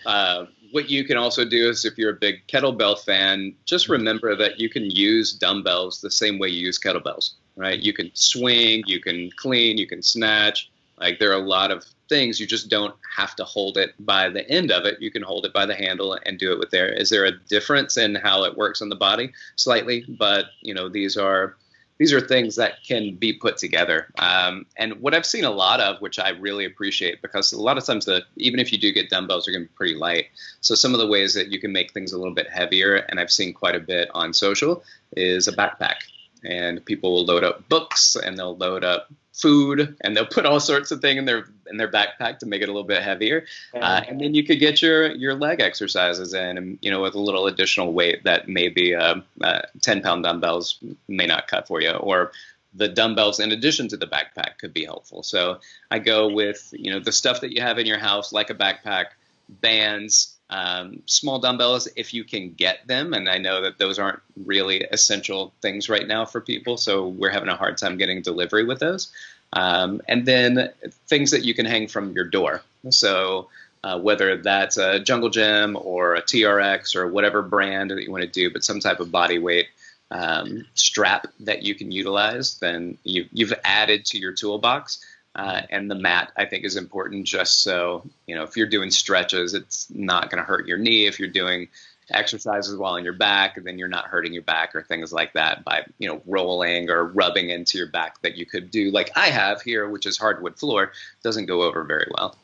uh, 0.05 0.45
what 0.73 0.89
you 0.89 1.03
can 1.03 1.17
also 1.17 1.45
do 1.45 1.69
is 1.69 1.85
if 1.85 1.99
you're 1.99 2.09
a 2.09 2.15
big 2.15 2.47
kettlebell 2.47 2.99
fan, 2.99 3.53
just 3.65 3.85
mm-hmm. 3.85 3.93
remember 3.93 4.35
that 4.35 4.59
you 4.59 4.69
can 4.69 4.89
use 4.89 5.31
dumbbells 5.31 6.01
the 6.01 6.09
same 6.09 6.39
way 6.39 6.47
you 6.47 6.65
use 6.65 6.79
kettlebells, 6.79 7.33
right? 7.55 7.79
You 7.79 7.93
can 7.93 8.09
swing, 8.15 8.83
you 8.87 8.99
can 8.99 9.29
clean, 9.35 9.77
you 9.77 9.85
can 9.85 10.01
snatch. 10.01 10.71
Like 10.97 11.19
there 11.19 11.29
are 11.29 11.41
a 11.41 11.47
lot 11.47 11.69
of 11.69 11.85
things 12.09 12.39
you 12.39 12.47
just 12.47 12.69
don't 12.69 12.95
have 13.15 13.35
to 13.35 13.43
hold 13.43 13.77
it 13.77 13.93
by 13.99 14.29
the 14.29 14.49
end 14.49 14.71
of 14.71 14.85
it. 14.85 14.99
You 14.99 15.11
can 15.11 15.21
hold 15.21 15.45
it 15.45 15.53
by 15.53 15.67
the 15.67 15.75
handle 15.75 16.17
and 16.25 16.39
do 16.39 16.51
it 16.51 16.57
with 16.57 16.71
there. 16.71 16.91
Is 16.91 17.11
there 17.11 17.25
a 17.25 17.37
difference 17.49 17.97
in 17.97 18.15
how 18.15 18.43
it 18.43 18.57
works 18.57 18.81
on 18.81 18.89
the 18.89 18.95
body? 18.95 19.31
Slightly, 19.55 20.05
but 20.09 20.45
you 20.61 20.73
know 20.73 20.89
these 20.89 21.17
are 21.17 21.55
these 21.97 22.13
are 22.13 22.21
things 22.21 22.55
that 22.55 22.83
can 22.83 23.15
be 23.15 23.33
put 23.33 23.57
together. 23.57 24.07
Um, 24.17 24.65
and 24.77 24.99
what 25.01 25.13
I've 25.13 25.25
seen 25.25 25.43
a 25.43 25.51
lot 25.51 25.79
of, 25.79 26.01
which 26.01 26.19
I 26.19 26.29
really 26.29 26.65
appreciate, 26.65 27.21
because 27.21 27.53
a 27.53 27.61
lot 27.61 27.77
of 27.77 27.85
times 27.85 28.05
the 28.05 28.23
even 28.37 28.59
if 28.59 28.71
you 28.71 28.77
do 28.77 28.91
get 28.91 29.09
dumbbells, 29.09 29.45
they're 29.45 29.53
going 29.53 29.65
to 29.65 29.69
be 29.69 29.75
pretty 29.75 29.95
light. 29.95 30.25
So 30.61 30.75
some 30.75 30.93
of 30.93 30.99
the 30.99 31.07
ways 31.07 31.33
that 31.35 31.51
you 31.51 31.59
can 31.59 31.71
make 31.71 31.93
things 31.93 32.11
a 32.11 32.17
little 32.17 32.33
bit 32.33 32.49
heavier, 32.49 32.95
and 32.95 33.19
I've 33.19 33.31
seen 33.31 33.53
quite 33.53 33.75
a 33.75 33.79
bit 33.79 34.09
on 34.13 34.33
social, 34.33 34.83
is 35.15 35.47
a 35.47 35.53
backpack. 35.53 35.97
And 36.43 36.83
people 36.83 37.13
will 37.13 37.25
load 37.25 37.43
up 37.43 37.69
books 37.69 38.17
and 38.17 38.37
they'll 38.37 38.57
load 38.57 38.83
up 38.83 39.09
food 39.33 39.97
and 40.01 40.15
they'll 40.15 40.27
put 40.27 40.45
all 40.45 40.59
sorts 40.59 40.91
of 40.91 41.01
thing 41.01 41.17
in 41.17 41.25
their 41.25 41.45
in 41.67 41.77
their 41.77 41.89
backpack 41.89 42.37
to 42.39 42.45
make 42.45 42.61
it 42.61 42.69
a 42.69 42.71
little 42.71 42.87
bit 42.87 43.01
heavier. 43.01 43.45
Uh, 43.73 44.01
and 44.07 44.21
then 44.21 44.35
you 44.35 44.43
could 44.43 44.59
get 44.59 44.81
your 44.81 45.11
your 45.11 45.33
leg 45.33 45.59
exercises 45.59 46.33
in 46.33 46.57
and 46.57 46.77
you 46.81 46.91
know 46.91 47.01
with 47.01 47.15
a 47.15 47.19
little 47.19 47.47
additional 47.47 47.91
weight 47.91 48.23
that 48.23 48.47
maybe 48.47 48.95
uh, 48.95 49.15
uh, 49.41 49.61
10 49.81 50.01
pound 50.01 50.23
dumbbells 50.23 50.77
may 51.07 51.25
not 51.25 51.47
cut 51.47 51.67
for 51.67 51.81
you 51.81 51.91
or 51.91 52.31
the 52.75 52.87
dumbbells 52.87 53.39
in 53.39 53.51
addition 53.51 53.87
to 53.87 53.97
the 53.97 54.07
backpack 54.07 54.57
could 54.59 54.73
be 54.73 54.85
helpful. 54.85 55.23
So 55.23 55.59
i 55.89 55.99
go 55.99 56.31
with 56.31 56.73
you 56.77 56.91
know 56.91 56.99
the 56.99 57.11
stuff 57.11 57.41
that 57.41 57.51
you 57.51 57.61
have 57.61 57.79
in 57.79 57.87
your 57.87 57.99
house 57.99 58.31
like 58.31 58.51
a 58.51 58.55
backpack 58.55 59.05
bands 59.49 60.32
um, 60.49 61.01
small 61.05 61.39
dumbbells 61.39 61.87
if 61.95 62.13
you 62.13 62.23
can 62.23 62.53
get 62.53 62.85
them. 62.87 63.13
And 63.13 63.29
i 63.29 63.37
know 63.37 63.61
that 63.61 63.77
those 63.77 63.99
aren't 63.99 64.19
really 64.45 64.81
essential 64.81 65.53
things 65.61 65.89
right 65.89 66.07
now 66.07 66.25
for 66.25 66.41
people 66.41 66.77
so 66.77 67.07
we're 67.07 67.31
having 67.31 67.49
a 67.49 67.55
hard 67.55 67.77
time 67.77 67.97
getting 67.97 68.21
delivery 68.21 68.65
with 68.65 68.79
those. 68.79 69.11
Um, 69.53 70.01
and 70.07 70.25
then 70.25 70.71
things 71.07 71.31
that 71.31 71.43
you 71.43 71.53
can 71.53 71.65
hang 71.65 71.87
from 71.87 72.11
your 72.13 72.25
door. 72.25 72.63
So 72.89 73.49
uh, 73.83 73.99
whether 73.99 74.37
that's 74.37 74.77
a 74.77 74.99
jungle 74.99 75.29
gym 75.29 75.77
or 75.79 76.15
a 76.15 76.21
trx 76.21 76.95
or 76.95 77.07
whatever 77.07 77.41
brand 77.41 77.91
that 77.91 78.01
you 78.01 78.11
want 78.11 78.23
to 78.23 78.29
do 78.29 78.49
but 78.49 78.63
some 78.63 78.79
type 78.79 78.99
of 78.99 79.11
body 79.11 79.39
weight 79.39 79.67
um, 80.11 80.65
strap 80.73 81.27
that 81.41 81.63
you 81.63 81.75
can 81.75 81.91
utilize 81.91 82.59
then 82.59 82.97
you, 83.03 83.27
you've 83.33 83.53
added 83.63 84.05
to 84.05 84.17
your 84.17 84.31
toolbox 84.31 85.05
uh, 85.35 85.61
and 85.69 85.89
the 85.89 85.95
mat, 85.95 86.31
I 86.37 86.45
think, 86.45 86.63
is 86.63 86.75
important 86.75 87.25
just 87.25 87.63
so, 87.63 88.03
you 88.27 88.35
know, 88.35 88.43
if 88.43 88.55
you're 88.55 88.67
doing 88.67 88.91
stretches, 88.91 89.53
it's 89.53 89.87
not 89.89 90.29
going 90.29 90.37
to 90.37 90.45
hurt 90.45 90.67
your 90.67 90.77
knee. 90.77 91.05
If 91.07 91.19
you're 91.19 91.29
doing 91.29 91.69
exercises 92.11 92.77
while 92.77 92.93
on 92.93 93.03
your 93.03 93.13
back, 93.13 93.61
then 93.63 93.77
you're 93.77 93.87
not 93.87 94.05
hurting 94.05 94.33
your 94.33 94.43
back 94.43 94.75
or 94.75 94.83
things 94.83 95.11
like 95.11 95.33
that 95.33 95.63
by, 95.63 95.85
you 95.97 96.07
know, 96.07 96.21
rolling 96.27 96.89
or 96.89 97.05
rubbing 97.05 97.49
into 97.49 97.77
your 97.77 97.87
back 97.87 98.21
that 98.21 98.37
you 98.37 98.45
could 98.45 98.69
do 98.69 98.91
like 98.91 99.11
I 99.15 99.27
have 99.27 99.61
here, 99.61 99.89
which 99.89 100.05
is 100.05 100.17
hardwood 100.17 100.59
floor, 100.59 100.91
doesn't 101.23 101.45
go 101.45 101.63
over 101.63 101.83
very 101.83 102.07
well. 102.15 102.37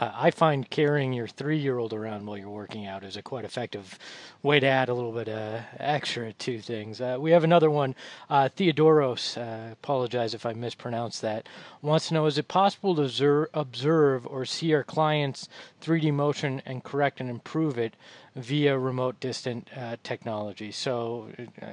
I 0.00 0.30
find 0.30 0.70
carrying 0.70 1.12
your 1.12 1.26
three-year-old 1.26 1.92
around 1.92 2.24
while 2.24 2.38
you're 2.38 2.48
working 2.48 2.86
out 2.86 3.02
is 3.02 3.16
a 3.16 3.22
quite 3.22 3.44
effective 3.44 3.98
way 4.44 4.60
to 4.60 4.66
add 4.66 4.88
a 4.88 4.94
little 4.94 5.10
bit 5.10 5.28
uh, 5.28 5.62
extra 5.78 6.32
to 6.32 6.60
things. 6.60 7.00
Uh, 7.00 7.16
we 7.18 7.32
have 7.32 7.42
another 7.42 7.68
one. 7.68 7.96
Uh, 8.30 8.48
Theodoros, 8.48 9.36
uh, 9.36 9.72
apologize 9.72 10.34
if 10.34 10.46
I 10.46 10.52
mispronounced 10.52 11.20
that, 11.22 11.48
wants 11.82 12.08
to 12.08 12.14
know: 12.14 12.26
Is 12.26 12.38
it 12.38 12.46
possible 12.46 12.94
to 12.94 13.02
observe, 13.02 13.48
observe 13.54 14.24
or 14.28 14.44
see 14.44 14.72
our 14.72 14.84
clients' 14.84 15.48
3D 15.82 16.12
motion 16.12 16.62
and 16.64 16.84
correct 16.84 17.20
and 17.20 17.28
improve 17.28 17.76
it 17.76 17.94
via 18.36 18.78
remote 18.78 19.18
distant 19.18 19.68
uh, 19.76 19.96
technology? 20.04 20.70
So, 20.70 21.28
uh, 21.60 21.72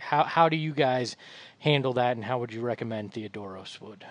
how 0.00 0.24
how 0.24 0.48
do 0.48 0.56
you 0.56 0.72
guys 0.72 1.14
handle 1.58 1.92
that, 1.92 2.16
and 2.16 2.24
how 2.24 2.38
would 2.38 2.54
you 2.54 2.62
recommend 2.62 3.12
Theodoros 3.12 3.82
would? 3.82 4.06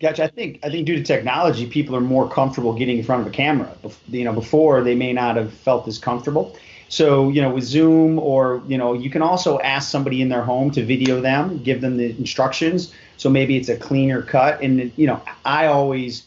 Gotcha. 0.00 0.24
I 0.24 0.28
think 0.28 0.60
I 0.64 0.70
think 0.70 0.86
due 0.86 0.96
to 0.96 1.02
technology, 1.02 1.66
people 1.66 1.94
are 1.94 2.00
more 2.00 2.28
comfortable 2.28 2.72
getting 2.72 2.96
in 2.98 3.04
front 3.04 3.20
of 3.20 3.26
a 3.28 3.30
camera. 3.30 3.70
You 4.08 4.24
know, 4.24 4.32
before 4.32 4.82
they 4.82 4.94
may 4.94 5.12
not 5.12 5.36
have 5.36 5.52
felt 5.52 5.86
as 5.88 5.98
comfortable. 5.98 6.56
So 6.88 7.28
you 7.28 7.42
know, 7.42 7.50
with 7.50 7.64
Zoom 7.64 8.18
or 8.18 8.62
you 8.66 8.78
know, 8.78 8.94
you 8.94 9.10
can 9.10 9.20
also 9.20 9.58
ask 9.60 9.90
somebody 9.90 10.22
in 10.22 10.30
their 10.30 10.42
home 10.42 10.70
to 10.70 10.84
video 10.84 11.20
them, 11.20 11.62
give 11.62 11.82
them 11.82 11.98
the 11.98 12.16
instructions. 12.16 12.94
So 13.18 13.28
maybe 13.28 13.58
it's 13.58 13.68
a 13.68 13.76
cleaner 13.76 14.22
cut. 14.22 14.62
And 14.62 14.90
you 14.96 15.06
know, 15.06 15.20
I 15.44 15.66
always, 15.66 16.24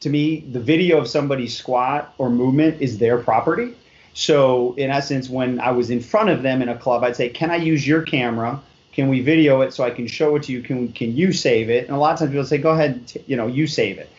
to 0.00 0.10
me, 0.10 0.40
the 0.50 0.60
video 0.60 0.98
of 0.98 1.06
somebody's 1.06 1.56
squat 1.56 2.12
or 2.18 2.28
movement 2.28 2.80
is 2.82 2.98
their 2.98 3.18
property. 3.18 3.72
So 4.14 4.74
in 4.74 4.90
essence, 4.90 5.30
when 5.30 5.60
I 5.60 5.70
was 5.70 5.90
in 5.90 6.00
front 6.00 6.28
of 6.28 6.42
them 6.42 6.60
in 6.60 6.68
a 6.68 6.76
club, 6.76 7.04
I'd 7.04 7.14
say, 7.14 7.28
"Can 7.28 7.52
I 7.52 7.56
use 7.56 7.86
your 7.86 8.02
camera?" 8.02 8.60
Can 8.92 9.08
we 9.08 9.20
video 9.20 9.62
it 9.62 9.72
so 9.72 9.84
I 9.84 9.90
can 9.90 10.06
show 10.06 10.36
it 10.36 10.44
to 10.44 10.52
you? 10.52 10.62
Can 10.62 10.92
can 10.92 11.16
you 11.16 11.32
save 11.32 11.70
it? 11.70 11.86
And 11.86 11.96
a 11.96 11.98
lot 11.98 12.12
of 12.12 12.18
times 12.18 12.30
people 12.30 12.44
say, 12.44 12.58
go 12.58 12.70
ahead, 12.70 13.06
t- 13.08 13.24
you 13.26 13.36
know, 13.36 13.46
you 13.46 13.66
save 13.66 13.98
it. 13.98 14.10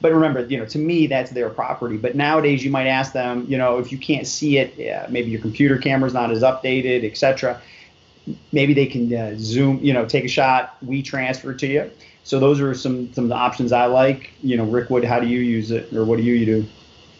But 0.00 0.12
remember, 0.12 0.44
you 0.46 0.58
know, 0.58 0.66
to 0.66 0.78
me 0.78 1.06
that's 1.06 1.30
their 1.30 1.48
property. 1.48 1.96
But 1.96 2.16
nowadays 2.16 2.64
you 2.64 2.70
might 2.70 2.86
ask 2.86 3.12
them, 3.12 3.46
you 3.48 3.56
know, 3.56 3.78
if 3.78 3.92
you 3.92 3.98
can't 3.98 4.26
see 4.26 4.58
it, 4.58 4.74
yeah, 4.76 5.06
maybe 5.08 5.30
your 5.30 5.40
computer 5.40 5.78
camera's 5.78 6.12
not 6.12 6.30
as 6.30 6.42
updated, 6.42 7.04
etc. 7.08 7.60
Maybe 8.52 8.74
they 8.74 8.86
can 8.86 9.14
uh, 9.14 9.34
zoom, 9.38 9.78
you 9.82 9.92
know, 9.92 10.04
take 10.04 10.24
a 10.24 10.28
shot, 10.28 10.76
we 10.82 11.02
transfer 11.02 11.54
to 11.54 11.66
you. 11.66 11.90
So 12.24 12.40
those 12.40 12.60
are 12.60 12.74
some 12.74 13.12
some 13.14 13.24
of 13.24 13.30
the 13.30 13.36
options 13.36 13.70
I 13.70 13.86
like. 13.86 14.32
You 14.42 14.56
know, 14.56 14.64
Rick 14.64 14.90
Wood, 14.90 15.04
how 15.04 15.20
do 15.20 15.28
you 15.28 15.38
use 15.38 15.70
it, 15.70 15.92
or 15.92 16.04
what 16.04 16.16
do 16.16 16.24
you, 16.24 16.34
you 16.34 16.46
do? 16.46 16.66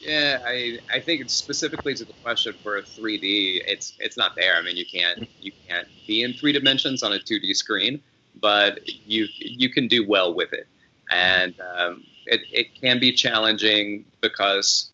Yeah, 0.06 0.38
I 0.46 0.78
I 0.92 1.00
think 1.00 1.20
it's 1.20 1.34
specifically 1.34 1.92
to 1.94 2.04
the 2.04 2.12
question 2.22 2.54
for 2.62 2.76
a 2.76 2.82
3D, 2.82 3.62
it's 3.66 3.94
it's 3.98 4.16
not 4.16 4.36
there. 4.36 4.54
I 4.56 4.62
mean, 4.62 4.76
you 4.76 4.86
can't 4.86 5.28
you 5.40 5.50
can't 5.68 5.88
be 6.06 6.22
in 6.22 6.32
three 6.32 6.52
dimensions 6.52 7.02
on 7.02 7.12
a 7.12 7.18
2D 7.18 7.56
screen, 7.56 8.00
but 8.40 8.78
you 8.86 9.26
you 9.36 9.68
can 9.68 9.88
do 9.88 10.06
well 10.06 10.32
with 10.32 10.52
it, 10.52 10.68
and 11.10 11.54
um, 11.76 12.04
it 12.24 12.42
it 12.52 12.80
can 12.80 13.00
be 13.00 13.12
challenging 13.12 14.04
because 14.20 14.92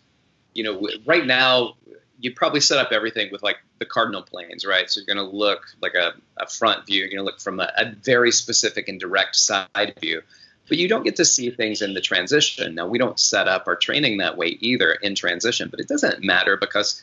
you 0.54 0.64
know 0.64 0.88
right 1.04 1.26
now 1.26 1.74
you 2.18 2.32
probably 2.32 2.60
set 2.60 2.78
up 2.78 2.90
everything 2.90 3.30
with 3.30 3.42
like 3.42 3.56
the 3.80 3.84
cardinal 3.84 4.22
planes, 4.22 4.64
right? 4.64 4.88
So 4.90 5.00
you're 5.00 5.14
going 5.14 5.28
to 5.28 5.36
look 5.36 5.62
like 5.82 5.94
a, 5.94 6.12
a 6.38 6.46
front 6.46 6.86
view. 6.86 7.00
You're 7.00 7.08
going 7.08 7.18
to 7.18 7.24
look 7.24 7.40
from 7.40 7.58
a, 7.58 7.70
a 7.76 7.92
very 7.96 8.30
specific 8.30 8.88
and 8.88 9.00
direct 9.00 9.34
side 9.34 9.94
view 10.00 10.22
but 10.68 10.78
you 10.78 10.88
don't 10.88 11.04
get 11.04 11.16
to 11.16 11.24
see 11.24 11.50
things 11.50 11.82
in 11.82 11.94
the 11.94 12.00
transition. 12.00 12.74
Now, 12.74 12.86
we 12.86 12.98
don't 12.98 13.18
set 13.18 13.48
up 13.48 13.64
our 13.66 13.76
training 13.76 14.18
that 14.18 14.36
way 14.36 14.58
either 14.60 14.92
in 14.92 15.14
transition, 15.14 15.68
but 15.68 15.80
it 15.80 15.88
doesn't 15.88 16.24
matter 16.24 16.56
because 16.56 17.02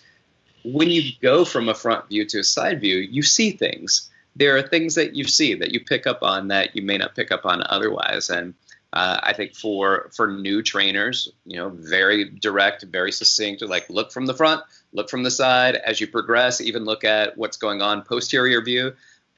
when 0.63 0.89
you 0.89 1.11
go 1.21 1.45
from 1.45 1.69
a 1.69 1.75
front 1.75 2.07
view 2.09 2.25
to 2.25 2.39
a 2.39 2.43
side 2.43 2.81
view, 2.81 2.97
you 2.97 3.21
see 3.21 3.51
things. 3.51 4.09
There 4.35 4.55
are 4.57 4.61
things 4.61 4.95
that 4.95 5.15
you 5.15 5.25
see 5.25 5.55
that 5.55 5.71
you 5.71 5.79
pick 5.79 6.07
up 6.07 6.23
on 6.23 6.47
that 6.49 6.75
you 6.75 6.81
may 6.81 6.97
not 6.97 7.15
pick 7.15 7.31
up 7.31 7.45
on 7.45 7.63
otherwise. 7.65 8.29
And 8.29 8.53
Uh, 8.91 9.19
I 9.21 9.33
think 9.33 9.53
for 9.53 10.09
for 10.15 10.27
new 10.27 10.63
trainers, 10.63 11.31
you 11.45 11.57
know, 11.57 11.69
very 11.69 12.25
direct, 12.25 12.83
very 12.91 13.11
succinct. 13.11 13.61
Like 13.61 13.87
look 13.87 14.11
from 14.11 14.25
the 14.25 14.33
front, 14.33 14.63
look 14.93 15.11
from 15.11 15.21
the 15.21 15.29
side 15.29 15.75
as 15.75 16.01
you 16.01 16.07
progress. 16.07 16.59
Even 16.59 16.85
look 16.85 17.03
at 17.03 17.37
what's 17.37 17.57
going 17.57 17.83
on 17.83 18.01
posterior 18.01 18.63
view. 18.63 18.93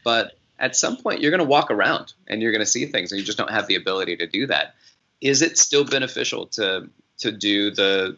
But 0.06 0.38
at 0.62 0.76
some 0.76 0.96
point, 0.96 1.20
you're 1.20 1.32
going 1.32 1.40
to 1.40 1.46
walk 1.46 1.72
around 1.72 2.14
and 2.28 2.42
you're 2.42 2.52
going 2.52 2.62
to 2.62 2.66
see 2.66 2.86
things, 2.86 3.12
and 3.12 3.20
you 3.20 3.26
just 3.26 3.38
don't 3.38 3.52
have 3.52 3.68
the 3.68 3.76
ability 3.76 4.16
to 4.18 4.28
do 4.28 4.48
that. 4.48 4.76
Is 5.20 5.42
it 5.42 5.58
still 5.58 5.84
beneficial 5.84 6.46
to 6.48 6.90
to 7.20 7.32
do 7.32 7.72
the 7.72 8.16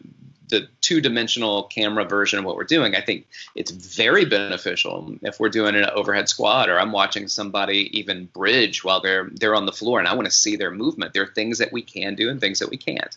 the 0.48 0.68
two 0.80 1.00
dimensional 1.00 1.64
camera 1.64 2.04
version 2.04 2.38
of 2.38 2.44
what 2.44 2.56
we're 2.56 2.64
doing, 2.64 2.94
I 2.94 3.00
think 3.00 3.26
it's 3.54 3.70
very 3.70 4.24
beneficial 4.24 5.16
if 5.22 5.40
we're 5.40 5.48
doing 5.48 5.74
an 5.74 5.86
overhead 5.86 6.28
squat 6.28 6.68
or 6.68 6.78
I'm 6.78 6.92
watching 6.92 7.28
somebody 7.28 7.98
even 7.98 8.26
bridge 8.26 8.84
while 8.84 9.00
they're 9.00 9.30
they're 9.32 9.54
on 9.54 9.66
the 9.66 9.72
floor 9.72 9.98
and 9.98 10.06
I 10.06 10.14
want 10.14 10.26
to 10.26 10.30
see 10.30 10.56
their 10.56 10.70
movement. 10.70 11.12
There 11.12 11.22
are 11.22 11.34
things 11.34 11.58
that 11.58 11.72
we 11.72 11.82
can 11.82 12.14
do 12.14 12.28
and 12.28 12.40
things 12.40 12.58
that 12.58 12.70
we 12.70 12.76
can't. 12.76 13.16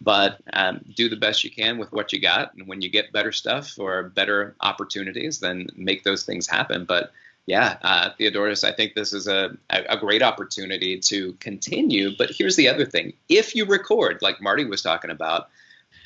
But 0.00 0.40
um, 0.52 0.80
do 0.96 1.08
the 1.08 1.16
best 1.16 1.44
you 1.44 1.50
can 1.50 1.78
with 1.78 1.92
what 1.92 2.12
you 2.12 2.20
got, 2.20 2.54
and 2.54 2.66
when 2.66 2.82
you 2.82 2.88
get 2.88 3.12
better 3.12 3.30
stuff 3.30 3.78
or 3.78 4.02
better 4.02 4.56
opportunities, 4.60 5.38
then 5.38 5.68
make 5.76 6.02
those 6.02 6.24
things 6.24 6.48
happen. 6.48 6.86
But 6.86 7.12
yeah, 7.46 7.76
uh, 7.82 8.10
Theodoros, 8.18 8.62
I 8.62 8.72
think 8.72 8.94
this 8.94 9.12
is 9.12 9.26
a, 9.26 9.56
a 9.70 9.96
great 9.98 10.22
opportunity 10.22 10.98
to 11.00 11.32
continue. 11.34 12.10
But 12.16 12.30
here's 12.30 12.56
the 12.56 12.68
other 12.68 12.84
thing: 12.84 13.14
if 13.28 13.56
you 13.56 13.64
record, 13.64 14.18
like 14.22 14.40
Marty 14.40 14.64
was 14.64 14.82
talking 14.82 15.10
about, 15.10 15.48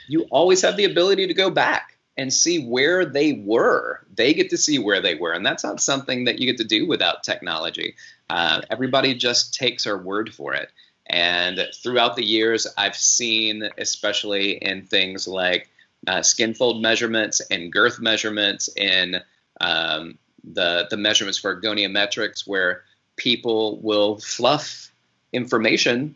you 0.09 0.23
always 0.31 0.63
have 0.63 0.77
the 0.77 0.85
ability 0.85 1.27
to 1.27 1.35
go 1.35 1.51
back 1.51 1.99
and 2.17 2.33
see 2.33 2.67
where 2.67 3.05
they 3.05 3.35
were. 3.35 4.07
They 4.15 4.33
get 4.33 4.51
to 4.51 4.57
see 4.57 4.79
where 4.79 5.03
they 5.03 5.15
were, 5.15 5.33
and 5.33 5.45
that's 5.45 5.65
not 5.65 5.81
something 5.81 6.25
that 6.25 6.39
you 6.39 6.47
get 6.47 6.59
to 6.59 6.65
do 6.65 6.87
without 6.87 7.23
technology. 7.23 7.97
Uh, 8.31 8.63
everybody 8.71 9.15
just 9.15 9.53
takes 9.55 9.87
our 9.87 9.99
word 9.99 10.33
for 10.33 10.55
it. 10.55 10.71
And 11.09 11.69
throughout 11.83 12.17
the 12.17 12.25
years, 12.25 12.67
I've 12.77 12.97
seen, 12.97 13.69
especially 13.79 14.53
in 14.53 14.87
things 14.87 15.29
like 15.29 15.69
uh, 16.07 16.23
skin 16.23 16.55
fold 16.55 16.83
measurements 16.83 17.41
and 17.41 17.71
girth 17.71 18.01
measurements, 18.01 18.69
in 18.75 19.21
um, 19.61 20.19
the 20.53 20.87
the 20.91 20.97
measurements 20.97 21.39
for 21.39 21.61
goniometrics, 21.61 22.47
where 22.47 22.83
people 23.17 23.79
will 23.79 24.19
fluff 24.19 24.93
information 25.33 26.15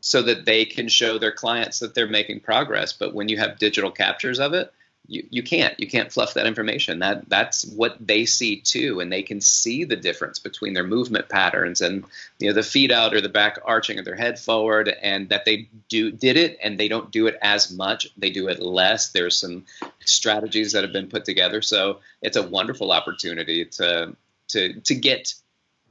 so 0.00 0.22
that 0.22 0.44
they 0.44 0.64
can 0.64 0.88
show 0.88 1.18
their 1.18 1.32
clients 1.32 1.80
that 1.80 1.94
they're 1.94 2.08
making 2.08 2.40
progress. 2.40 2.92
But 2.92 3.14
when 3.14 3.28
you 3.28 3.38
have 3.38 3.58
digital 3.58 3.90
captures 3.90 4.38
of 4.38 4.54
it, 4.54 4.72
you, 5.10 5.26
you 5.30 5.42
can't. 5.42 5.78
You 5.80 5.88
can't 5.88 6.12
fluff 6.12 6.34
that 6.34 6.46
information. 6.46 6.98
That 6.98 7.28
that's 7.28 7.64
what 7.64 7.96
they 7.98 8.26
see 8.26 8.60
too, 8.60 9.00
and 9.00 9.10
they 9.10 9.22
can 9.22 9.40
see 9.40 9.84
the 9.84 9.96
difference 9.96 10.38
between 10.38 10.74
their 10.74 10.84
movement 10.84 11.30
patterns 11.30 11.80
and 11.80 12.04
you 12.38 12.48
know 12.48 12.54
the 12.54 12.62
feet 12.62 12.92
out 12.92 13.14
or 13.14 13.22
the 13.22 13.30
back 13.30 13.58
arching 13.64 13.98
of 13.98 14.04
their 14.04 14.14
head 14.14 14.38
forward, 14.38 14.88
and 14.88 15.30
that 15.30 15.46
they 15.46 15.68
do 15.88 16.10
did 16.12 16.36
it 16.36 16.58
and 16.62 16.78
they 16.78 16.88
don't 16.88 17.10
do 17.10 17.26
it 17.26 17.38
as 17.40 17.72
much. 17.72 18.08
They 18.18 18.28
do 18.28 18.48
it 18.48 18.60
less. 18.60 19.08
There's 19.08 19.36
some 19.36 19.64
strategies 20.04 20.72
that 20.72 20.84
have 20.84 20.92
been 20.92 21.08
put 21.08 21.24
together, 21.24 21.62
so 21.62 22.00
it's 22.20 22.36
a 22.36 22.46
wonderful 22.46 22.92
opportunity 22.92 23.64
to 23.64 24.14
to 24.48 24.80
to 24.80 24.94
get 24.94 25.32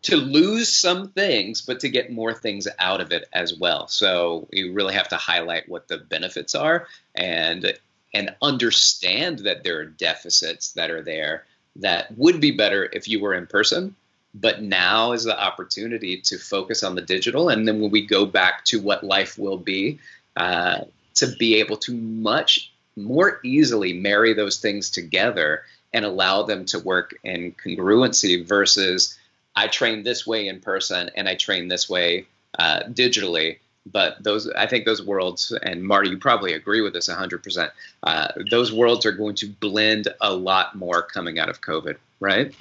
to 0.03 0.15
lose 0.15 0.71
some 0.71 1.09
things, 1.09 1.63
but 1.63 1.79
to 1.79 1.89
get 1.89 2.11
more 2.11 2.35
things 2.35 2.67
out 2.77 3.01
of 3.01 3.11
it 3.11 3.27
as 3.33 3.57
well. 3.57 3.87
So 3.87 4.47
you 4.51 4.73
really 4.73 4.93
have 4.93 5.09
to 5.09 5.17
highlight 5.17 5.67
what 5.67 5.87
the 5.87 5.97
benefits 5.97 6.53
are 6.53 6.87
and 7.15 7.73
and 8.17 8.35
understand 8.41 9.39
that 9.39 9.63
there 9.63 9.79
are 9.79 9.85
deficits 9.85 10.71
that 10.71 10.89
are 10.89 11.03
there 11.03 11.45
that 11.75 12.17
would 12.17 12.41
be 12.41 12.49
better 12.49 12.89
if 12.91 13.07
you 13.07 13.19
were 13.19 13.35
in 13.35 13.45
person. 13.45 13.95
But 14.33 14.63
now 14.63 15.11
is 15.11 15.23
the 15.23 15.39
opportunity 15.39 16.21
to 16.21 16.39
focus 16.39 16.81
on 16.81 16.95
the 16.95 17.01
digital, 17.01 17.49
and 17.49 17.67
then 17.67 17.79
when 17.79 17.91
we 17.91 18.07
go 18.07 18.25
back 18.25 18.65
to 18.65 18.81
what 18.81 19.03
life 19.03 19.37
will 19.37 19.57
be, 19.57 19.99
uh, 20.35 20.79
to 21.15 21.27
be 21.27 21.55
able 21.55 21.77
to 21.77 21.93
much 21.93 22.71
more 22.95 23.39
easily 23.43 23.93
marry 23.93 24.33
those 24.33 24.57
things 24.57 24.89
together 24.89 25.63
and 25.93 26.03
allow 26.03 26.41
them 26.41 26.65
to 26.65 26.79
work 26.79 27.15
in 27.23 27.53
congruency 27.53 28.43
versus 28.43 29.17
I 29.55 29.67
train 29.67 30.01
this 30.01 30.25
way 30.25 30.47
in 30.47 30.59
person 30.59 31.11
and 31.15 31.29
I 31.29 31.35
train 31.35 31.67
this 31.67 31.87
way 31.87 32.25
uh, 32.57 32.81
digitally. 32.89 33.59
But 33.91 34.23
those, 34.23 34.49
I 34.51 34.67
think 34.67 34.85
those 34.85 35.03
worlds, 35.03 35.51
and 35.63 35.83
Marty, 35.83 36.09
you 36.09 36.17
probably 36.17 36.53
agree 36.53 36.81
with 36.81 36.93
this 36.93 37.09
100%. 37.09 37.71
Uh, 38.03 38.27
those 38.49 38.71
worlds 38.71 39.05
are 39.05 39.11
going 39.11 39.35
to 39.35 39.47
blend 39.47 40.07
a 40.21 40.33
lot 40.33 40.75
more 40.75 41.01
coming 41.01 41.39
out 41.39 41.49
of 41.49 41.61
COVID, 41.61 41.97
right? 42.19 42.55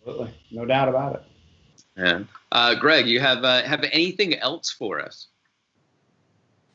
Absolutely, 0.00 0.34
no 0.50 0.64
doubt 0.64 0.88
about 0.88 1.14
it. 1.14 1.22
Yeah, 1.96 2.24
uh, 2.52 2.74
Greg, 2.74 3.06
you 3.06 3.20
have 3.20 3.42
uh, 3.42 3.62
have 3.62 3.82
anything 3.90 4.34
else 4.34 4.70
for 4.70 5.00
us? 5.00 5.28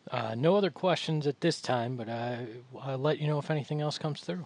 Uh, 0.09 0.35
no 0.35 0.55
other 0.55 0.71
questions 0.71 1.27
at 1.27 1.39
this 1.41 1.61
time, 1.61 1.95
but 1.95 2.09
I, 2.09 2.45
I'll 2.81 2.97
let 2.97 3.19
you 3.19 3.27
know 3.27 3.37
if 3.37 3.51
anything 3.51 3.81
else 3.81 3.97
comes 3.97 4.21
through. 4.21 4.45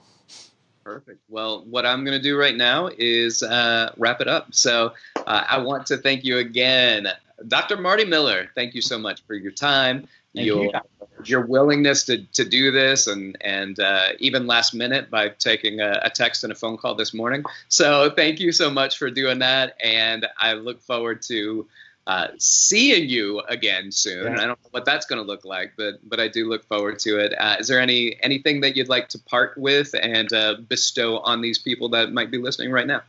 Perfect. 0.83 1.19
Well, 1.29 1.65
what 1.65 1.83
I'm 1.83 2.05
going 2.05 2.15
to 2.15 2.21
do 2.21 2.37
right 2.37 2.55
now 2.55 2.91
is 2.95 3.41
uh, 3.41 3.91
wrap 3.97 4.21
it 4.21 4.27
up. 4.27 4.53
So 4.53 4.93
uh, 5.15 5.43
I 5.49 5.57
want 5.57 5.87
to 5.87 5.97
thank 5.97 6.23
you 6.23 6.37
again, 6.37 7.07
Dr. 7.47 7.77
Marty 7.77 8.05
Miller. 8.05 8.49
Thank 8.55 8.75
you 8.75 8.81
so 8.81 8.97
much 8.97 9.23
for 9.25 9.35
your 9.35 9.51
time, 9.51 10.07
your, 10.33 10.65
you. 10.65 10.71
your 11.23 11.45
willingness 11.45 12.05
to, 12.05 12.23
to 12.33 12.45
do 12.45 12.71
this, 12.71 13.07
and 13.07 13.37
and 13.41 13.79
uh, 13.79 14.09
even 14.19 14.47
last 14.47 14.73
minute 14.73 15.09
by 15.09 15.29
taking 15.29 15.79
a, 15.81 15.99
a, 16.03 16.09
text 16.09 16.43
and 16.43 16.51
a 16.51 16.55
phone 16.55 16.77
call 16.77 16.95
this 16.95 17.13
morning. 17.13 17.43
So 17.67 18.09
thank 18.09 18.39
you 18.39 18.51
so 18.51 18.69
much 18.69 18.97
for 18.97 19.09
doing 19.09 19.39
that, 19.39 19.75
and 19.83 20.25
I 20.37 20.53
look 20.53 20.81
forward 20.81 21.21
to 21.23 21.67
uh, 22.07 22.27
seeing 22.37 23.09
you 23.09 23.41
again 23.47 23.91
soon. 23.91 24.25
Yeah. 24.25 24.33
I 24.33 24.45
don't 24.45 24.63
know 24.63 24.69
what 24.71 24.85
that's 24.85 25.05
going 25.05 25.21
to 25.21 25.27
look 25.27 25.43
like, 25.43 25.73
but 25.75 25.95
but 26.07 26.19
I 26.19 26.27
do 26.27 26.47
look 26.47 26.63
forward 26.65 26.99
to 26.99 27.19
it. 27.19 27.33
Uh, 27.37 27.57
is 27.59 27.67
there 27.67 27.79
any 27.79 28.15
anything 28.21 28.61
that 28.61 28.75
you'd 28.77 28.89
like 28.89 29.09
to 29.09 29.19
part 29.19 29.57
with 29.57 29.93
and 29.99 30.31
uh, 30.31 30.55
bestow 30.69 31.19
on 31.19 31.41
these 31.41 31.57
people 31.57 31.89
that 31.89 32.13
might 32.13 32.31
be 32.31 32.37
listening 32.37 32.71
right 32.71 32.87
now? 32.87 33.01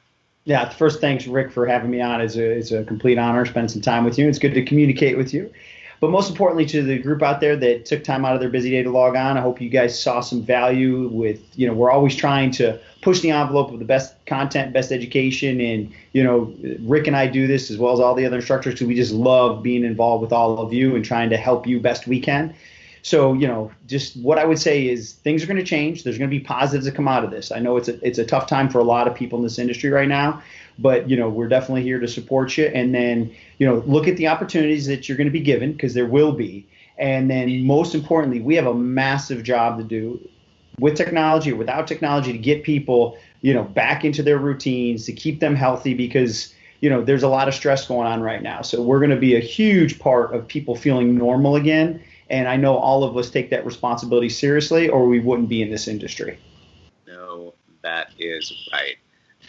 Yeah, 0.47 0.69
first, 0.69 1.01
thanks, 1.01 1.27
Rick, 1.27 1.51
for 1.51 1.67
having 1.67 1.91
me 1.91 2.01
on. 2.01 2.21
It's 2.21 2.37
a, 2.37 2.45
it's 2.45 2.71
a 2.71 2.85
complete 2.85 3.19
honor 3.19 3.45
spending 3.45 3.69
some 3.69 3.83
time 3.83 4.05
with 4.05 4.17
you. 4.17 4.29
It's 4.29 4.39
good 4.39 4.55
to 4.55 4.65
communicate 4.65 5.17
with 5.17 5.35
you. 5.35 5.53
But 5.99 6.11
most 6.11 6.31
importantly, 6.31 6.67
to 6.67 6.85
the 6.85 6.99
group 6.99 7.21
out 7.21 7.41
there 7.41 7.57
that 7.57 7.85
took 7.85 8.05
time 8.05 8.25
out 8.25 8.35
of 8.35 8.41
their 8.41 8.49
busy 8.49 8.71
day 8.71 8.85
to 8.85 8.91
log 8.91 9.17
on, 9.17 9.37
I 9.37 9.41
hope 9.41 9.61
you 9.61 9.69
guys 9.69 10.01
saw 10.01 10.21
some 10.21 10.43
value 10.43 11.09
with, 11.09 11.41
you 11.57 11.67
know, 11.67 11.73
we're 11.73 11.91
always 11.91 12.15
trying 12.15 12.53
to 12.53 12.79
push 13.03 13.21
the 13.21 13.33
envelope 13.33 13.73
of 13.73 13.81
the 13.81 13.85
best 13.85 14.15
content, 14.27 14.73
best 14.73 14.93
education. 14.93 15.61
And, 15.61 15.93
you 16.13 16.23
know, 16.23 16.55
Rick 16.83 17.09
and 17.09 17.17
I 17.17 17.27
do 17.27 17.49
this 17.49 17.69
as 17.73 17.79
well 17.79 17.93
as 17.93 17.99
all 17.99 18.15
the 18.15 18.25
other 18.25 18.37
instructors 18.37 18.75
because 18.75 18.87
we 18.87 18.95
just 18.95 19.13
love 19.13 19.65
being 19.65 19.85
involved 19.85 20.23
with 20.23 20.33
all 20.33 20.61
of 20.61 20.73
you 20.73 20.95
and 20.95 21.05
trying 21.05 21.31
to 21.31 21.37
help 21.37 21.67
you 21.67 21.81
best 21.81 22.07
we 22.07 22.21
can. 22.21 22.55
So, 23.07 23.35
you 23.35 23.47
know, 23.47 23.71
just 23.87 24.17
what 24.17 24.37
I 24.37 24.45
would 24.45 24.59
say 24.59 24.89
is 24.89 25.13
things 25.13 25.41
are 25.41 25.47
going 25.47 25.59
to 25.59 25.65
change. 25.65 26.03
There's 26.03 26.19
going 26.19 26.29
to 26.29 26.37
be 26.37 26.43
positives 26.43 26.87
that 26.87 26.97
come 26.97 27.07
out 27.07 27.23
of 27.23 27.31
this. 27.31 27.53
I 27.53 27.61
know 27.61 27.77
it's 27.77 27.87
a, 27.87 28.05
it's 28.05 28.19
a 28.19 28.25
tough 28.25 28.49
time 28.49 28.69
for 28.69 28.81
a 28.81 28.83
lot 28.83 29.07
of 29.07 29.15
people 29.15 29.39
in 29.39 29.45
this 29.45 29.61
industry 29.61 29.91
right 29.91 30.09
now, 30.09 30.43
but 30.77 31.09
you 31.09 31.17
know 31.17 31.29
we're 31.29 31.47
definitely 31.47 31.85
here 31.85 32.01
to 32.01 32.09
support 32.09 32.59
you 32.59 32.67
and 32.67 32.93
then 32.93 33.33
you 33.59 33.67
know 33.67 33.77
look 33.87 34.09
at 34.09 34.17
the 34.17 34.27
opportunities 34.27 34.89
that 34.89 35.09
you're 35.09 35.17
going 35.17 35.29
to 35.29 35.33
be 35.33 35.39
given 35.39 35.71
because 35.71 35.95
there 35.95 36.07
will 36.07 36.33
be 36.33 36.67
and 36.99 37.31
then 37.31 37.65
most 37.65 37.95
importantly 37.95 38.41
we 38.41 38.57
have 38.57 38.67
a 38.67 38.75
massive 38.75 39.45
job 39.45 39.79
to 39.79 39.85
do 39.85 40.21
with 40.81 40.97
technology 40.97 41.53
or 41.53 41.57
without 41.57 41.87
technology 41.87 42.33
to 42.33 42.39
get 42.39 42.65
people 42.65 43.17
you 43.41 43.55
know 43.55 43.63
back 43.63 44.05
into 44.05 44.21
their 44.21 44.39
routines 44.39 45.07
to 45.07 45.13
keep 45.13 45.39
them 45.39 45.55
healthy 45.55 45.95
because 45.95 46.53
you 46.81 46.91
know 46.91 47.05
there's 47.05 47.23
a 47.23 47.29
lot 47.29 47.47
of 47.47 47.55
stress 47.55 47.87
going 47.87 48.09
on 48.09 48.21
right 48.21 48.43
now 48.43 48.63
so 48.63 48.83
we're 48.83 48.99
going 48.99 49.11
to 49.11 49.17
be 49.17 49.37
a 49.37 49.41
huge 49.41 50.01
part 50.01 50.35
of 50.35 50.47
people 50.49 50.75
feeling 50.75 51.17
normal 51.17 51.55
again 51.55 52.03
and 52.31 52.49
i 52.49 52.57
know 52.57 52.77
all 52.77 53.05
of 53.05 53.17
us 53.17 53.31
take 53.31 53.51
that 53.51 53.65
responsibility 53.65 54.29
seriously 54.29 54.89
or 54.89 55.07
we 55.07 55.21
wouldn't 55.21 55.49
be 55.49 55.63
in 55.63 55.71
this 55.71 55.89
industry 55.89 56.39
no 57.07 57.55
that 57.83 58.11
is 58.19 58.69
right 58.73 58.97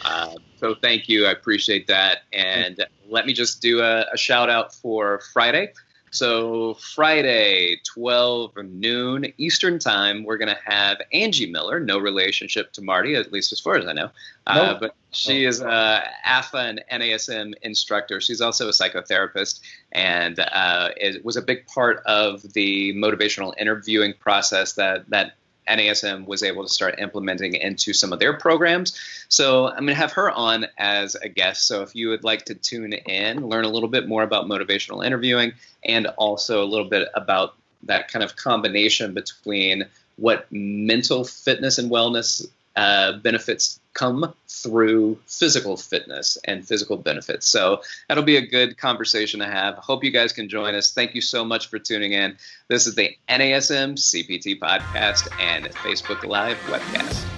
uh, 0.06 0.34
so 0.58 0.76
thank 0.76 1.10
you. 1.10 1.26
I 1.26 1.32
appreciate 1.32 1.88
that. 1.88 2.20
And 2.34 2.86
let 3.10 3.26
me 3.26 3.34
just 3.34 3.62
do 3.62 3.82
a, 3.82 4.06
a, 4.14 4.18
shout 4.18 4.50
out 4.50 4.74
for 4.74 5.22
Friday. 5.34 5.74
So 6.12 6.76
Friday, 6.76 7.82
12 7.94 8.56
noon 8.64 9.34
Eastern 9.38 9.78
time, 9.78 10.24
we're 10.24 10.38
going 10.38 10.54
to 10.54 10.72
have 10.72 11.02
Angie 11.12 11.52
Miller, 11.52 11.80
no 11.80 11.98
relationship 11.98 12.72
to 12.74 12.82
Marty, 12.82 13.16
at 13.16 13.32
least 13.32 13.52
as 13.52 13.60
far 13.60 13.76
as 13.76 13.86
I 13.86 13.94
know. 13.94 14.10
Uh. 14.46 14.78
But 14.80 14.96
she 15.12 15.46
is 15.46 15.62
a 15.62 16.04
AFA 16.26 16.58
and 16.58 16.84
NASM 16.92 17.54
instructor. 17.62 18.22
She's 18.22 18.42
also 18.42 18.68
a 18.68 18.72
psychotherapist 18.72 19.62
and 19.92 20.40
uh, 20.40 20.90
it 20.96 21.26
was 21.26 21.38
a 21.38 21.42
big 21.42 21.66
part 21.68 22.04
of 22.06 22.54
the 22.54 22.94
motivational 22.94 23.54
interviewing 23.58 24.14
process 24.20 24.74
that 24.74 25.10
that 25.10 25.34
NASM 25.68 26.26
was 26.26 26.44
able 26.44 26.64
to 26.64 26.70
start 26.70 27.00
implementing 27.00 27.56
into 27.56 27.94
some 27.94 28.14
of 28.14 28.20
their 28.20 28.34
programs. 28.34 29.00
So 29.30 29.68
I'm 29.68 29.86
going 29.86 29.88
to 29.88 29.94
have 29.96 30.14
her 30.14 30.32
on 30.32 30.68
as 30.78 31.16
a 31.16 31.30
guest. 31.30 31.68
So 31.68 31.82
if 31.82 31.96
you 31.96 32.10
would 32.10 32.24
like 32.24 32.46
to 32.46 32.56
tune 32.56 32.94
in, 32.94 33.48
learn 33.48 33.66
a 33.66 33.70
little 33.70 33.90
bit 33.90 34.08
more 34.08 34.24
about 34.24 34.46
motivational 34.46 35.06
interviewing, 35.06 35.54
and 35.84 36.08
also 36.18 36.64
a 36.64 36.66
little 36.66 36.90
bit 36.90 37.08
about 37.14 37.56
that 37.84 38.12
kind 38.12 38.24
of 38.24 38.36
combination 38.36 39.14
between 39.14 39.86
what 40.16 40.48
mental 40.52 41.24
fitness 41.24 41.78
and 41.78 41.92
wellness 41.92 42.46
uh, 42.76 43.14
benefits 43.14 43.80
come 43.98 44.32
through 44.48 45.18
physical 45.26 45.76
fitness 45.76 46.38
and 46.46 46.66
physical 46.66 46.98
benefits. 46.98 47.48
So 47.48 47.82
that'll 48.08 48.24
be 48.24 48.38
a 48.38 48.46
good 48.46 48.78
conversation 48.78 49.40
to 49.40 49.48
have. 49.48 49.76
Hope 49.76 50.04
you 50.04 50.12
guys 50.12 50.34
can 50.34 50.50
join 50.50 50.76
us. 50.76 50.94
Thank 50.94 51.16
you 51.16 51.22
so 51.22 51.44
much 51.44 51.68
for 51.68 51.80
tuning 51.80 52.14
in. 52.14 52.38
This 52.68 52.86
is 52.86 52.96
the 52.96 53.18
NASM 53.28 53.98
CPT 53.98 54.60
podcast 54.60 55.28
and 55.40 55.66
Facebook 55.66 56.24
Live 56.24 56.58
webcast. 56.68 57.37